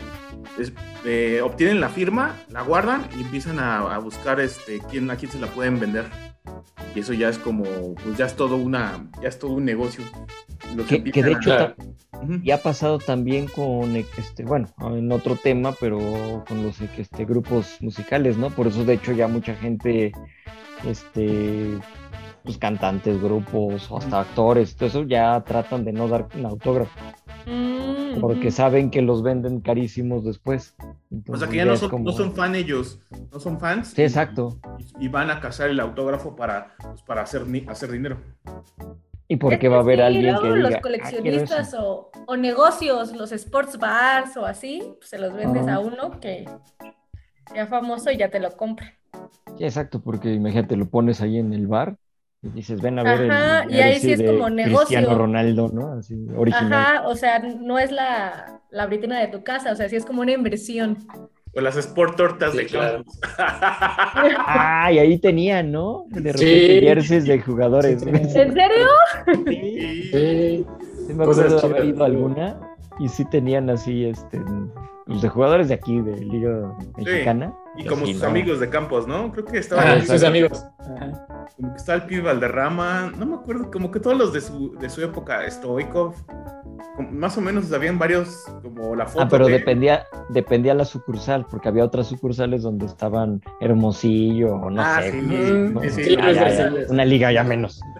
[0.57, 0.71] es-
[1.05, 5.31] eh, obtienen la firma, la guardan y empiezan a, a buscar este, quién, a quién
[5.31, 6.05] se la pueden vender.
[6.95, 7.63] Y eso ya es como,
[7.95, 10.03] pues ya es todo una, ya es todo un negocio.
[10.87, 11.75] Que, que de hecho a- ta-
[12.21, 12.39] Ujú.
[12.43, 17.77] y ha pasado también con, este, bueno, en otro tema, pero con los este, grupos
[17.81, 18.49] musicales, ¿no?
[18.49, 20.11] Por eso, de hecho, ya mucha gente,
[20.85, 21.77] este,
[22.47, 26.97] pues cantantes, grupos, o hasta actores, todo eso ya tratan de no dar un autógrafo,
[27.45, 30.75] Mm, porque saben que los venden carísimos después.
[31.29, 32.99] O sea que ya no son, como- no son fan ellos,
[33.31, 33.89] no son fans.
[33.89, 34.57] Sí, exacto.
[34.99, 38.17] Y, y van a cazar el autógrafo para, pues, para hacer, hacer dinero.
[39.27, 41.67] ¿Y Es por qué va a haber sí, alguien luego que los diga, "Ah, coleccionistas
[41.67, 41.83] eso"?
[41.85, 46.49] o, o negocios, los sports bars o así, pues, se los vendes a uno que
[47.53, 48.93] sea famoso y ya te lo compra.
[49.57, 51.97] Sí, exacto, porque imagínate, lo pones ahí en el bar
[52.53, 54.77] dices, ven a ver Ajá, el y ahí sí es de como negocio.
[54.87, 55.93] Cristiano Ronaldo, ¿no?
[55.93, 56.73] Así, original.
[56.73, 60.05] Ajá, o sea, no es la, la vitrina de tu casa, o sea, sí es
[60.05, 60.97] como una inversión.
[61.55, 62.95] O las sport tortas Sí, de claro.
[62.97, 63.19] campus.
[64.37, 66.05] Ah, y ahí tenían, ¿no?
[66.09, 66.85] De repente Sí.
[66.85, 68.01] jerseys de jugadores.
[68.01, 68.09] Sí.
[68.09, 68.87] ¿En serio?
[69.47, 70.65] Sí.
[71.07, 72.59] Sí, me acuerdo de haber ido alguna
[72.99, 74.41] y sí tenían así, este,
[75.05, 77.53] los de jugadores de aquí, de Liga Mexicana.
[77.77, 78.29] y como así, sus ¿no?
[78.29, 79.31] amigos de campos, ¿no?
[79.31, 80.65] Creo que estaban ahí, sus amigos.
[80.79, 81.27] Ajá.
[81.55, 84.75] como que estaba el pibe Valderrama, no me acuerdo, como que todos los de su,
[84.75, 86.15] de su época, Stoikov,
[87.11, 91.45] más o menos habían varios, como la foto Ah, pero de- dependía, dependía la sucursal,
[91.49, 95.11] porque había otras sucursales donde estaban Hermosillo o no Ah, sé.
[95.11, 95.81] sí, ¿no?
[95.81, 96.75] sí, sí, Sí, Ah, ya, ya, sí.
[96.89, 97.79] una liga ya menos.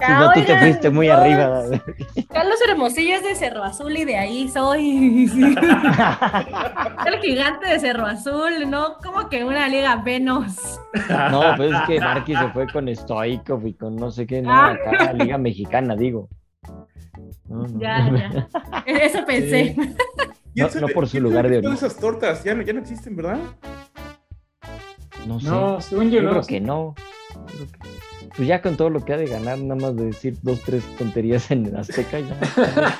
[0.00, 1.62] Ah, no, tú te fuiste muy arriba.
[2.30, 5.28] Carlos Hermosillo es de Cerro Azul y de ahí soy.
[7.06, 8.96] El gigante de Cerro Azul, ¿no?
[9.04, 10.78] Como que una liga menos.
[11.30, 14.50] No, pues es que Marquis se fue con Stoikov y con no sé qué, no,
[14.52, 14.70] Ah.
[14.72, 16.28] acá la Liga Mexicana, digo.
[17.48, 17.80] No, no.
[17.80, 18.48] Ya, ya.
[18.86, 19.74] Eso pensé.
[20.54, 21.74] ¿Quién no- por su lugar de origen.
[21.74, 23.38] esas tortas ya no, ya no existen, ¿verdad?
[25.26, 25.48] No sé.
[25.48, 26.30] No, según yo yo no.
[26.30, 26.94] creo que no.
[28.36, 30.84] Pues ya con todo lo que ha de ganar, nada más de decir dos, tres
[30.96, 32.38] tonterías en Azteca, ya.
[32.46, 32.94] Ya,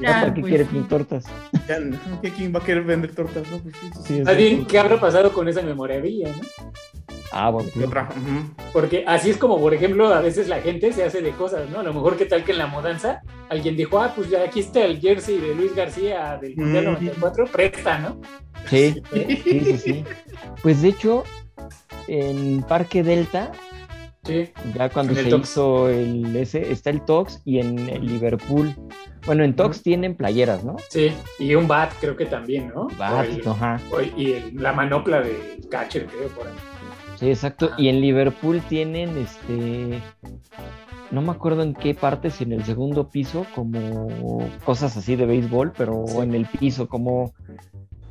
[0.00, 0.86] ya ¿Para qué pues, quiere sí.
[0.88, 1.24] tortas?
[1.68, 3.42] Ya, no, ¿qué- ¿Quién va a querer vender tortas?
[3.50, 4.66] No, pues sí, sí, bien, exacto.
[4.68, 6.72] ¿qué habrá pasado con esa memorabilia, no?
[7.32, 7.68] Ah, bueno.
[8.72, 11.80] Porque así es como, por ejemplo, a veces la gente se hace de cosas, ¿no?
[11.80, 14.60] A lo mejor, ¿qué tal que en la mudanza alguien dijo, ah, pues ya aquí
[14.60, 16.92] está el jersey de Luis García del Mundial Mm.
[16.92, 18.20] 94, presta, ¿no?
[18.68, 20.04] Sí, sí, sí, sí.
[20.62, 21.24] Pues de hecho,
[22.06, 23.50] en Parque Delta,
[24.24, 24.50] Sí.
[24.76, 25.48] ya cuando el se Tox.
[25.50, 28.72] hizo el ese, está el Tox y en el Liverpool
[29.26, 30.76] Bueno, en Tox tienen playeras, ¿no?
[30.90, 32.88] Sí, y un bat creo que también, ¿no?
[32.98, 33.80] Bat, ajá.
[34.16, 36.54] y la manopla de catcher, creo, por ahí.
[37.22, 37.70] Sí, exacto.
[37.78, 40.02] Y en Liverpool tienen este.
[41.12, 45.26] No me acuerdo en qué parte, si en el segundo piso, como cosas así de
[45.26, 47.32] béisbol, pero en el piso, como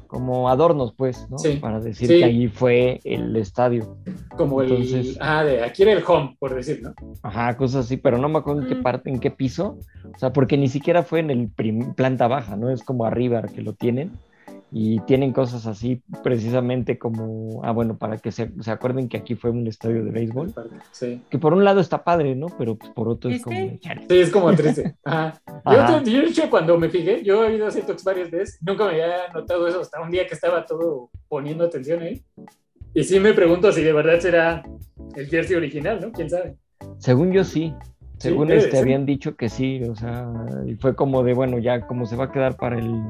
[0.08, 1.38] como adornos, pues, ¿no?
[1.38, 3.98] Sí, Para decir que allí fue el estadio.
[4.38, 5.18] Como el.
[5.20, 6.94] Ah, de aquí era el home, por decir, ¿no?
[7.22, 9.78] Ajá, cosas así, pero no me acuerdo en qué parte, en qué piso.
[10.14, 11.50] O sea, porque ni siquiera fue en el
[11.96, 12.70] planta baja, ¿no?
[12.70, 14.12] Es como arriba que lo tienen
[14.74, 19.36] y tienen cosas así precisamente como, ah, bueno, para que se, se acuerden que aquí
[19.36, 20.54] fue un estadio de béisbol.
[20.92, 21.22] Sí.
[21.30, 22.48] Que por un lado está padre, ¿no?
[22.58, 23.58] Pero pues, por otro es como...
[23.58, 24.96] Sí, es como triste.
[25.04, 25.42] Ajá.
[25.66, 28.92] Yo, yo, yo, cuando me fijé, yo he ido a hacer varias veces, nunca me
[28.92, 32.24] había notado eso hasta un día que estaba todo poniendo atención ahí.
[32.94, 34.64] Y sí me pregunto si de verdad será
[35.16, 36.14] el jersey original, ¿no?
[36.14, 36.56] ¿Quién sabe?
[36.98, 37.74] Según yo sí.
[38.18, 40.32] Según este habían dicho que sí, o sea,
[40.68, 43.02] y fue como de, bueno, ya como se va a quedar para el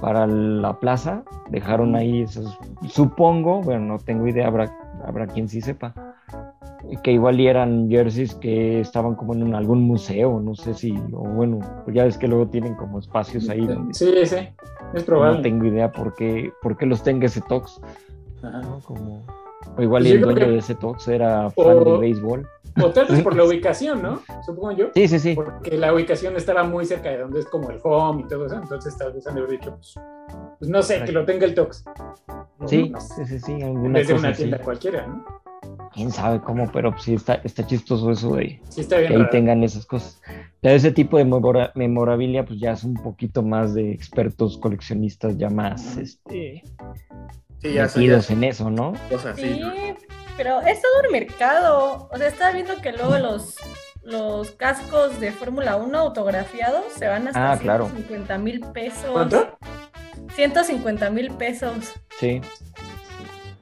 [0.00, 4.70] para la plaza, dejaron ahí esos, supongo, bueno, no tengo idea, habrá,
[5.04, 5.94] habrá quien sí sepa,
[7.02, 11.60] que igual eran jerseys que estaban como en algún museo, no sé si, o bueno,
[11.84, 13.94] pues ya ves que luego tienen como espacios ahí donde...
[13.94, 14.48] Sí, sí,
[14.94, 15.38] es probable.
[15.38, 17.80] No tengo idea por qué, por qué los tenga ese Tox.
[18.84, 19.24] Como,
[19.76, 22.46] o igual pues el dueño de ese Tox era fan de béisbol.
[22.82, 24.22] O tal vez por la ubicación, ¿no?
[24.44, 24.90] Supongo yo.
[24.94, 25.34] Sí, sí, sí.
[25.34, 28.56] Porque la ubicación estaba muy cerca de donde es como el home y todo eso.
[28.56, 29.94] Entonces tal vez han de haber dicho, pues,
[30.58, 31.84] pues no sé, que lo tenga el Tox.
[32.66, 33.58] Sí, sí, sí, sí.
[33.90, 35.24] Desde una tienda cualquiera, ¿no?
[35.92, 39.30] Quién sabe cómo, pero sí está, está chistoso eso de sí, está bien que ahí
[39.30, 40.20] tengan esas cosas.
[40.60, 41.24] Pero ese tipo de
[41.74, 46.64] memorabilia, pues ya es un poquito más de expertos coleccionistas, ya más este,
[47.62, 48.92] sí, ya metidos en eso, ¿no?
[49.36, 49.62] sí,
[50.36, 52.08] pero es todo un mercado.
[52.12, 53.56] O sea, estaba viendo que luego los,
[54.02, 59.10] los cascos de Fórmula 1 autografiados se van hasta ah, 150 mil pesos.
[59.10, 59.58] ¿Cuánto?
[60.34, 61.94] 150 mil pesos.
[62.18, 62.40] Sí.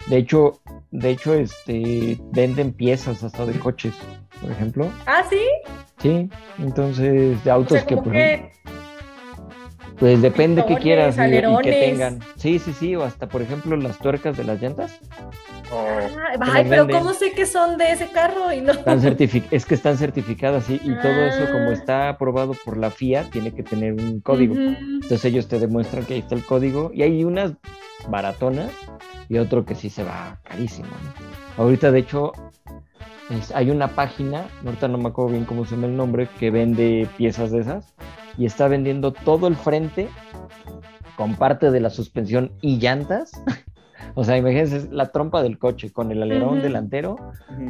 [0.07, 0.61] De hecho,
[0.91, 3.95] de hecho, este venden piezas hasta de coches,
[4.41, 4.91] por ejemplo.
[5.07, 5.43] Ah, sí.
[5.99, 8.51] Sí, entonces de autos que,
[10.05, 12.21] pues depende que quieras y, que tengan.
[12.37, 15.01] Sí, sí, sí, o hasta por ejemplo las tuercas de las llantas.
[15.73, 18.73] Ah, ay, pero ¿cómo sé que son de ese carro y no?
[18.73, 19.01] Están
[19.51, 21.73] es que están certificadas y, y todo eso como ah.
[21.73, 24.55] está aprobado por la FIA tiene que tener un código.
[24.55, 27.55] Entonces ellos te demuestran que ahí está el código y hay unas
[28.11, 28.73] baratonas
[29.31, 30.91] y otro que sí se va carísimo.
[31.57, 32.33] Ahorita de hecho
[33.55, 37.09] hay una página, ahorita no me acuerdo bien cómo se llama el nombre, que vende
[37.17, 37.95] piezas de esas
[38.39, 40.09] y está vendiendo todo el frente
[41.17, 43.33] con parte de la suspensión y llantas.
[44.15, 47.17] o sea, imagínense la trompa del coche con el alerón delantero,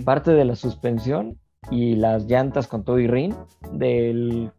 [0.05, 1.39] parte de la suspensión
[1.71, 3.35] y las llantas con todo y rin
[3.73, 4.51] del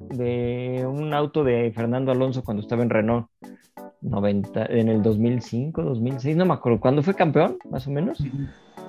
[0.00, 3.28] de un auto de Fernando Alonso cuando estaba en Renault
[4.02, 8.22] 90 en el 2005, 2006, no me acuerdo, cuando fue campeón, más o menos,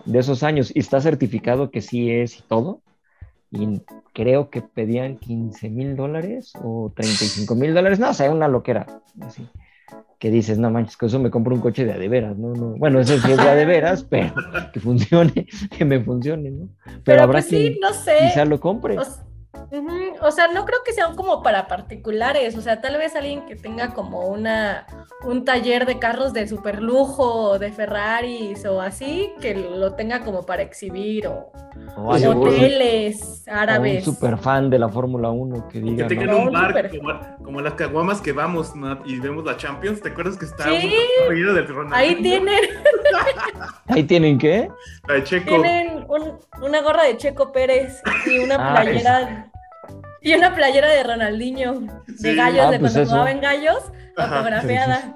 [0.04, 0.76] de esos años.
[0.76, 2.82] Y está certificado que sí es y todo
[3.52, 3.82] y
[4.14, 8.86] creo que pedían 15 mil dólares o 35 mil dólares, no sé, una loquera,
[9.22, 9.48] así,
[10.20, 13.00] que dices, no manches, que eso me compro un coche de adeveras, ¿no, no, bueno,
[13.00, 14.34] eso sí es de adeveras, pero
[14.74, 16.70] que funcione, que me funcione, ¿no?
[17.04, 18.18] Pero, habrá pues que no sé.
[18.22, 18.98] quizá lo compre.
[18.98, 19.26] O sea,
[20.54, 24.28] no creo que sean como para particulares, o sea, tal vez alguien que tenga como
[24.28, 24.86] una
[25.24, 30.46] un taller de carros de super lujo, de Ferraris o así, que lo tenga como
[30.46, 31.52] para exhibir o,
[31.98, 34.08] hoteles árabes.
[34.08, 36.08] un super fan de la Fórmula 1 que diga.
[36.08, 36.92] Que tengan un bar
[37.44, 38.74] como, las caguamas que vamos
[39.06, 40.94] y vemos la Champions, ¿te acuerdas que está ¿Sí?
[41.30, 42.64] un Ahí tienen.
[43.88, 44.70] ¿Ahí tienen qué?
[45.08, 45.50] La de Checo.
[45.50, 46.06] Tienen
[46.62, 49.45] una gorra de Checo Pérez y una ah, playera
[50.26, 55.16] y una playera de Ronaldinho, de gallos, ah, de pues cuando jugaba en gallos, fotografiada.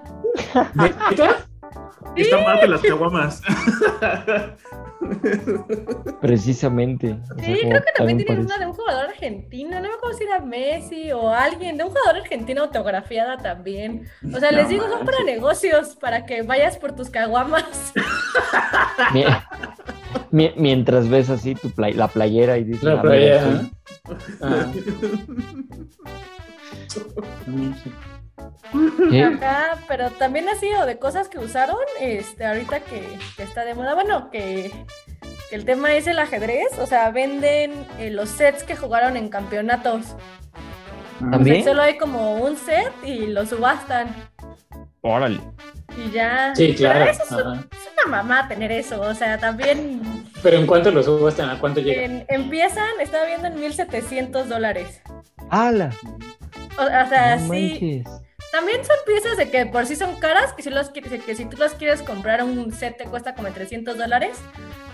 [2.16, 2.16] ¿Sí?
[2.16, 3.41] Está mal de las caguamas.
[6.22, 7.18] Precisamente.
[7.39, 10.41] sí, creo que también tienen una de un jugador argentino, no me acuerdo si era
[10.41, 14.07] Messi o alguien, de un jugador argentino autografiada también.
[14.32, 17.93] O sea, les digo, son para negocios, para que vayas por tus caguamas.
[20.32, 23.70] Mientras ves así tu la playera y dices, la playera.
[24.41, 24.72] Ah.
[29.88, 33.01] pero también ha sido de cosas que usaron, este, ahorita que,
[33.38, 34.72] está de moda, bueno, que,
[35.51, 40.16] el tema es el ajedrez, o sea, venden eh, los sets que jugaron en campeonatos.
[41.32, 41.64] ¿También?
[41.64, 44.16] solo hay como un set y lo subastan.
[45.01, 45.41] Órale.
[45.97, 46.53] Y ya.
[46.55, 47.10] Sí, claro.
[47.10, 47.20] es,
[48.10, 50.01] mamá tener eso, o sea, también.
[50.43, 51.49] ¿Pero en cuánto lo subastan?
[51.49, 52.26] ¿A cuánto llegan?
[52.28, 55.01] empiezan, estaba viendo en 1700 dólares.
[55.49, 55.91] ¡Hala!
[56.78, 58.03] O, sea, sí.
[58.51, 61.45] También son piezas de que por sí son caras, que si, los, que, que si
[61.45, 64.39] tú las quieres comprar, un set te cuesta como 300 dólares,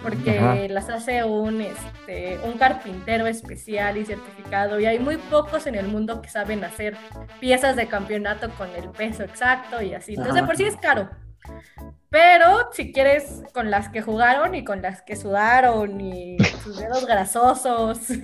[0.04, 5.76] porque las hace un, este, un carpintero especial y certificado, y hay muy pocos en
[5.76, 6.98] el mundo que saben hacer
[7.40, 10.16] piezas de campeonato con el peso exacto y así.
[10.16, 11.10] Entonces, por sí es caro.
[12.10, 17.06] Pero si quieres con las que jugaron y con las que sudaron y sus dedos
[17.06, 18.00] grasosos.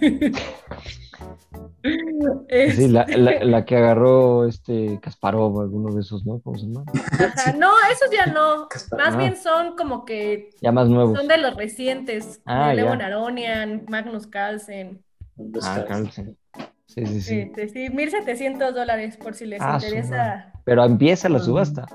[1.84, 6.40] Sí, la, la, que agarró este Kasparov, alguno de esos, ¿no?
[6.42, 6.86] ¿Cómo se llama?
[7.58, 8.68] no, esos ya no.
[8.98, 10.50] Más bien son como que.
[10.62, 11.18] Ya más nuevos.
[11.18, 12.42] Son de los recientes.
[12.46, 15.04] Ah, de Aronian, Magnus Carlsen.
[15.64, 16.38] Ah, Carlsen.
[16.86, 17.52] Sí, sí, sí.
[17.56, 20.52] Sí, sí, 1700 dólares por si les ah, interesa.
[20.66, 21.86] Pero empieza la subasta.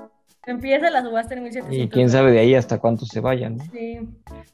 [0.47, 1.77] Empieza la subasta en 1700.
[1.77, 3.59] Y quién sabe de ahí hasta cuánto se vayan.
[3.71, 3.99] Sí.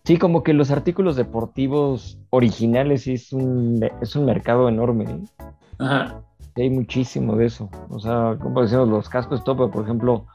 [0.03, 5.05] Sí, como que los artículos deportivos originales sí es un, es un mercado enorme.
[5.05, 5.45] ¿eh?
[5.77, 6.23] Ajá.
[6.55, 7.69] hay muchísimo de eso.
[7.89, 10.25] O sea, como decimos, los cascos tope, por ejemplo,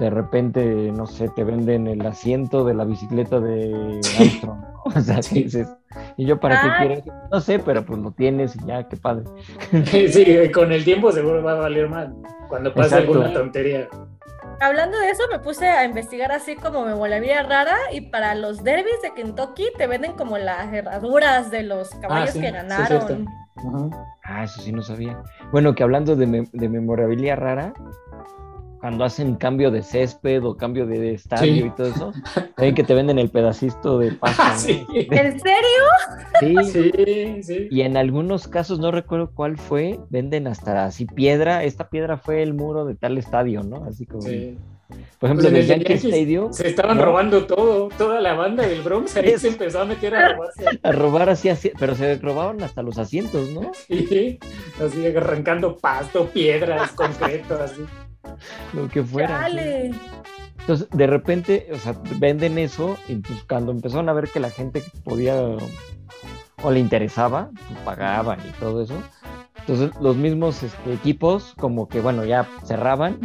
[0.00, 4.64] de repente, no sé, te venden el asiento de la bicicleta de Armstrong.
[4.84, 5.44] O sea, sí.
[5.44, 5.68] dices,
[6.16, 6.76] ¿y yo para qué ah.
[6.80, 7.02] quiero?
[7.30, 9.26] No sé, pero pues lo tienes y ya, qué padre.
[9.86, 12.08] Sí, con el tiempo seguro va a valer más
[12.48, 13.88] cuando pase alguna tontería
[14.62, 19.00] hablando de eso, me puse a investigar así como me rara y para los derbis
[19.02, 23.26] de Kentucky te venden como las herraduras de los ah, caballos que ganaron.
[24.24, 25.22] ah, eso sí no sabía.
[25.50, 27.74] Bueno, que hablando de, memorabilidad rara,
[28.82, 32.12] cuando hacen cambio de césped o cambio de estadio y todo eso,
[32.56, 34.56] ven que te venden el pedacito de pasta.
[34.66, 35.84] ¿En serio?
[36.40, 36.56] Sí.
[36.64, 37.68] sí, sí.
[37.70, 41.62] Y en algunos casos, no recuerdo cuál fue, venden hasta así piedra.
[41.62, 43.84] Esta piedra fue el muro de tal estadio, ¿no?
[43.84, 44.22] Así como.
[44.22, 44.58] Sí.
[45.20, 46.52] Por ejemplo, pues en el Yankee Stadium.
[46.52, 49.16] Se estaban robando todo, toda la banda del Bronx.
[49.16, 50.64] Ahí se empezó a meter a robarse.
[50.82, 53.70] A robar así, así, pero se robaban hasta los asientos, ¿no?
[53.86, 54.40] Sí,
[54.84, 57.82] así arrancando pasto, piedras, concreto, así.
[58.72, 59.46] Lo que fuera.
[60.60, 64.50] Entonces, de repente, o sea, venden eso y pues cuando empezaron a ver que la
[64.50, 65.34] gente podía
[66.62, 69.02] o le interesaba, pues pagaban y todo eso.
[69.58, 73.18] Entonces, los mismos este, equipos como que, bueno, ya cerraban,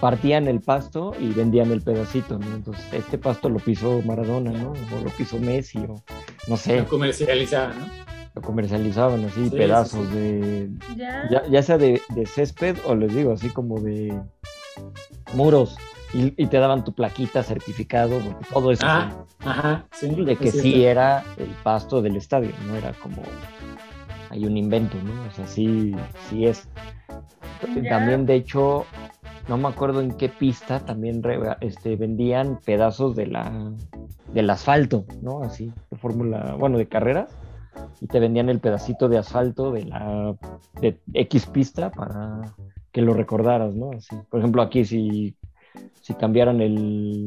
[0.00, 2.54] partían el pasto y vendían el pedacito, ¿no?
[2.54, 4.70] Entonces, este pasto lo pisó Maradona, ¿no?
[4.72, 6.02] O lo pisó Messi, o
[6.48, 6.80] no sé.
[6.80, 8.09] Lo comercializaban, ¿no?
[8.40, 10.70] Lo comercializaban así, pedazos de...
[10.96, 11.46] ¿Ya?
[11.48, 14.18] Ya, sea de, de césped o les digo, así como de
[15.34, 15.76] muros
[16.12, 18.18] y, te daban tu plaquita certificado,
[18.52, 18.84] todo eso.
[18.84, 23.22] Ah, ajá, sí, de que sí era el pasto del estadio, no era como
[24.30, 25.12] hay un invento, ¿no?
[25.28, 25.94] O sea, sí,
[26.28, 26.68] sí es.
[27.88, 28.86] También, de hecho,
[29.48, 31.22] no me acuerdo en qué pista también
[31.60, 33.72] este, vendían pedazos de la,
[34.32, 35.42] del asfalto, ¿no?
[35.42, 37.30] Así, de fórmula, bueno, de carreras,
[38.00, 40.34] y te vendían el pedacito de asfalto de la
[40.80, 42.54] de X pista para
[42.92, 43.90] que lo recordaras, ¿no?
[43.92, 44.16] Así.
[44.28, 45.36] Por ejemplo, aquí si
[46.00, 47.26] si cambiaran el,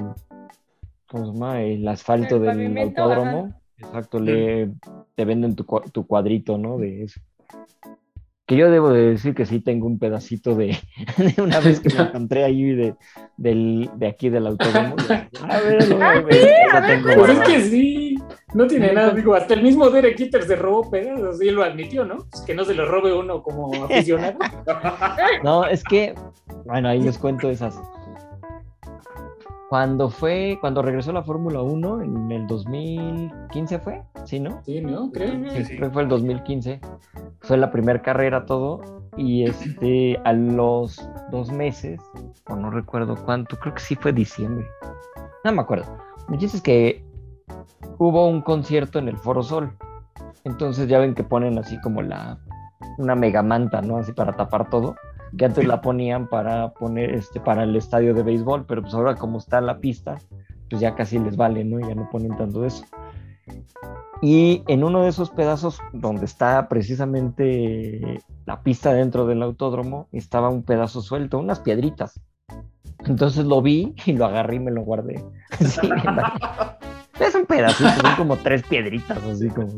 [1.07, 1.61] ¿cómo se llama?
[1.61, 4.71] El asfalto del autódromo, exacto, le,
[5.15, 6.77] te venden tu, tu cuadrito, ¿no?
[6.77, 7.19] De eso.
[8.45, 10.77] Que yo debo de decir que sí tengo un pedacito de,
[11.41, 12.95] una vez que me encontré ahí de,
[13.37, 14.95] del, de aquí del autódromo.
[15.49, 18.02] A ver, no, ¿Ah, Pues es que sí,
[18.53, 19.11] no tiene nada.
[19.11, 22.27] Digo, hasta el mismo Derek Kitter se robó pedazos y lo admitió, ¿no?
[22.45, 24.37] que no se lo robe uno como aficionado.
[25.43, 26.15] no, es que,
[26.65, 27.79] bueno, ahí les cuento esas
[29.73, 34.61] cuando fue, cuando regresó la Fórmula 1 en el 2015 fue, ¿sí, no?
[34.63, 35.11] Sí, ¿no?
[35.11, 35.31] Creo.
[35.49, 36.79] Sí, fue el 2015.
[37.39, 41.99] Fue la primera carrera todo y este a los dos meses,
[42.47, 44.67] o no recuerdo cuánto, creo que sí fue diciembre.
[45.43, 45.87] No me acuerdo.
[46.29, 47.03] Me dices que
[47.97, 49.77] hubo un concierto en el Foro Sol.
[50.43, 52.37] Entonces ya ven que ponen así como la
[52.97, 53.97] una mega manta, ¿no?
[53.97, 54.95] Así para tapar todo
[55.37, 59.15] que antes la ponían para poner este para el estadio de béisbol, pero pues ahora
[59.15, 60.17] como está la pista,
[60.69, 61.79] pues ya casi les vale, ¿no?
[61.79, 62.85] Ya no ponen tanto de eso.
[64.21, 70.49] Y en uno de esos pedazos donde está precisamente la pista dentro del autódromo, estaba
[70.49, 72.21] un pedazo suelto, unas piedritas.
[73.05, 75.23] Entonces lo vi y lo agarré y me lo guardé.
[77.27, 79.73] es un pedacito, son como tres piedritas, así como.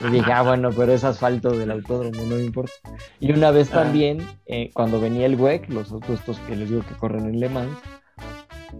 [0.00, 2.72] Y dije, ah, bueno, pero es asfalto del autódromo, no me importa.
[3.20, 3.82] Y una vez ah.
[3.82, 7.40] también, eh, cuando venía el WEC, los autos estos que les digo que corren en
[7.40, 7.78] Le Mans,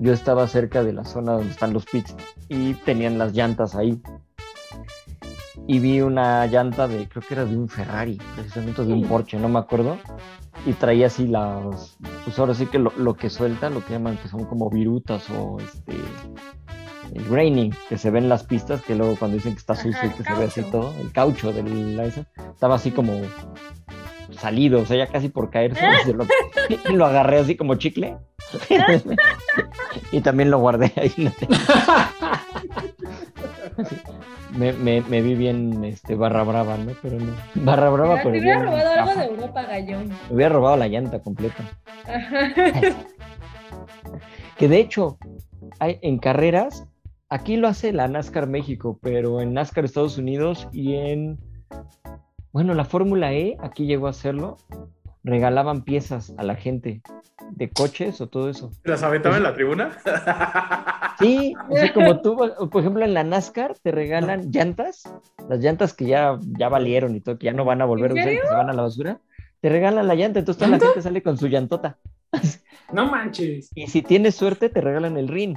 [0.00, 2.14] yo estaba cerca de la zona donde están los pits
[2.48, 4.00] y tenían las llantas ahí.
[5.68, 9.38] Y vi una llanta de, creo que era de un Ferrari, precisamente de un Porsche,
[9.38, 9.98] no me acuerdo.
[10.66, 14.16] Y traía así las, pues ahora sí que lo, lo que suelta, lo que llaman
[14.16, 15.94] que son como virutas o este
[17.14, 20.00] el graining que se ve en las pistas, que luego cuando dicen que está sucio
[20.04, 23.20] y que se ve así todo, el caucho de la esa, estaba así como
[24.38, 25.80] salido, o sea, ya casi por caerse.
[26.14, 26.26] lo,
[26.94, 28.16] lo agarré así como chicle.
[30.12, 31.12] y también lo guardé ahí.
[34.56, 36.92] me, me, me, vi bien este, barra brava, ¿no?
[37.00, 37.34] Pero no.
[37.54, 38.32] Barra brava, pero.
[38.32, 40.08] Te hubiera robado algo de Europa, gallón.
[40.08, 41.78] Me hubiera robado la llanta completa.
[44.58, 45.18] que de hecho,
[45.78, 46.86] hay, en carreras,
[47.32, 51.38] aquí lo hace la NASCAR México, pero en NASCAR Estados Unidos y en.
[52.52, 54.58] Bueno, la Fórmula E, aquí llegó a hacerlo,
[55.24, 57.00] regalaban piezas a la gente
[57.50, 58.70] de coches o todo eso.
[58.84, 59.96] ¿Las aventaban en la tribuna?
[61.18, 61.54] Sí,
[61.94, 65.04] como tú, por ejemplo, en la NASCAR te regalan llantas,
[65.48, 68.14] las llantas que ya, ya valieron y todo, que ya no van a volver a
[68.14, 69.20] usar, que se van a la basura,
[69.60, 71.98] te regalan la llanta, entonces toda la gente sale con su llantota.
[72.92, 73.70] No manches.
[73.74, 75.56] Y si tienes suerte, te regalan el ring.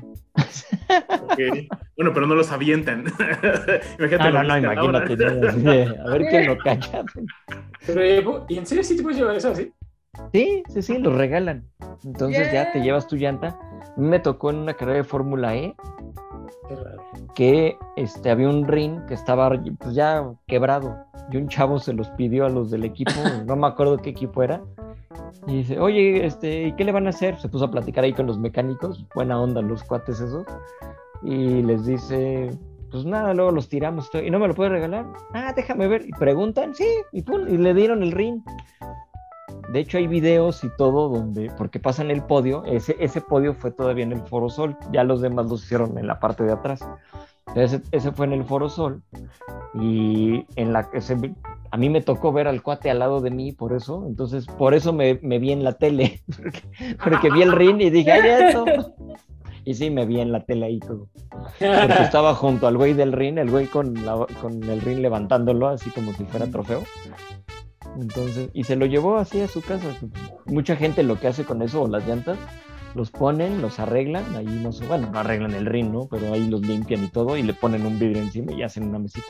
[1.97, 3.05] Bueno, pero no los avientan.
[3.99, 4.31] imagínate.
[4.31, 5.13] No, no, no imagínate.
[5.99, 7.03] a ver quién lo cacha.
[7.85, 9.71] Pero, ¿y en serio sí te puedes llevar eso así?
[10.31, 11.65] Sí, sí, sí, los regalan.
[12.05, 13.59] Entonces ya te llevas tu llanta.
[13.97, 15.75] Me tocó en una carrera de Fórmula E
[17.35, 22.09] que este, había un ring que estaba pues, ya quebrado y un chavo se los
[22.11, 23.11] pidió a los del equipo,
[23.45, 24.63] no me acuerdo qué equipo era,
[25.47, 27.37] y dice, oye, este, ¿y qué le van a hacer?
[27.39, 30.45] Se puso a platicar ahí con los mecánicos, buena onda los cuates esos,
[31.23, 32.51] y les dice,
[32.91, 36.11] pues nada, luego los tiramos, y no me lo puede regalar, ah, déjame ver, y
[36.11, 38.41] preguntan, sí, y, pum, y le dieron el ring.
[39.71, 43.71] De hecho, hay videos y todo donde, porque pasan el podio, ese, ese podio fue
[43.71, 46.87] todavía en el Foro Sol, ya los demás los hicieron en la parte de atrás.
[47.55, 49.01] Ese, ese fue en el Foro Sol
[49.73, 51.17] y en la ese,
[51.71, 54.73] a mí me tocó ver al cuate al lado de mí por eso, entonces por
[54.73, 56.21] eso me, me vi en la tele,
[57.03, 58.65] porque, vi el ring y dije, ¡ay, eso!
[59.63, 61.07] Y sí, me vi en la tele ahí todo.
[61.59, 65.67] Porque estaba junto al güey del ring, el güey con, la, con el ring levantándolo
[65.67, 66.83] así como si fuera trofeo.
[67.99, 69.87] Entonces, y se lo llevó así a su casa.
[70.45, 72.37] Mucha gente lo que hace con eso, o las llantas,
[72.95, 76.07] los ponen, los arreglan, ahí no sé, bueno, no arreglan el ring, ¿no?
[76.09, 78.99] Pero ahí los limpian y todo y le ponen un vidrio encima y hacen una
[78.99, 79.27] mesita.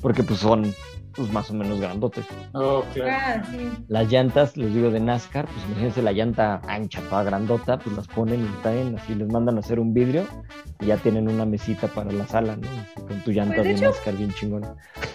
[0.00, 0.72] Porque pues son
[1.16, 2.24] pues más o menos grandotes.
[2.52, 3.42] Oh, claro.
[3.42, 3.68] Ah, sí.
[3.88, 8.06] Las llantas, les digo de NASCAR, pues imagínense la llanta ancha, toda grandota, pues las
[8.06, 10.24] ponen y traen, así les mandan a hacer un vidrio
[10.80, 12.68] y ya tienen una mesita para la sala, ¿no?
[13.08, 14.74] con tu llanta Pues, de de, hecho- NASCAR bien chingona.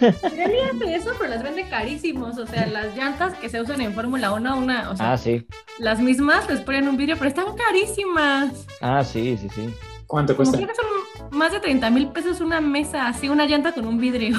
[0.86, 2.38] Eso, pero las vende carísimos.
[2.38, 5.46] O sea, las llantas que se usan en Fórmula 1, una, o sea, Ah, sí.
[5.78, 7.46] las mismas les ponen un vidrio, pero están
[7.90, 8.66] carísimas.
[8.80, 9.74] Ah, sí, sí, sí.
[10.06, 10.66] ¿Cuánto Como cuesta?
[10.66, 14.38] que son más de 30 mil pesos una mesa, así, una llanta con un vidrio.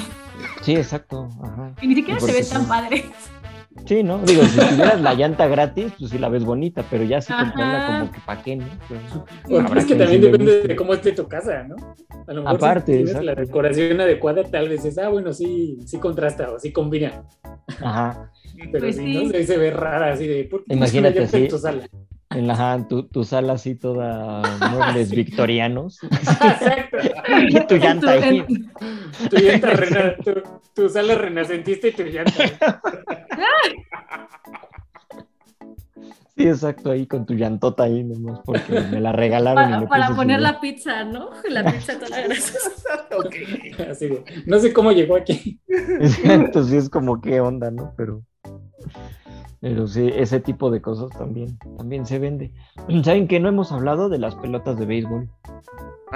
[0.62, 1.28] Sí, exacto.
[1.42, 1.72] Ajá.
[1.82, 2.68] Y ni siquiera se ven tan sí.
[2.68, 3.04] padres.
[3.86, 4.18] Sí, ¿no?
[4.18, 7.44] Digo, si tuvieras la llanta gratis, pues sí la ves bonita, pero ya si Ajá.
[7.44, 8.66] comprarla como que pa' qué, ¿no?
[9.48, 10.68] Bueno, Habrá es que también sí depende guste.
[10.68, 11.76] de cómo esté tu casa, ¿no?
[12.26, 13.26] A lo mejor Aparte, si tienes exacto.
[13.26, 17.22] la decoración adecuada, tal vez es, ah, bueno, sí, sí contrasta o sí combina.
[17.80, 18.32] Ajá.
[18.72, 19.24] Pero Pues si sí.
[19.24, 21.46] no, se, se ve rara así de, ¿por qué Imagínate así.
[21.46, 21.88] tu sala?
[22.30, 25.98] En la, ajá, tu, tu sala así toda muebles victorianos.
[26.02, 26.98] Exacto.
[27.48, 28.44] y tu llanta ahí.
[29.30, 30.32] Tu llanta rena- tu,
[30.74, 32.44] tu sala renacentista y tu llanta.
[36.36, 39.82] Sí, exacto, ahí con tu llantota ahí nomás, porque me la regalaron.
[39.82, 41.30] y Para, para poner la pizza, ¿no?
[41.48, 43.08] La pizza toda grasosa.
[43.16, 43.34] ok.
[43.90, 45.58] Así de, no sé cómo llegó aquí.
[46.22, 47.92] Entonces sí es como qué onda, ¿no?
[47.96, 48.22] Pero,
[49.60, 52.52] pero sí, ese tipo de cosas también, también se vende.
[53.04, 55.28] ¿Saben que no hemos hablado de las pelotas de béisbol?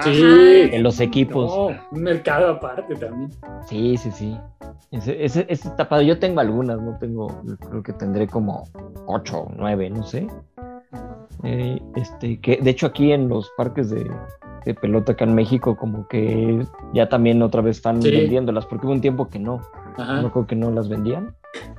[0.02, 0.22] Sí.
[0.70, 1.50] De los equipos.
[1.54, 3.30] No, un mercado aparte también.
[3.66, 4.38] Sí, sí, sí.
[4.90, 6.06] Ese, ese, padre.
[6.06, 7.26] Yo tengo algunas, no tengo,
[7.68, 8.64] creo que tendré como
[9.06, 10.26] ocho o nueve, no sé.
[11.42, 14.08] Eh, este, que de hecho aquí en los parques de,
[14.64, 16.64] de pelota acá en México, como que
[16.94, 18.10] ya también otra vez están Sí.
[18.10, 19.60] vendiéndolas, porque hubo un tiempo que no,
[19.96, 20.22] Ajá.
[20.22, 21.34] no creo que no las vendían.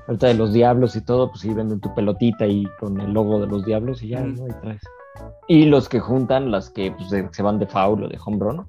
[0.08, 3.40] Ahorita de los diablos y todo, pues sí venden tu pelotita y con el logo
[3.40, 4.36] de los diablos y ya, Mm.
[4.36, 4.44] ¿no?
[4.46, 4.82] Ahí traes.
[5.48, 8.38] Y los que juntan, las que pues, de- se van de foul o de home
[8.40, 8.66] run,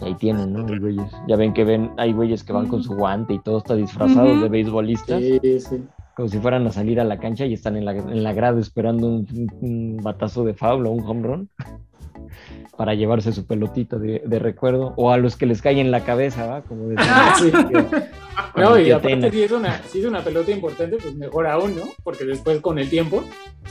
[0.00, 0.60] y ahí tienen, ¿no?
[0.66, 1.10] Los güeyes.
[1.28, 4.32] Ya ven que ven, hay güeyes que van con su guante y todo está disfrazado
[4.32, 4.40] Ujú.
[4.42, 5.84] de beisbolistas, Sí, sí.
[6.16, 8.58] como si fueran a salir a la cancha y están en la, en la grada
[8.60, 11.48] esperando un, un- un batazo de foul o un home run
[12.76, 16.04] para llevarse su pelotita de, de recuerdo, o a los que les cae en la
[16.04, 16.62] cabeza, ¿va?
[16.62, 17.50] Como decía Ah, sí.
[18.56, 19.30] No, y aparte Tena.
[19.30, 21.82] si es, una, si es una pelota importante, pues mejor aún, ¿no?
[22.02, 23.24] Porque después con el tiempo,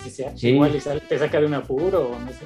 [0.03, 0.49] si sea, Sí.
[0.49, 2.45] igual te saca de un apuro o no sé.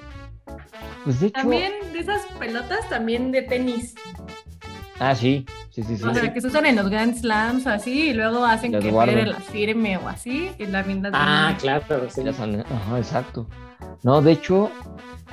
[1.04, 3.96] Pues de hecho, También de esas pelotas, también de tenis.
[5.00, 6.04] ah, sí, sí, sí, sí.
[6.06, 8.84] O sea, que se usan en los Grand Slams o así, y luego hacen Las
[8.84, 8.92] que.
[8.92, 12.22] Federer las firme o así, y las Ah, claro, sí.
[12.28, 13.48] Ajá, exacto.
[14.04, 14.70] No, de hecho,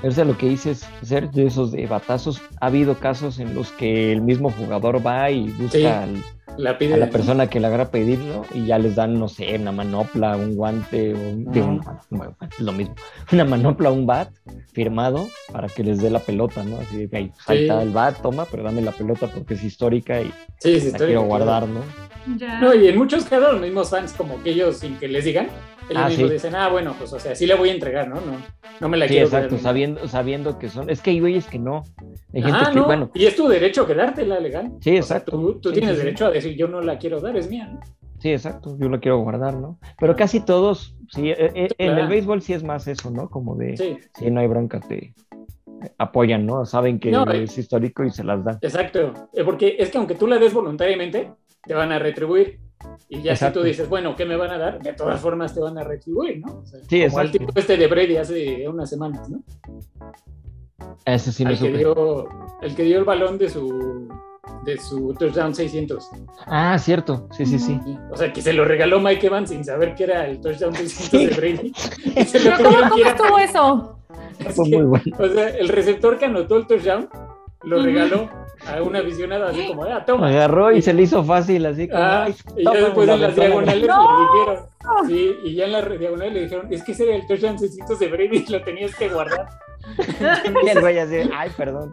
[0.02, 2.40] es de lo que dices, ser de esos de batazos.
[2.60, 5.86] Ha habido casos en los que el mismo jugador va y busca Sí.
[5.86, 6.22] al,
[6.58, 9.56] La pide a la persona que le haga pedirlo y ya les dan, no sé,
[9.56, 12.94] una manopla, un guante, o un, digo, una mano- bueno, es lo mismo,
[13.32, 14.28] una manopla, un bat
[14.72, 16.76] firmado para que les dé la pelota, ¿no?
[16.78, 17.52] Así de que ahí Sí.
[17.68, 21.66] el bat, toma, pero dame la pelota porque es histórica y Sí, la quiero guardar,
[21.68, 21.80] ¿no?
[22.36, 22.60] Ya.
[22.60, 25.48] No, y en muchos casos los mismos fans, como que ellos sin que les digan,
[25.96, 26.28] Ah, sí.
[26.28, 28.16] dicen, ah, bueno, pues o sea, sí la voy a entregar, ¿no?
[28.16, 28.36] No,
[28.80, 31.58] no me la Sí, quiero exacto, sabiendo, sabiendo que son, es que hay güeyes que
[31.58, 31.82] no,
[32.34, 34.72] hay gente Ah, que, no, bueno, y es tu derecho quedártela legal.
[34.80, 35.32] sí, O sea, exacto.
[35.32, 37.80] tú tú Sí, tienes derecho a decir, yo no la quiero dar, es mía, ¿no?
[38.18, 39.78] Sí, exacto, yo lo quiero guardar, ¿no?
[39.98, 43.28] Pero casi todos, sí, eh, eh, en el béisbol sí es más eso, ¿no?
[43.28, 45.12] Como de, Sí, sí, no hay bronca, te
[45.98, 46.64] apoyan, ¿no?
[46.64, 47.44] Saben que No, eh.
[47.44, 48.58] es histórico y se las dan.
[48.60, 49.12] exacto.
[49.44, 51.32] Porque es que aunque tú la des voluntariamente,
[51.64, 52.60] te van a retribuir.
[53.08, 53.60] Y ya Exacto.
[53.60, 54.82] si tú dices, bueno, ¿qué me van a dar?
[54.82, 56.60] De todas formas te van a retribuir, ¿no?
[56.62, 59.42] O sea, Sí, como el tipo este de Brady hace unas semanas, ¿no?
[61.04, 61.78] Ese sí no el, que supe.
[61.78, 62.28] dio,
[62.62, 64.08] el que dio el balón de su,
[64.64, 66.08] de su touchdown 600.
[66.46, 67.78] Ah, cierto, sí, sí, sí.
[68.10, 71.20] O sea, que se lo regaló Mike Evans sin saber que era el touchdown 600
[71.20, 71.72] de Brady.
[72.32, 73.98] Pero ¿cómo, cómo estuvo eso?
[74.38, 75.16] es Fue que, muy bueno.
[75.18, 77.08] O sea, el receptor que anotó el touchdown
[77.64, 78.28] lo regaló
[78.66, 80.28] a un aficionado así como, ah, toma.
[80.28, 82.02] Agarró y se le hizo fácil, así como.
[82.02, 84.18] Ah, "Ay, y ya toma", después en las diagonales ¡No!
[84.18, 84.66] le dijeron,
[85.08, 87.98] sí, y ya en las diagonales le dijeron, es que ese era el touchdown 600
[87.98, 89.46] de Brady y lo tenías que guardar.
[90.64, 91.92] Y el güey así, ay, perdón.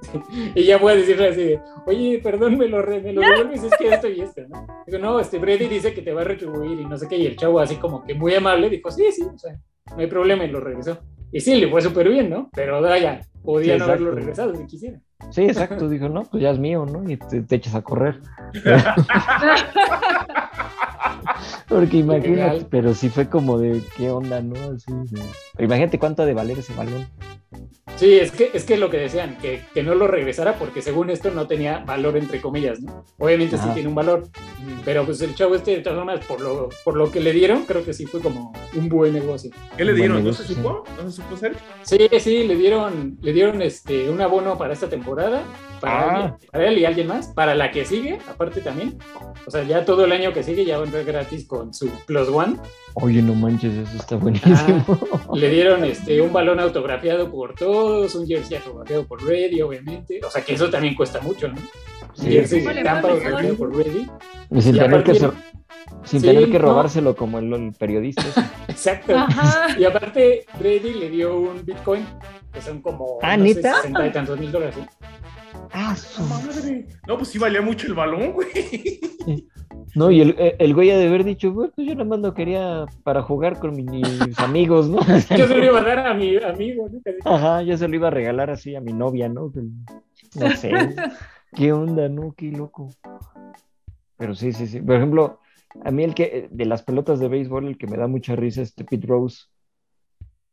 [0.53, 3.63] Y ya voy a decirle así de, oye, perdón, me lo, re- me lo devuelves,
[3.63, 4.67] es que esto y esto, ¿no?
[4.85, 7.25] Digo, no, este Brady dice que te va a retribuir y no sé qué, y
[7.25, 9.53] el chavo así como que muy amable dijo, sí, sí, o sea,
[9.89, 10.99] no hay problema, y lo regresó.
[11.31, 12.49] Y sí, le fue súper bien, ¿no?
[12.53, 14.99] Pero vaya, podía Sí, no haberlo regresado si quisiera.
[15.31, 15.87] Sí, exacto.
[15.89, 17.09] Dijo, no, pues ya es mío, ¿no?
[17.09, 18.19] Y te, te echas a correr.
[21.67, 24.55] Porque imagínate, pero sí fue como de, ¿qué onda, no?
[24.75, 27.05] Así de- Imagínate cuánto ha de valer ese balón.
[27.95, 31.09] Sí, es que es que lo que decían, que, que no lo regresara porque según
[31.09, 33.03] esto no tenía valor entre comillas, ¿no?
[33.17, 33.73] Obviamente sí Ajá.
[33.73, 34.27] tiene un valor,
[34.85, 37.65] pero pues el chavo este de todas formas por lo, por lo que le dieron,
[37.65, 39.51] creo que sí fue como un buen negocio.
[39.75, 40.23] ¿Qué le dieron?
[40.23, 40.83] ¿No se supo?
[41.03, 41.55] ¿No se supo hacer?
[41.81, 45.41] Sí, sí, le dieron, le dieron este un abono para esta temporada,
[45.81, 46.09] para, Ah.
[46.15, 48.97] alguien- para él y alguien más, para la que sigue, aparte también.
[49.45, 51.89] O sea, ya todo el año que sigue ya va a entrar gratis con su
[52.05, 52.57] Plus One.
[52.93, 54.85] Oye, no manches, eso está buenísimo.
[55.33, 60.19] Le dieron este un balón autografiado por todos, un jersey autografiado por Reddy, obviamente.
[60.25, 61.55] O sea, que eso también cuesta mucho, ¿no?
[62.13, 64.07] Sí, jersey de Híjole, Tampa autografiado por Reddy.
[64.51, 65.31] Y sin Y tener que, aparte- ser-
[66.03, 66.65] sin Sí, tener que no.
[66.69, 68.23] robárselo como el, el periodista.
[68.67, 69.15] Exacto.
[69.17, 69.67] Ajá.
[69.79, 72.05] Y aparte, Brady le dio un Bitcoin,
[72.53, 73.75] que son como Ah, no sé, ¿neta?
[73.77, 74.75] 60 y tantos mil dólares.
[74.75, 74.81] ¿sí?
[75.71, 76.87] Ah, su- Madre.
[77.07, 78.99] No, pues sí valía mucho el balón, güey.
[79.95, 82.33] No, y el, el güey ha de haber dicho, bueno, pues yo nada más lo
[82.33, 84.99] quería para jugar con mis amigos, ¿no?
[85.37, 86.99] Yo se lo iba a dar a mi amigo, ¿no?
[87.25, 89.51] Ajá, yo se lo iba a regalar así a mi novia, ¿no?
[90.35, 90.71] No sé.
[91.55, 92.33] ¿Qué onda, no?
[92.37, 92.89] Qué loco.
[94.17, 94.81] Pero sí, sí, sí.
[94.81, 95.39] Por ejemplo,
[95.83, 98.61] a mí el que, de las pelotas de béisbol, el que me da mucha risa
[98.61, 99.45] es este Pete Rose.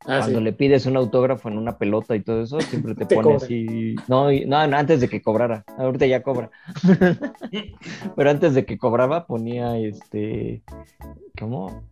[0.09, 0.44] Ah, Cuando sí.
[0.44, 3.96] le pides un autógrafo en una pelota y todo eso, siempre te, Te pone así.
[4.09, 5.64] No, y- no, no, antes de que cobrara.
[5.78, 6.50] Ahorita ya cobra.
[8.16, 10.62] Pero antes de que cobraba, ponía este.
[11.38, 11.82] ¿Cómo?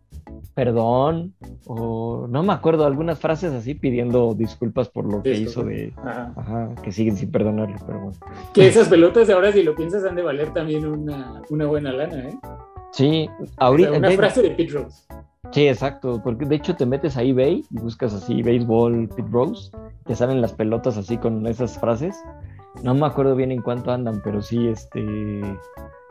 [0.53, 1.33] Perdón.
[1.67, 5.93] O no me acuerdo, algunas frases así pidiendo disculpas por lo que hizo de.
[5.97, 6.33] Ajá.
[6.35, 8.17] Ajá, que siguen sin perdonarle, pero bueno.
[8.53, 12.29] Que esas pelotas ahora, si lo piensas, han de valer también una, una buena lana,
[12.29, 12.37] ¿eh?
[12.91, 13.91] Sí, O sea, ahorita.
[13.91, 15.03] una frase de Pete Rose.
[15.51, 19.71] Sí, exacto, porque de hecho te metes a eBay y buscas así béisbol Pit Rose,
[20.05, 22.15] te salen las pelotas así con esas frases.
[22.83, 25.41] No me acuerdo bien en cuánto andan, pero sí, este,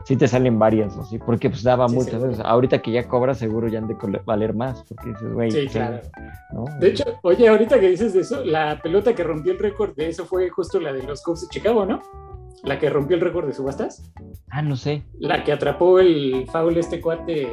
[0.03, 2.39] sí te salen varias, así, porque pues daba Sí, muchas veces.
[2.43, 5.99] Ahorita que ya cobras, seguro ya han de valer más, porque dices, güey, Sí, claro.
[6.53, 6.65] ¿no?
[6.79, 10.07] De hecho, oye, ahorita que dices de eso, la pelota que rompió el récord de
[10.09, 12.01] eso fue justo la de los Cubs de Chicago, ¿no?
[12.63, 14.11] La que rompió el récord de subastas.
[14.49, 15.03] Ah, no sé.
[15.19, 17.47] La que atrapó el foul este cuate,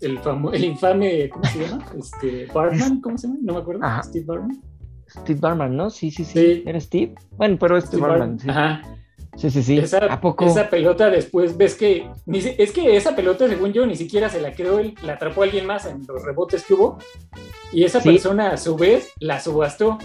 [0.00, 1.84] el, famo- el infame, ¿cómo se llama?
[1.98, 3.38] Este, Barman, ¿cómo se llama?
[3.42, 3.84] No me acuerdo.
[3.84, 4.02] Ajá.
[4.02, 4.62] Steve Barman.
[5.08, 5.90] Steve Barman, ¿no?
[5.90, 6.32] Sí, sí, sí.
[6.38, 6.62] Sí.
[6.66, 7.14] ¿Era Steve?
[7.36, 8.48] Bueno, pero este Steve Barman, sí.
[8.50, 8.82] Ajá.
[9.36, 9.78] Sí, sí, sí.
[9.78, 10.44] Esa, ¿A poco?
[10.46, 14.40] esa pelota después ves que ni es que esa pelota según yo ni siquiera se
[14.40, 16.98] la quedó él, la atrapó alguien más en los rebotes que hubo
[17.72, 18.08] y esa Sí.
[18.10, 19.96] persona a su vez la subastó.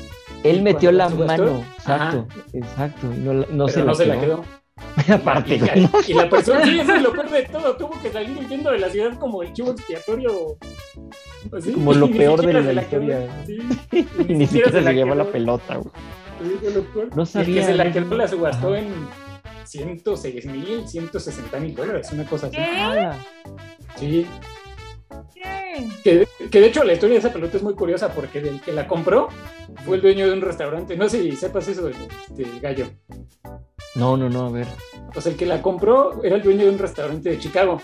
[0.44, 3.08] Él metió la subastó, mano, exacto, exacto.
[3.12, 4.44] y No, no pero se, la, no se la quedó.
[5.14, 5.90] Aparte, y, güey, ¿no?
[6.08, 8.80] y la persona, sí, eso es lo peor de todo, tuvo que salir huyendo de
[8.80, 10.58] la ciudad como el chivo expiatorio.
[11.58, 13.44] así, Como lo peor de la se historia.
[13.46, 13.60] sí,
[14.28, 15.32] Y ni siquiera se llevó la quedó.
[15.32, 15.92] pelota, güey.
[17.16, 18.88] No sabía, que se la quedó, la subastó en
[19.66, 22.58] 106 mil, 160 mil dólares, una cosa así.
[22.58, 23.10] ¿Qué?
[23.98, 24.28] Sí.
[26.04, 28.72] Que, que de hecho la historia de esa pelota es muy curiosa porque el que
[28.74, 29.30] la compró
[29.86, 30.96] fue el dueño de un restaurante.
[30.96, 32.86] No sé si sepas eso de este gallo.
[33.96, 34.68] No, no, no, a ver.
[35.16, 37.80] o sea, el que la compró era el dueño de un restaurante de Chicago.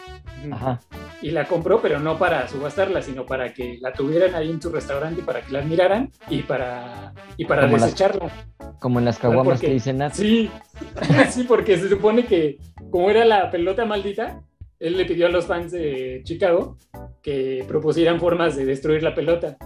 [0.52, 0.80] Ajá.
[1.22, 4.70] Y la compró, pero no para subastarla, sino para que la tuvieran ahí en su
[4.70, 8.30] restaurante, para que la admiraran y para, y para Como las- desecharla.
[8.80, 10.14] Como en las caguamas Porque- que dicen nada.
[10.14, 10.50] Sí,
[11.30, 12.58] sí, porque se supone que
[12.90, 14.42] como era la pelota maldita,
[14.80, 16.78] él le pidió a los fans de Chicago
[17.22, 19.58] que propusieran formas de destruir la pelota.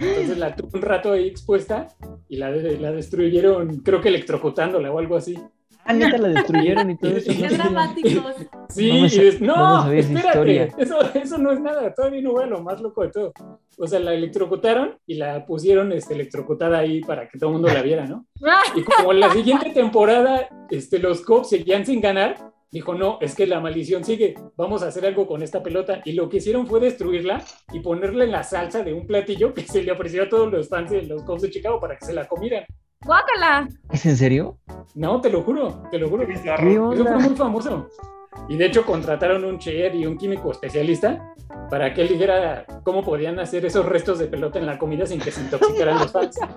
[0.00, 1.88] Entonces la tuvo un rato ahí expuesta
[2.28, 5.38] y la, la destruyeron, creo que electrocutándola o algo así.
[5.86, 7.30] Ah, neta, la destruyeron y todo eso.
[7.30, 8.34] Qué dramáticos.
[8.70, 12.44] Sí, No y des- no no, espérate, eso, eso no es nada, todavía no voy
[12.44, 13.32] a lo más loco de todo.
[13.76, 17.68] O sea, la electrocutaron y la pusieron este, electrocutada ahí para que todo el mundo
[17.68, 18.24] la viera, ¿no?
[18.74, 22.36] Y como en la siguiente temporada este, los Cubs seguían sin ganar,
[22.74, 26.02] dijo, no, es que la maldición sigue, vamos a hacer algo con esta pelota.
[26.04, 29.62] Y lo que hicieron fue destruirla y ponerle en la salsa de un platillo que
[29.62, 32.12] se le ofreció a todos los fans de los Cubs de Chicago para que se
[32.12, 32.64] la comieran.
[33.06, 33.68] ¡Guácala!
[33.92, 34.58] ¿Es en serio?
[34.96, 36.26] No, te lo juro, te lo juro.
[36.26, 37.88] ¿Qué Eso fue muy famoso.
[38.48, 41.34] Y de hecho contrataron un chef y un químico especialista
[41.70, 45.20] para que él dijera cómo podían hacer esos restos de pelota en la comida sin
[45.20, 46.38] que se intoxicaran los fans.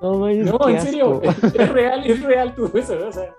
[0.00, 2.96] No, No, en serio, es, es real, es real todo eso.
[3.06, 3.34] O sea,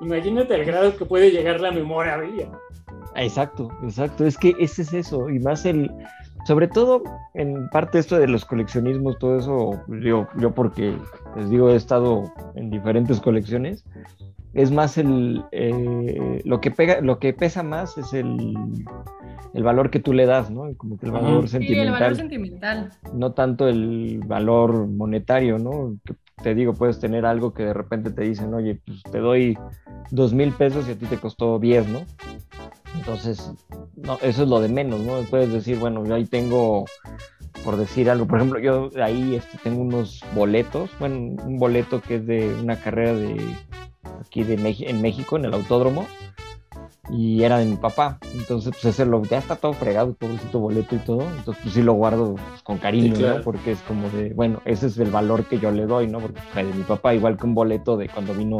[0.00, 2.48] imagínate el grado que puede llegar la memorabilia.
[3.16, 4.24] Exacto, exacto.
[4.24, 5.28] Es que ese es eso.
[5.28, 5.90] Y más el.
[6.46, 7.02] Sobre todo
[7.34, 10.96] en parte esto de los coleccionismos, todo eso, yo, yo porque
[11.36, 12.24] les digo, he estado
[12.54, 13.84] en diferentes colecciones.
[14.52, 18.54] Es más el eh, lo que pega, lo que pesa más es el,
[19.54, 20.64] el valor que tú le das, ¿no?
[20.76, 21.92] Como que el valor Sí, el sentimental.
[22.00, 22.90] valor sentimental.
[23.14, 25.94] no tanto el valor monetario, ¿no?
[26.04, 29.56] Que te digo, puedes tener algo que de repente te dicen, oye, pues te doy
[30.10, 32.00] dos mil pesos y a ti te costó 10, ¿no?
[32.96, 33.52] Entonces,
[33.96, 35.20] no, eso es lo de menos, ¿no?
[35.22, 36.84] Puedes decir, bueno, yo ahí tengo,
[37.64, 42.16] por decir algo, por ejemplo, yo ahí este, tengo unos boletos, bueno, un boleto que
[42.16, 43.36] es de una carrera de
[44.20, 46.06] aquí de en México, en el autódromo,
[47.12, 48.18] y era de mi papá.
[48.34, 51.22] Entonces, pues ese lo, ya está todo fregado, pobrecito boleto y todo.
[51.22, 53.38] Entonces, pues sí lo guardo pues, con cariño, Sí, claro.
[53.38, 53.44] ¿no?
[53.44, 56.20] Porque es como de, bueno, ese es el valor que yo le doy, ¿no?
[56.20, 58.58] Porque fue de mi papá, igual que un boleto de cuando vino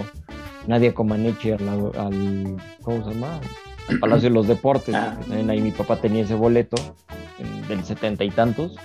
[0.66, 3.40] Nadia Comaneci al, al ¿cómo se llama?
[3.88, 4.94] Al Palacio de los Deportes.
[4.94, 5.16] Ah.
[5.20, 6.76] También ahí mi papá tenía ese boleto
[7.38, 8.76] en- del setenta y tantos.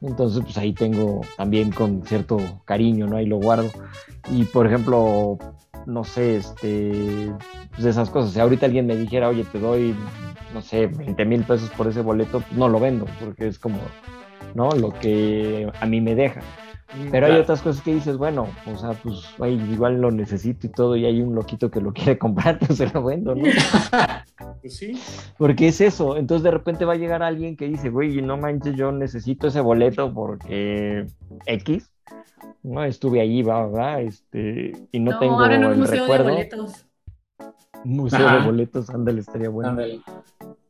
[0.00, 3.16] Entonces, pues ahí tengo también con cierto cariño, ¿no?
[3.16, 3.70] Ahí lo guardo.
[4.30, 5.38] Y por ejemplo,
[5.86, 7.32] no sé, este,
[7.74, 8.32] pues esas cosas.
[8.32, 9.94] Si ahorita alguien me dijera, oye, te doy,
[10.52, 13.78] no sé, 20 mil pesos por ese boleto, pues no lo vendo, porque es como,
[14.54, 14.70] ¿no?
[14.72, 16.40] Lo que a mí me deja.
[17.10, 20.70] Pero hay otras cosas que dices, bueno, o sea, pues ay, igual lo necesito y
[20.70, 23.42] todo, y hay un loquito que lo quiere comprar, pues se lo vendo, ¿no?
[24.60, 24.92] Pues sí.
[25.38, 26.16] Porque es eso.
[26.16, 29.60] Entonces de repente va a llegar alguien que dice, güey, no manches, yo necesito ese
[29.60, 31.06] boleto porque
[31.46, 31.90] X.
[32.62, 36.26] No, estuve allí, va, va, este, y no, No, tengo abren un el museo recuerdo.
[36.26, 36.86] de boletos.
[37.84, 38.38] Un museo Ajá.
[38.38, 39.70] de boletos, ándale, estaría bueno.
[39.70, 40.00] Ándale.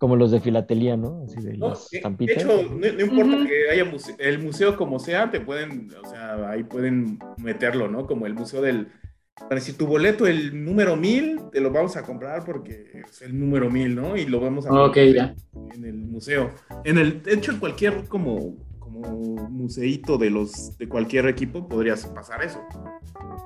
[0.03, 1.23] Como los de filatelía, ¿no?
[1.27, 3.47] Así de No, las de- hecho, no, no importa Ujú.
[3.47, 8.05] que haya muse- el museo como sea, te pueden, o sea, ahí pueden meterlo, ¿no?
[8.09, 8.89] Como el museo del,
[9.37, 13.39] para decir, tu boleto, el número 1000, te lo vamos a comprar porque es el
[13.39, 14.17] número 1000, ¿no?
[14.17, 15.35] Y lo vamos a Ok, poner ya.
[15.73, 16.51] en el museo.
[16.83, 19.03] En el, de hecho, en cualquier como, como
[19.51, 22.61] museíto de los, de cualquier equipo podrías pasar eso.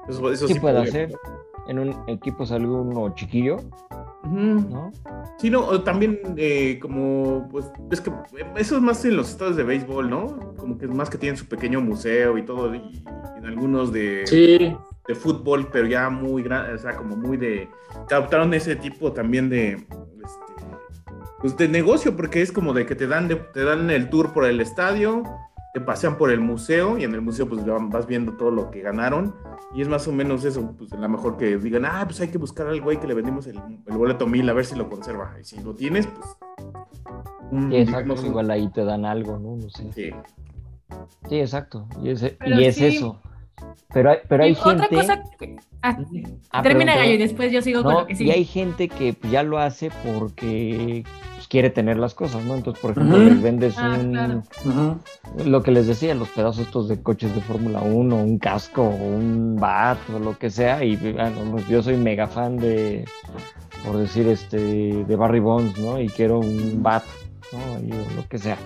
[0.08, 1.12] Eso, eso Sí puede podría hacer.
[1.68, 3.58] En un equipo sale uno chiquillo.
[4.28, 4.92] ¿No?
[5.38, 8.10] Sí, no, también eh, como, pues, es que
[8.56, 10.54] eso es más en los estados de béisbol, ¿no?
[10.56, 13.04] Como que es más que tienen su pequeño museo y todo, y,
[13.38, 17.68] en algunos de, Sí, de fútbol, pero ya muy grande, o sea, como muy de,
[18.10, 19.86] adoptaron ese tipo también de, este,
[21.40, 24.32] pues de negocio, porque es como de que te dan, de- te dan el tour
[24.32, 25.22] por el estadio,
[25.76, 28.80] te pasean por el museo, y en el museo pues vas viendo todo lo que
[28.80, 29.34] ganaron,
[29.74, 32.28] y es más o menos eso, pues a lo mejor que digan, ah, pues hay
[32.28, 34.88] que buscar al güey que le vendimos el, el boleto mil, a ver si lo
[34.88, 36.26] conserva, y si lo tienes, pues...
[37.50, 38.04] un- Sí, exacto.
[38.04, 39.56] digamos, Igual ahí te dan algo, ¿no?
[39.56, 39.92] No sé.
[39.92, 40.10] sí.
[41.28, 41.86] Sí, exacto.
[42.02, 42.86] Y, y es sí.
[42.86, 43.20] eso.
[43.92, 44.84] Pero hay, pero hay Y gente.
[44.86, 45.56] Otra cosa que...
[45.82, 45.98] Ah,
[46.52, 48.32] Ah, termina Gallo y después yo sigo con No, lo que y sigue.
[48.32, 51.04] hay gente que ya lo hace porque
[51.46, 52.54] pues, quiere tener las cosas, ¿no?
[52.56, 54.98] Entonces, por ejemplo, les vendes Ah, un, claro.
[55.44, 58.88] Lo que les decía, los pedazos estos de coches de Fórmula 1, un casco, o
[58.88, 63.04] un bat o lo que sea, y bueno, pues, yo soy mega fan de,
[63.84, 66.00] por decir, este, de Barry Bonds, ¿no?
[66.00, 67.04] Y quiero un bat,
[67.52, 67.86] ¿no?
[67.86, 68.56] Y, o lo que sea.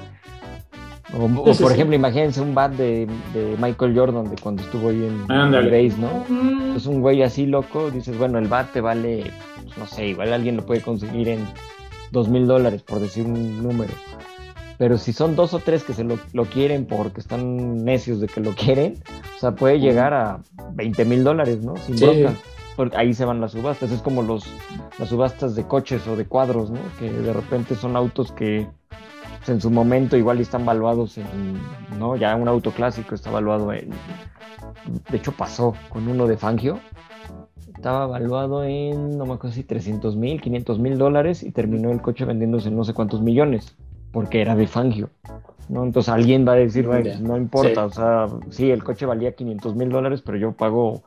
[1.18, 1.74] O, o, Sí, sí, por sí.
[1.74, 5.82] ejemplo, imagínense un bat de, de Michael Jordan de cuando estuvo ahí en Ándale.
[5.84, 6.76] el base, ¿no?
[6.76, 9.32] Es un güey así loco, dices, bueno, el bat te vale,
[9.64, 11.40] pues, no sé, igual alguien lo puede conseguir en
[12.10, 13.92] dos mil dólares, por decir un número.
[14.78, 18.40] Pero si son dos o tres que se lo, quieren porque están necios de que
[18.40, 19.02] lo quieren,
[19.36, 20.40] o sea, puede llegar a
[20.72, 21.76] 20 mil dólares, ¿no?
[21.76, 22.34] Sin bronca.
[22.76, 23.90] Porque ahí se van las subastas.
[23.90, 24.46] Es como los,
[24.98, 26.80] las subastas de coches o de cuadros, ¿no?
[26.98, 28.68] Que de repente son autos que
[29.36, 31.60] pues, en su momento igual están valuados en,
[31.98, 32.16] ¿no?
[32.16, 33.90] Ya un auto clásico está valuado en...
[35.10, 36.80] De hecho pasó con uno de Fangio,
[37.80, 42.02] estaba valuado en, no me acuerdo si 300 mil, 500 mil dólares y terminó el
[42.02, 43.74] coche vendiéndose en no sé cuántos millones,
[44.12, 45.08] porque era de Fangio.
[45.70, 45.82] ¿no?
[45.82, 46.86] Entonces alguien va a decir,
[47.22, 51.02] no importa, o sea, sí, el coche valía 500 mil dólares, pero yo pago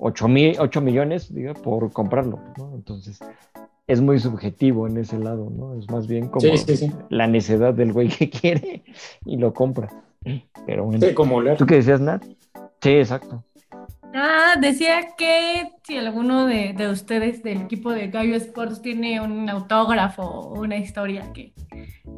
[0.00, 2.40] 8, mil, 8 millones diga, por comprarlo.
[2.58, 2.74] ¿no?
[2.74, 3.20] Entonces
[3.86, 5.78] es muy subjetivo en ese lado, ¿no?
[5.78, 6.44] Es más bien como
[7.08, 8.82] la necedad del güey que quiere
[9.24, 9.90] y lo compra.
[10.66, 11.06] Pero bueno.
[11.14, 12.24] como ¿Tú qué decías, Nat?
[12.80, 13.44] Sí, exacto.
[14.14, 20.22] Ah, decía que si alguno de, ustedes del equipo de Gallo Sports tiene un autógrafo
[20.22, 21.52] o una historia que.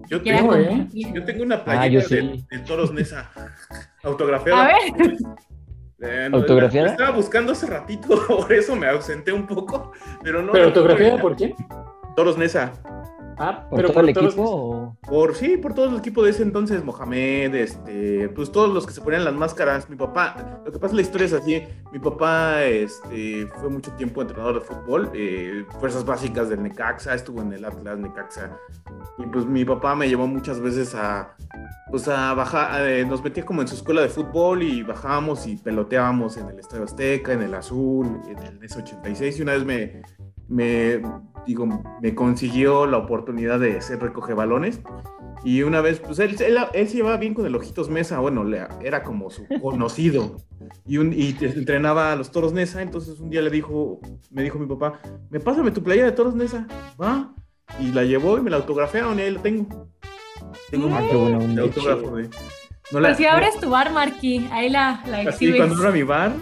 [0.09, 0.89] Yo tengo, ¿eh?
[0.93, 3.31] yo tengo una ah, playera de, Toros Nesa
[4.03, 4.65] autografiada.
[4.65, 5.17] A ver.
[6.01, 6.89] Eh, ¿Autografiada?
[6.89, 9.93] Estaba buscando hace ratito, por eso me ausenté un poco.
[10.23, 10.53] Pero no.
[10.53, 11.55] ¿Pero autografiada por quién?
[12.17, 12.73] Toros Nesa.
[13.39, 14.97] Ah, ¿Por todo el equipo?
[15.03, 18.93] Por, sí, por todo el equipo de ese entonces, Mohamed, este, pues todos los que
[18.93, 19.89] se ponían las máscaras.
[19.89, 21.63] Mi papá, lo que pasa es la historia es así,
[21.93, 27.41] mi papá este, fue mucho tiempo entrenador de fútbol, eh, fuerzas básicas del Necaxa, estuvo
[27.41, 28.57] en el Atlas Necaxa.
[29.19, 31.35] Y pues mi papá me llevó muchas veces a,
[31.91, 35.57] pues a bajar, eh, nos metía como en su escuela de fútbol y bajábamos y
[35.57, 39.65] peloteábamos en el Estadio Azteca, en el Azul, en el NES 86 y una vez
[39.65, 40.03] me,
[40.53, 41.03] me
[41.47, 41.67] digo,
[42.01, 44.81] me consiguió la oportunidad de ser recoge balones.
[45.45, 48.45] Y una vez, pues él, él, se llevaba bien con el Ojitos Mesa, bueno,
[48.81, 50.37] era como su conocido.
[50.87, 54.01] Y, un, y entrenaba a los Toros Nesa, entonces un día le dijo,
[54.31, 55.01] me dijo mi papá,
[55.31, 56.69] me pásame tu playa de Toros Nesa,
[57.01, 57.35] va.
[57.81, 59.89] Y la llevó y me la autografiaron y ahí la tengo.
[60.71, 62.29] Tengo un, ah, autógrafo de...
[62.93, 65.55] No pues si abres tu bar, Marquí, ahí la, la exhibes.
[65.55, 66.33] Así, cuando abra mi bar.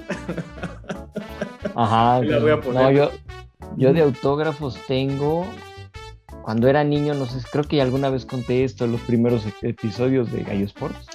[1.76, 2.20] Ajá.
[2.24, 2.82] la voy a poner.
[2.82, 3.10] No, yo,
[3.76, 5.46] yo de autógrafos tengo,
[6.42, 10.32] cuando era niño, no sé, creo que alguna vez conté esto en los primeros episodios
[10.32, 11.06] de Gallo Sports.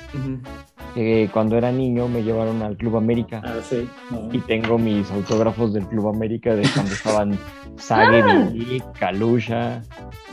[1.34, 3.42] cuando era niño me llevaron al Club América.
[3.44, 3.88] Ah, sí.
[4.32, 7.40] Y tengo mis autógrafos del Club América de cuando estaban
[7.78, 8.22] Sage,
[8.82, 8.94] ah.
[9.00, 9.82] Kalusha,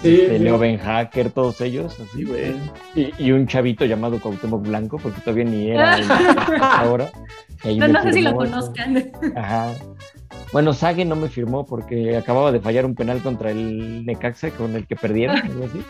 [0.03, 2.55] este, Leo Ben Hacker, todos ellos, así, güey.
[2.95, 5.97] Y, un chavito llamado Cuauhtémoc Blanco, porque todavía ni era
[6.79, 7.11] ahora.
[7.65, 9.13] No, no sé si lo conozcan.
[9.37, 9.71] Ajá.
[10.53, 14.77] Bueno, Sage no me firmó porque acababa de fallar un penal contra el Necaxa con
[14.77, 15.81] el que perdieron, algo así.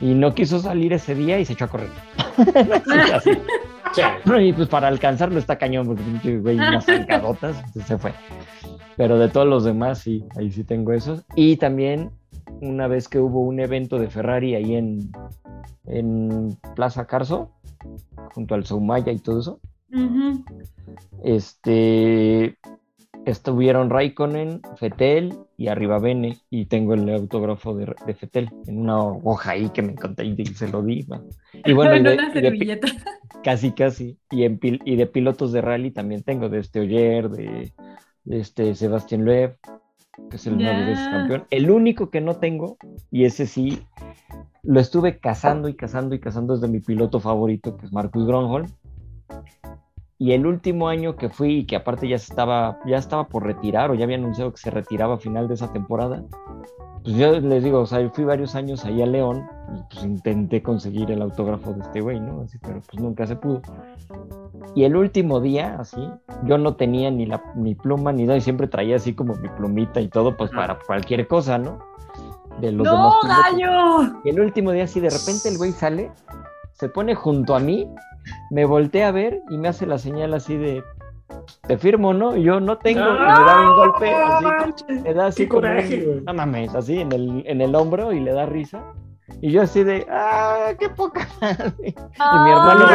[0.00, 1.88] Y no quiso salir ese día y se echó a correr.
[4.40, 8.12] y pues para alcanzarlo está cañón, porque güey, unas zancadotas, se fue.
[8.96, 11.24] Pero de todos los demás, sí, ahí sí tengo esos.
[11.36, 12.10] Y también
[12.60, 15.12] una vez que hubo un evento de Ferrari ahí en,
[15.86, 17.50] en Plaza Carso,
[18.34, 19.60] junto al Soumaya y todo eso.
[21.22, 22.56] Este,
[23.24, 29.00] estuvieron Raikkonen, Fetel y arriba Bene, y tengo el autógrafo de, de, Fetel en una
[29.02, 31.06] hoja ahí que me encanta y se lo di.
[31.64, 32.80] Y bueno, de,
[33.44, 34.18] casi, casi.
[34.30, 37.72] Y, en, y de pilotos de rally también tengo, de este Oyer, de,
[38.26, 39.56] este Sebastián Loeb,
[40.30, 41.44] que es el nueve veces campeón.
[41.50, 42.76] El único que no tengo,
[43.10, 43.82] y ese sí,
[44.62, 48.26] lo estuve cazando y cazando y cazando, es de mi piloto favorito, que es Marcus
[48.26, 48.66] Gronholm
[50.22, 53.90] y el último año que fui, y que aparte ya estaba, ya estaba por retirar,
[53.90, 56.22] o ya había anunciado que se retiraba a final de esa temporada,
[57.02, 59.44] pues yo les digo, o sea, fui varios años ahí a León
[59.76, 62.42] y pues intenté conseguir el autógrafo de este güey, ¿no?
[62.42, 63.62] Así, pero pues nunca se pudo.
[64.76, 66.08] Y el último día, así,
[66.44, 69.48] yo no tenía ni la ni pluma ni nada, y siempre traía así como mi
[69.48, 71.80] plumita y todo, pues para cualquier cosa, ¿no?
[72.60, 74.20] De los ¡No, gallo!
[74.22, 76.12] Y el último día, así, de repente el güey sale,
[76.74, 77.88] se pone junto a mí
[78.50, 80.82] me volteé a ver y me hace la señal así de
[81.66, 82.36] te firmo, ¿no?
[82.36, 86.34] Y yo no tengo, y me da un golpe, así, me da así como, no
[86.34, 88.82] mames, así en el, en el hombro y le da risa.
[89.40, 91.28] Y yo así de, ¡ah, qué poca!
[91.82, 92.86] y mi hermano,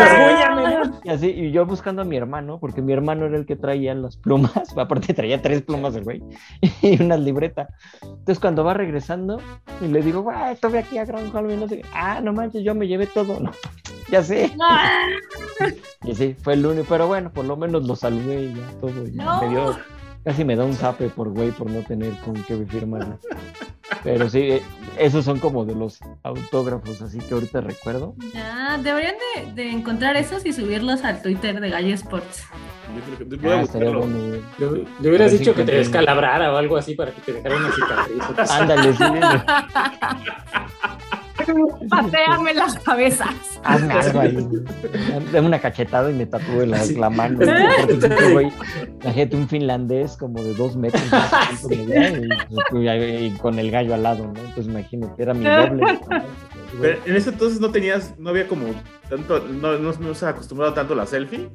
[1.03, 3.93] y así, y yo buscando a mi hermano, porque mi hermano era el que traía
[3.95, 6.23] las plumas, aparte traía tres plumas el güey,
[6.81, 7.67] y una libreta.
[8.01, 9.39] Entonces cuando va regresando,
[9.81, 11.57] y le digo, ¡ah, estoy aquí a Gran Holme!
[11.57, 13.51] no sé ah, no manches, yo me llevé todo, ¿no?
[14.09, 14.55] ya sé.
[16.03, 18.91] y sí, fue el único, pero bueno, por lo menos lo saludé y ya todo.
[18.91, 19.75] me dio,
[20.27, 23.17] casi me da un zape por güey por no tener con qué firmar.
[24.03, 24.61] Pero sí, eh,
[24.99, 28.13] esos son como de los autógrafos, así que ahorita recuerdo.
[28.33, 29.15] Ya, deberían
[29.55, 32.43] de, encontrar esos y subirlos al Twitter de Gallo Sports.
[33.29, 33.79] Yo creo que
[34.99, 38.51] le, hubieras dicho que te descalabrara o algo así para que te dejara una cicatriz.
[38.51, 39.03] Ándale, sí.
[41.89, 43.29] Pateame las cabezas.
[43.63, 44.47] Hazme algo ahí.
[45.31, 47.39] Dame una cachetada y me tatúe la, la mano.
[47.41, 51.03] La gente, un finlandés como de dos metros
[51.69, 54.39] y, con el gallo al lado, ¿no?
[54.39, 55.99] Entonces imagínate, era mi doble.
[56.81, 58.65] Pero en ese entonces no tenías, no había como
[59.09, 61.49] tanto, no, no, no se acostumbrado tanto a la selfie.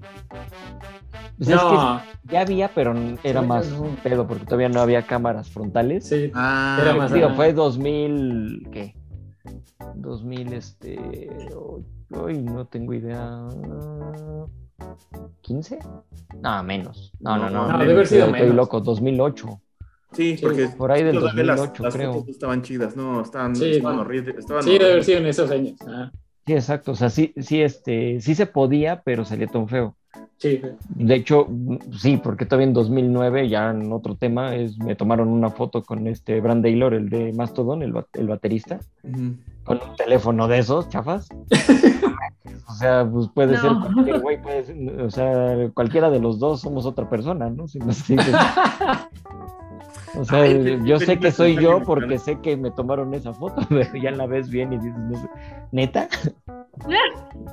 [1.36, 1.96] Pues no.
[1.96, 6.08] es que ya había, pero era más un pedo porque todavía no había cámaras frontales.
[6.08, 7.12] Sí, ah, era más.
[7.12, 8.94] Digo, fue 2000, ¿qué?
[9.94, 11.30] 2000, este.
[12.10, 13.48] Hoy no tengo idea.
[15.42, 15.78] ¿15?
[16.40, 17.12] No, menos.
[17.20, 17.70] No, no, no.
[17.70, 19.60] No, debe haber sido Estoy loco, 2008.
[20.12, 22.14] Sí, porque por ahí del 2008, las, creo.
[22.16, 24.36] Las estaban chidas, no, estaban, sí, estaban horribles.
[24.38, 25.76] Estaban sí, debe haber sido en esos años.
[25.86, 26.10] Ah.
[26.46, 26.92] Sí, exacto.
[26.92, 29.96] O sea, sí, sí, este, sí se podía, pero salía tan feo.
[30.38, 30.60] Sí.
[30.88, 31.48] De hecho,
[31.96, 36.06] sí, porque todavía en 2009, ya en otro tema, es, me tomaron una foto con
[36.06, 38.80] este Brand Taylor, el de Mastodon, el, el baterista,
[39.64, 41.28] con un teléfono de esos, chafas.
[42.68, 46.60] o sea, pues puede ser cualquier güey, puede ser, o sea, cualquiera de los dos
[46.60, 47.68] somos otra persona, ¿no?
[47.68, 47.92] Si no
[50.18, 53.94] O sea, yo sé que soy yo porque sé que me tomaron esa foto, pero
[53.94, 55.30] ya la ves bien y dices,
[55.70, 56.08] ¿neta?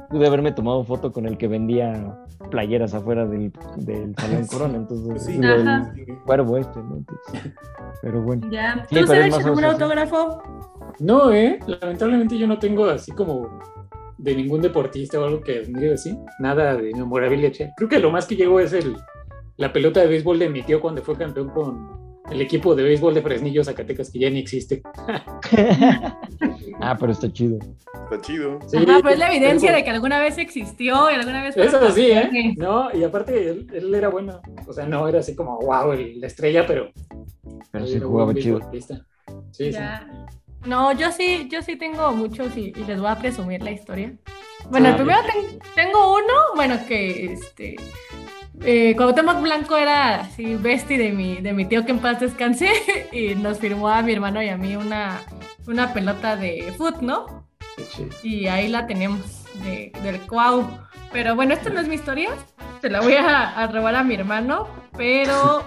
[0.09, 2.17] Pude haberme tomado foto con el que vendía
[2.49, 7.03] playeras afuera del, del Salón Corona, entonces sí, el cuervo este, ¿no?
[8.01, 8.49] pero bueno.
[8.49, 8.85] Ya.
[8.89, 10.41] ¿Tú sabes algún autógrafo?
[10.99, 11.59] No, ¿eh?
[11.67, 13.59] Lamentablemente yo no tengo así como
[14.17, 16.17] de ningún deportista o algo que admire así.
[16.39, 17.51] Nada de memorabilia.
[17.75, 18.95] Creo que lo más que llegó es el,
[19.57, 23.13] la pelota de béisbol de mi tío cuando fue campeón con el equipo de béisbol
[23.13, 24.81] de Fresnillo, Zacatecas, que ya ni existe.
[26.81, 27.59] ah, pero está chido.
[28.03, 28.59] Está chido.
[28.67, 31.57] Sí, Ajá, pero es la evidencia de que alguna vez existió y alguna vez...
[31.57, 32.53] Eso sí, ¿eh?
[32.57, 34.41] No, y aparte él, era bueno.
[34.67, 36.91] O sea, no era así como, wow, la estrella, pero...
[37.71, 38.59] Pero sí jugaba chido.
[39.51, 39.79] Sí, sí.
[40.65, 44.13] No, yo sí, yo sí tengo muchos y, les voy a presumir la historia.
[44.69, 45.19] Bueno, el ah, primero
[45.73, 47.77] tengo uno, bueno, que este
[48.63, 52.69] eh, Cuauhtémoc Blanco era así bestie de mi, de mi tío que en paz descanse
[53.11, 55.21] y nos firmó a mi hermano y a mí una,
[55.67, 57.47] una pelota de foot, ¿no?
[58.23, 60.67] Y ahí la tenemos de, del Cuau.
[61.11, 62.29] Pero bueno, esta no es mi historia,
[62.81, 65.63] se la voy a, a robar a mi hermano, pero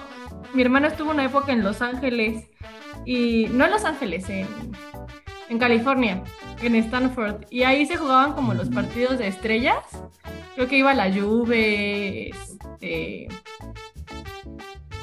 [0.54, 2.48] mi hermano estuvo una época en Los Ángeles
[3.04, 4.46] y no en Los Ángeles, en,
[5.48, 6.22] en California,
[6.66, 9.78] en Stanford, y ahí se jugaban como los partidos de estrellas.
[10.54, 13.28] Creo que iba la Juve, este...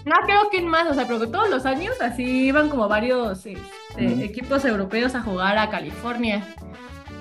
[0.05, 4.23] No creo que más, o sea, pero todos los años así iban como varios este,
[4.23, 6.43] equipos europeos a jugar a California.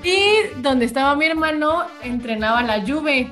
[0.03, 3.31] Y donde estaba mi hermano entrenaba la Juve.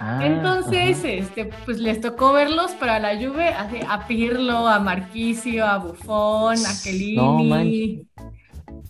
[0.00, 5.64] Ah, Entonces, este, pues les tocó verlos para la Juve, así, a Pirlo, a Marquisio,
[5.64, 8.06] a Buffon, a Kellini.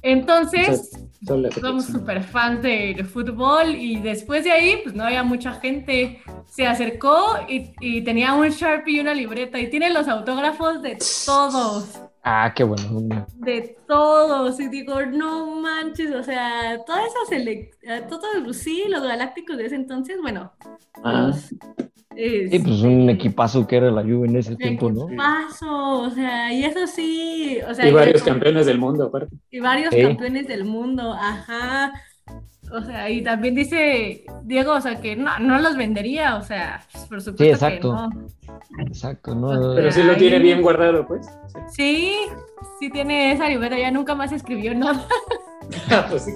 [0.06, 0.92] Entonces,
[1.60, 6.22] somos súper fans del fútbol y después de ahí, pues no había mucha gente.
[6.48, 10.96] Se acercó y, y tenía un Sharpie y una libreta y tiene los autógrafos de
[11.24, 12.05] todos.
[12.28, 13.26] Ah, qué bueno.
[13.36, 14.58] De todos.
[14.58, 20.18] Y digo, no manches, o sea, todas esas todos, sí, los galácticos de ese entonces,
[20.20, 20.52] bueno.
[21.04, 21.30] Ah.
[21.30, 21.54] Pues,
[22.50, 25.06] sí, pues un equipazo que era la Juve en ese tiempo, ¿no?
[25.06, 27.88] Equipazo, o sea, y eso sí, o sea.
[27.88, 29.36] Y varios campeones del mundo, aparte.
[29.52, 31.92] Y varios campeones del mundo, ajá.
[32.72, 36.82] O sea, y también dice Diego, o sea, que no, no los vendería, o sea,
[37.08, 38.10] por supuesto sí, exacto.
[38.10, 38.86] que no.
[38.86, 39.74] Exacto, ¿no?
[39.74, 41.26] Pero sí lo tiene bien guardado, pues.
[41.68, 42.16] Sí,
[42.80, 45.06] sí tiene esa libreta, ya nunca más escribió nada.
[45.90, 46.32] Ah, pues sí.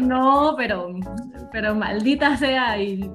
[0.00, 0.94] No, pero,
[1.52, 3.10] pero maldita sea, y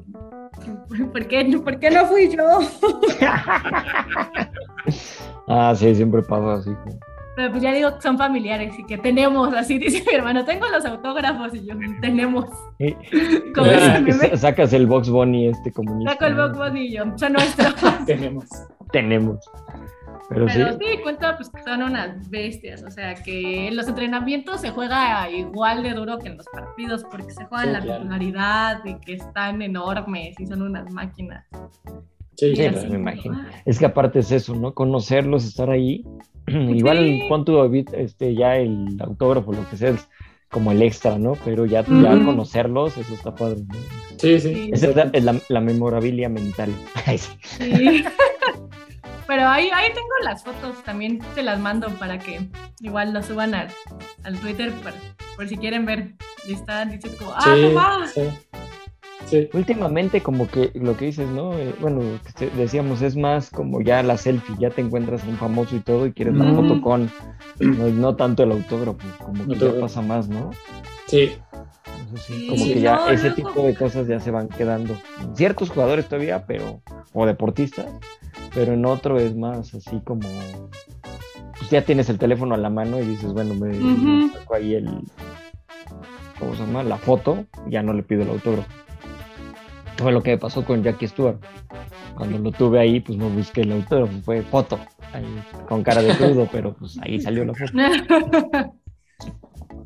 [1.12, 2.48] ¿por qué, ¿por qué no fui yo?
[5.48, 6.70] ah, sí, siempre pasa así.
[7.36, 10.68] Pero pues ya digo que son familiares y que tenemos, así dice mi hermano, tengo
[10.68, 12.46] los autógrafos y yo, tenemos.
[14.36, 16.14] Sacas el Box Bunny este comunista.
[16.14, 17.76] Saco el Box Bunny y yo, son nuestros.
[18.06, 18.46] tenemos.
[18.92, 19.40] Tenemos.
[20.30, 20.60] Pero, sí.
[20.80, 25.30] sí, cuenta pues que son unas bestias, o sea que en los entrenamientos se juega
[25.30, 29.62] igual de duro que en los partidos porque se juega la titularidad y que están
[29.62, 31.46] enormes y son unas máquinas.
[32.36, 33.46] Sí, sí me imagino.
[33.66, 34.74] Es que aparte es eso, ¿no?
[34.74, 36.04] Conocerlos, estar ahí.
[36.48, 40.08] Igual cuánto este, ya el autógrafo, lo que sea, es
[40.50, 41.34] como el extra, ¿no?
[41.44, 43.62] Pero ya, ya conocerlos, eso está padre.
[43.68, 43.76] ¿no?
[44.18, 44.70] Sí, sí.
[44.72, 46.72] Esa es la, la, memorabilia mental.
[47.42, 48.06] sí.
[49.28, 52.42] Pero ahí, ahí tengo las fotos, también se las mando para que
[52.80, 53.70] igual lo suban al,
[54.24, 54.94] al Twitter por,
[55.36, 56.14] por si quieren ver.
[56.48, 58.22] Y están diciendo como, ah, sí,
[59.54, 61.54] Últimamente como que lo que dices, ¿no?
[61.58, 62.02] Eh, bueno,
[62.56, 66.06] decíamos, es más como ya la selfie, ya te encuentras a un famoso y todo
[66.06, 67.10] y quieres la foto con,
[67.60, 70.52] no, tanto el autógrafo, como que ya pasa más, ¿no?
[71.08, 71.38] Sí.
[72.50, 74.96] como que ya ese tipo de cosas ya se van quedando.
[75.34, 76.82] Ciertos jugadores todavía, pero,
[77.14, 77.88] o deportistas,
[78.54, 80.28] pero en otro es más así como,
[81.58, 85.02] pues ya tienes el teléfono a la mano y dices, bueno, me, saco ahí el,
[86.40, 86.84] ¿cómo se llama?
[86.84, 88.85] La foto, ya no le pido el autógrafo.
[89.98, 91.38] Fue lo que me pasó con Jackie Stewart.
[92.16, 94.80] Cuando lo tuve ahí, pues no busqué el autógrafo, fue foto,
[95.68, 97.74] con cara de crudo, pero pues ahí salió la foto.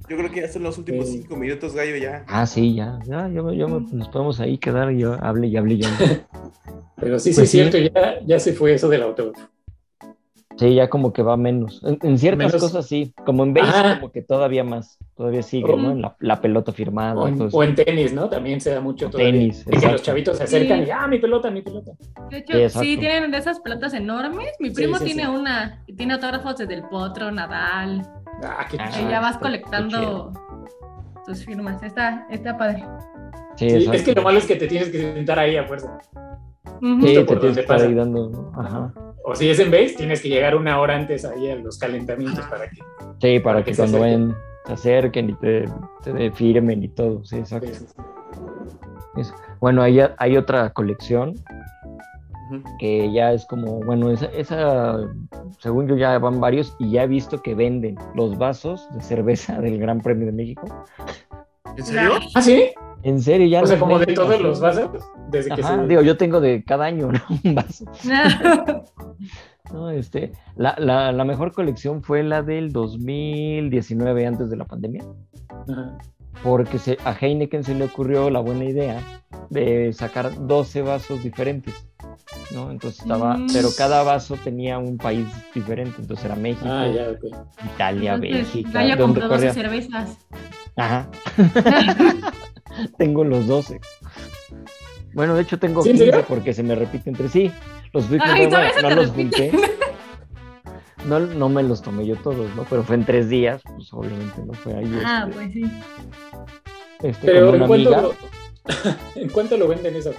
[0.09, 2.25] Yo creo que ya son los últimos cinco minutos, Gallo, ya.
[2.27, 5.77] Ah, sí, ya, ya, yo, yo nos podemos ahí quedar y yo hable y hable
[5.77, 5.87] yo.
[6.95, 9.47] Pero sí, sí, pues es cierto, ya, ya se fue eso del autógrafo.
[10.59, 11.81] Sí, ya como que va menos.
[12.01, 15.91] En, ciertas cosas sí, como en base como que todavía más, todavía sigue, ¿no?
[15.91, 17.15] En la, pelota firmada.
[17.15, 18.29] O en, tenis, ¿no?
[18.29, 19.31] También se da mucho todavía.
[19.31, 19.63] Tenis.
[19.63, 21.93] que los chavitos se acercan y, ah, mi pelota, mi pelota.
[22.29, 24.51] De hecho, sí, tienen esas pelotas enormes.
[24.59, 28.05] Mi primo tiene una, y tiene autógrafos desde el Potro, Nadal.
[28.43, 29.07] Ah, qué chido.
[29.07, 30.33] Y ya vas colectando
[31.25, 31.81] tus firmas.
[31.83, 32.83] Está, está padre.
[33.55, 35.99] Sí, es que lo malo es que te tienes que sentar ahí a fuerza.
[36.81, 38.93] Sí, te tienes que estar ahí dando, ajá
[39.29, 42.45] o si es en base, tienes que llegar una hora antes ahí a los calentamientos
[42.45, 42.77] para que.
[43.21, 44.35] Sí, para, que, cuando ven,
[44.65, 45.65] se acerquen y te,
[46.03, 47.23] te firmen y todo.
[47.23, 47.69] Sí, exacto.
[49.59, 51.35] Bueno, hay, hay otra colección
[52.79, 54.97] que ya es como, bueno, esa, esa,
[55.59, 59.59] según yo ya van varios y ya he visto que venden los vasos de cerveza
[59.61, 60.67] del Gran Premio de México.
[61.77, 62.13] ¿En serio?
[62.33, 62.71] ¿Ah, sí?
[63.03, 63.61] En serio, ya.
[63.61, 64.89] O sea, como de todos los vasos.
[65.29, 65.87] Desde que se...
[65.87, 67.19] Digo, yo tengo de cada año ¿no?
[67.43, 67.85] un vaso.
[69.73, 75.03] no, este, la, la, la, mejor colección fue la del 2019, antes de la pandemia.
[76.43, 79.01] Porque se, a Heineken se le ocurrió la buena idea
[79.49, 81.73] de sacar 12 vasos diferentes.
[82.51, 82.71] ¿no?
[82.71, 83.47] Entonces estaba, mm.
[83.53, 87.07] pero cada vaso tenía un país diferente, entonces era México, ah, ya,
[87.73, 88.69] Italia, Bélgica.
[88.73, 90.17] Vaya compró 12 cervezas.
[90.75, 91.09] Ajá.
[92.97, 93.79] tengo los 12.
[95.13, 97.51] Bueno, de hecho tengo 15 porque se me repite entre sí.
[97.93, 99.51] Los fui no los junté.
[101.05, 102.65] No, no me los tomé yo todos, ¿no?
[102.69, 105.01] Pero fue en tres días, pues obviamente no fue ahí.
[105.05, 105.71] Ah, este, pues sí.
[107.01, 108.13] Este, Pero ¿en cuánto, lo,
[109.15, 110.11] ¿en cuánto lo venden eso?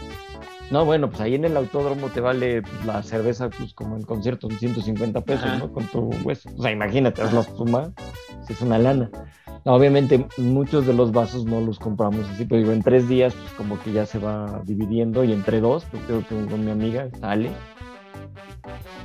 [0.71, 4.49] No, bueno, pues ahí en el autódromo te vale la cerveza, pues como en concierto,
[4.49, 5.73] 150 pesos, ¿no?
[5.73, 6.49] Con tu hueso.
[6.57, 7.93] O sea, imagínate, haz la suma,
[8.49, 9.11] es una lana.
[9.65, 13.53] Obviamente muchos de los vasos no los compramos así, pero digo, en tres días pues
[13.55, 17.09] como que ya se va dividiendo y entre dos, pues creo que con mi amiga,
[17.21, 17.51] Ale,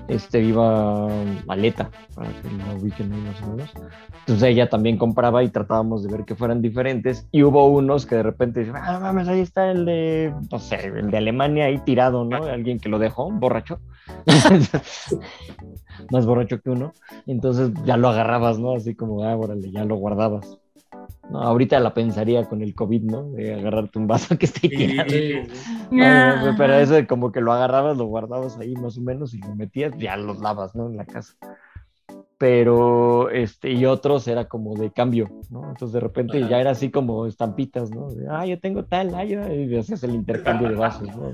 [0.08, 1.08] este iba
[1.48, 3.74] Aleta, para que la ubiquen más o menos.
[4.20, 8.16] Entonces ella también compraba y tratábamos de ver que fueran diferentes y hubo unos que
[8.16, 11.78] de repente dicen, ah, mames, ahí está el de, no sé, el de Alemania ahí
[11.80, 12.44] tirado, ¿no?
[12.46, 13.80] Alguien que lo dejó, borracho.
[16.12, 16.94] más borracho que uno.
[17.26, 18.76] Entonces ya lo agarrabas, ¿no?
[18.76, 20.58] Así como, ah, órale, ya lo guardabas.
[21.30, 23.24] No, ahorita la pensaría con el COVID, ¿no?
[23.32, 25.10] De agarrarte un vaso que esté tirado.
[26.58, 29.56] pero eso de como que lo agarrabas, lo guardabas ahí más o menos y lo
[29.56, 30.88] metías, ya los lavas, ¿no?
[30.88, 31.36] En la casa.
[32.38, 35.70] Pero, este, y otros era como de cambio, ¿no?
[35.70, 38.10] Entonces de repente ya era así como estampitas, ¿no?
[38.30, 41.32] ah, yo tengo tal, ah, y hacías el intercambio de vasos, ¿no?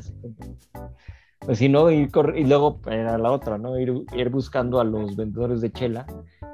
[1.39, 3.79] pues si no, ir y luego era la otra, ¿no?
[3.79, 6.05] Ir, ir, buscando a los vendedores de chela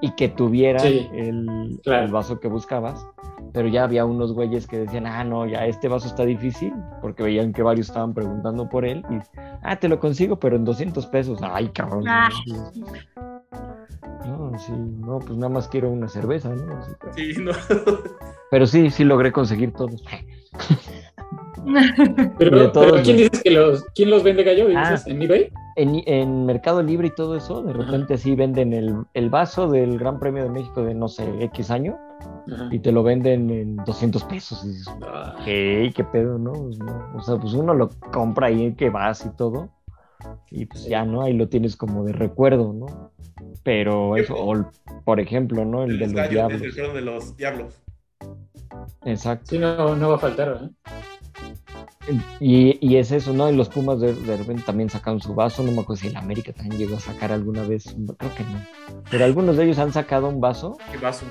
[0.01, 1.79] y que tuvieran el,
[2.11, 3.05] vaso que buscabas,
[3.53, 7.23] pero ya había unos güeyes que decían, ah, no, ya este vaso está difícil, porque
[7.23, 9.17] veían que varios estaban preguntando por él, y,
[9.63, 12.05] ah, te lo consigo, pero en 200 pesos, ay, cabrón.
[12.07, 12.29] Ah.
[14.25, 16.81] No, sí, no, pues nada más quiero una cerveza, ¿no?
[17.15, 17.51] Sí, no.
[18.51, 20.03] Pero sí, sí logré conseguir todos.
[22.37, 22.71] pero,
[23.03, 24.67] ¿quién dices que los, quién los vende gallo?
[24.75, 24.99] Ah.
[25.05, 25.51] ¿En eBay?
[25.75, 30.43] En, Mercado Libre y todo eso, de repente así venden el, vaso del Gran Premio
[30.43, 31.97] de México de no sé, X año
[32.71, 34.63] y te lo venden en 200 pesos.
[34.65, 35.35] Y dices, ah.
[35.45, 35.91] ¿qué?
[36.11, 37.11] pedo, pues, no?
[37.15, 39.69] O sea, pues uno lo compra ahí que vas y todo
[40.49, 41.21] y pues ya, ¿no?
[41.21, 43.11] Ahí lo tienes como de recuerdo, ¿no?
[43.63, 44.71] Pero eso, o,
[45.03, 45.83] por ejemplo, ¿no?
[45.83, 46.61] El, de los diablos.
[46.61, 47.81] El de los diablos.
[49.05, 49.45] Exacto.
[49.49, 50.69] Sí, no, no va a faltar, ¿eh?
[52.39, 53.49] Y, y, es eso, ¿no?
[53.49, 56.53] Y los Pumas de, repente también sacaron su vaso, no me acuerdo si el América
[56.53, 58.65] también llegó a sacar alguna vez, creo que no.
[59.11, 60.77] Pero algunos de ellos han sacado un vaso.
[60.91, 61.25] ¿Qué vaso?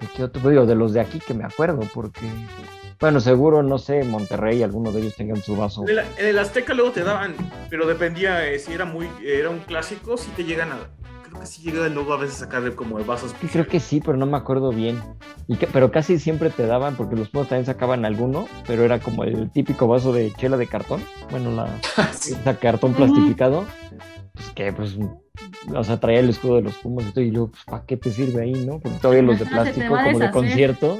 [0.00, 0.48] ¿De qué otro?
[0.48, 2.26] Digo, de los de aquí que me acuerdo, porque,
[3.00, 5.84] bueno, seguro, no sé, Monterrey, algunos de ellos tengan su vaso.
[5.88, 7.34] En el, Azteca luego te daban,
[7.70, 10.78] pero dependía eh, si era muy, era un clásico, si te llegan a,
[11.34, 13.34] creo que sí llega luego a veces a sacar como de vasos.
[13.40, 15.00] Sí, creo que sí, pero no me acuerdo bien.
[15.48, 19.00] Y que, pero casi siempre te daban, porque los Pumas también sacaban alguno, pero era
[19.00, 21.02] como el típico vaso de chela de cartón.
[21.30, 21.68] Bueno, la
[22.12, 22.32] Sí.
[22.32, 23.64] esa cartón plastificado.
[24.54, 24.96] Que, pues,
[25.74, 27.96] o sea, traía el escudo de los Pumas y todo, y yo, pues, ¿para qué
[27.96, 28.80] te sirve ahí, no?
[28.80, 30.98] Porque todavía los de plástico, como de concierto,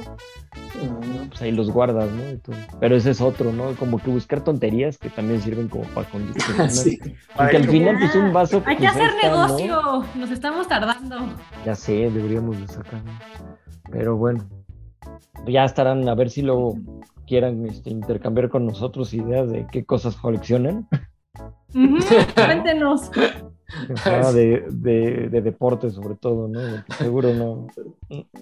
[0.83, 2.31] no, pues ahí los guardas, ¿no?
[2.31, 2.55] Y todo.
[2.79, 3.73] Pero ese es otro, ¿no?
[3.75, 6.69] Como que buscar tonterías que también sirven como para condicionar.
[6.75, 6.99] Sí.
[7.35, 8.61] Porque al final, pues, un vaso.
[8.65, 9.47] Hay que pues, hacer está, ¿no?
[9.47, 10.05] negocio.
[10.15, 11.17] Nos estamos tardando.
[11.65, 13.01] Ya sé, deberíamos de sacar.
[13.91, 14.47] Pero bueno,
[15.47, 16.77] ya estarán a ver si luego
[17.27, 20.87] quieran este, intercambiar con nosotros ideas de qué cosas coleccionan.
[22.35, 23.11] Cuéntenos.
[24.33, 26.59] De, de, de deporte sobre todo, ¿no?
[26.87, 27.67] Porque seguro no,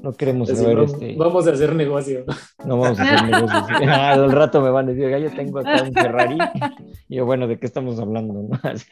[0.02, 2.26] no queremos saber vamos, este, vamos a hacer negocio.
[2.66, 3.64] no vamos a hacer negocios.
[3.88, 6.38] Ah, al rato me van a decir, "Oiga, yo tengo acá un Ferrari.
[7.10, 8.34] Y yo, bueno, ¿de qué estamos hablando?
[8.34, 8.60] no?
[8.64, 8.86] Así-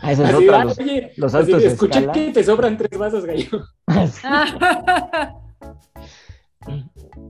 [0.00, 2.12] Ah, esa es Así, otra, ah, los- oye, los así, altos escuché escala.
[2.12, 3.64] que te sobran tres vasos, gallo.
[3.86, 4.22] Así.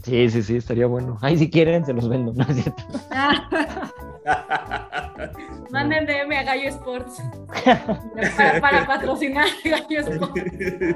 [0.03, 1.19] Sí, sí, sí, estaría bueno.
[1.21, 2.83] Ay, si quieren, se los vendo, ¿no es cierto?
[5.71, 7.23] Manden DM a Gallo Sports
[8.37, 10.43] para, para patrocinar Gallo Sports.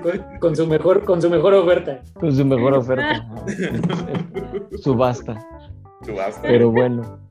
[0.02, 2.00] Con, con su mejor, con su mejor oferta.
[2.14, 3.26] Con su mejor oferta.
[4.82, 5.44] Subasta.
[6.04, 6.42] Subasta.
[6.42, 7.27] Pero bueno.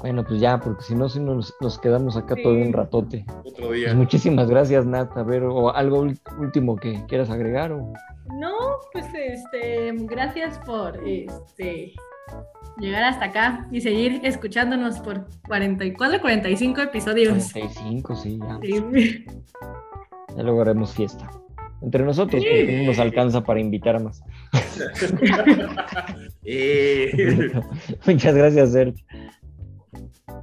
[0.00, 2.42] Bueno, pues ya, porque si no, si nos, nos quedamos acá Sí.
[2.42, 3.24] todo un ratote.
[3.44, 3.94] Otro Pues día.
[3.94, 5.14] muchísimas gracias, Nat.
[5.16, 6.06] A ver, o algo
[6.38, 7.72] último que quieras agregar.
[7.72, 7.92] O...
[8.38, 8.54] No,
[8.92, 11.92] pues este, gracias por este
[12.78, 17.52] llegar hasta acá y seguir escuchándonos por 44, 45 episodios.
[17.52, 18.58] 45, sí, ya.
[18.62, 19.24] Sí.
[20.36, 21.28] Ya luego haremos fiesta.
[21.82, 24.22] Entre nosotros, porque no nos alcanza para invitar a más.
[28.06, 29.04] Muchas gracias, Sergio.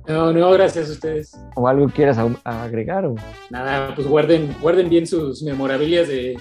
[0.07, 1.31] No, no, gracias a ustedes.
[1.55, 3.05] ¿O algo quieras agregar?
[3.05, 3.15] O...
[3.49, 6.37] Nada, pues guarden, guarden bien sus memorabilias de,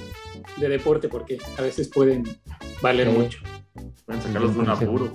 [0.56, 2.24] de deporte porque a veces pueden
[2.80, 3.16] valer Sí.
[3.18, 3.38] mucho.
[4.04, 5.12] Pueden sacarlos de un apuro.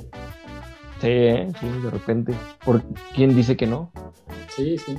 [1.00, 1.48] Sí, ¿eh?
[1.60, 2.34] sí, de repente.
[2.64, 2.84] ¿Por
[3.16, 3.92] quién dice que no?
[4.50, 4.98] Sí, sí.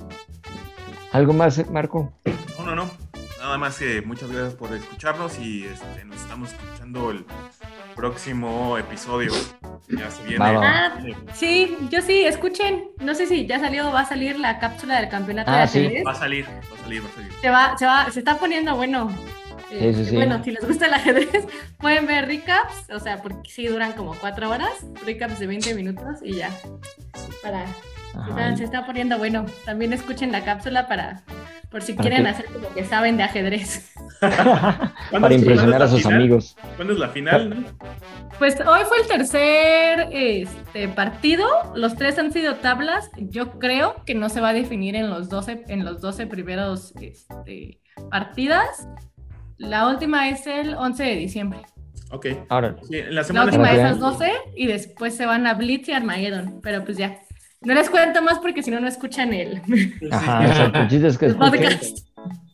[1.13, 2.13] ¿Algo más, Marco?
[2.59, 2.91] No, no, no.
[3.39, 7.25] Nada más que muchas gracias por escucharnos y este, nos estamos escuchando el
[7.95, 9.33] próximo episodio.
[9.89, 10.45] Ya se viene.
[10.45, 10.99] Ah,
[11.35, 12.85] sí, yo sí, escuchen.
[13.01, 15.69] No sé si ya salió o va a salir la cápsula del campeonato Ah, de
[15.69, 15.79] sí.
[15.81, 16.05] ajedrez.
[16.07, 17.33] Va a salir, va a salir, va a salir.
[17.41, 19.11] Se va, se va, se está poniendo bueno.
[19.71, 20.17] Eh, Sí, sí, sí.
[20.17, 21.47] Bueno, si les gusta el ajedrez,
[21.79, 24.71] pueden ver recaps, o sea, porque sí duran como cuatro horas,
[25.07, 26.51] recaps de 20 minutos y ya.
[27.43, 27.65] Para.
[28.29, 29.47] Está, se está poniendo bueno.
[29.65, 31.23] También escuchen la cápsula para,
[31.71, 33.93] por si Para quieren que- hacer como que saben de ajedrez.
[34.21, 36.15] Para impresionar ¿Cuándo a la sus final?
[36.21, 36.57] amigos.
[36.77, 37.51] ¿Cuándo es la final?
[37.51, 37.67] no?
[38.39, 44.15] Pues hoy fue el tercer este, partido, los tres han sido tablas, yo creo que
[44.15, 47.81] no se va a definir en los 12, en los 12 primeros este,
[48.11, 48.89] partidas.
[49.59, 51.61] La última es el 11 de diciembre.
[52.11, 52.27] Ok.
[52.49, 53.75] Ahora, Sí, en la La semana última Ok.
[53.75, 56.61] es las 12 y después se van a Blitz y Armageddon.
[56.63, 57.19] Pero pues ya.
[57.65, 59.61] No les cuento más porque si no, no escuchan el,
[60.11, 60.79] ajá, exacto.
[60.81, 61.51] El chiste es que el escuchen.
[61.63, 61.99] podcast.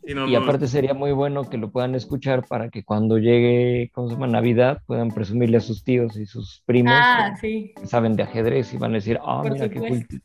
[0.06, 3.18] Sí, no, Y no, aparte sería muy bueno que lo puedan escuchar para que cuando
[3.18, 4.26] llegue, ¿cómo se llama?
[4.26, 7.74] Navidad, puedan presumirle a sus tíos y sus primos Ah, sí.
[7.78, 10.06] que saben de ajedrez y van a decir, ah, Por mira qué cool.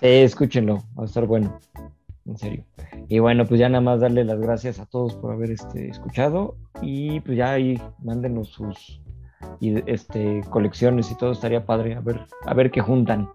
[0.00, 1.58] Sí, escúchenlo, va a estar bueno.
[2.26, 2.64] En serio.
[3.08, 6.56] Y bueno, pues ya nada más darle las gracias a todos por haber este, escuchado.
[6.82, 9.00] Y pues ya ahí mándenos sus
[9.60, 11.94] y, este, colecciones y todo, estaría padre.
[11.94, 13.28] A ver, a ver qué juntan.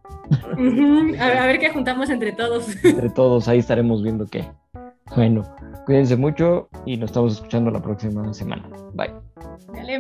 [0.53, 1.15] Ujú.
[1.19, 2.67] A, ver, a ver qué juntamos entre todos.
[2.83, 4.45] Entre todos ahí estaremos viendo qué.
[5.15, 5.43] Bueno,
[5.85, 8.69] cuídense mucho y nos estamos escuchando la próxima semana.
[8.93, 9.13] Bye.
[9.73, 9.97] Dale,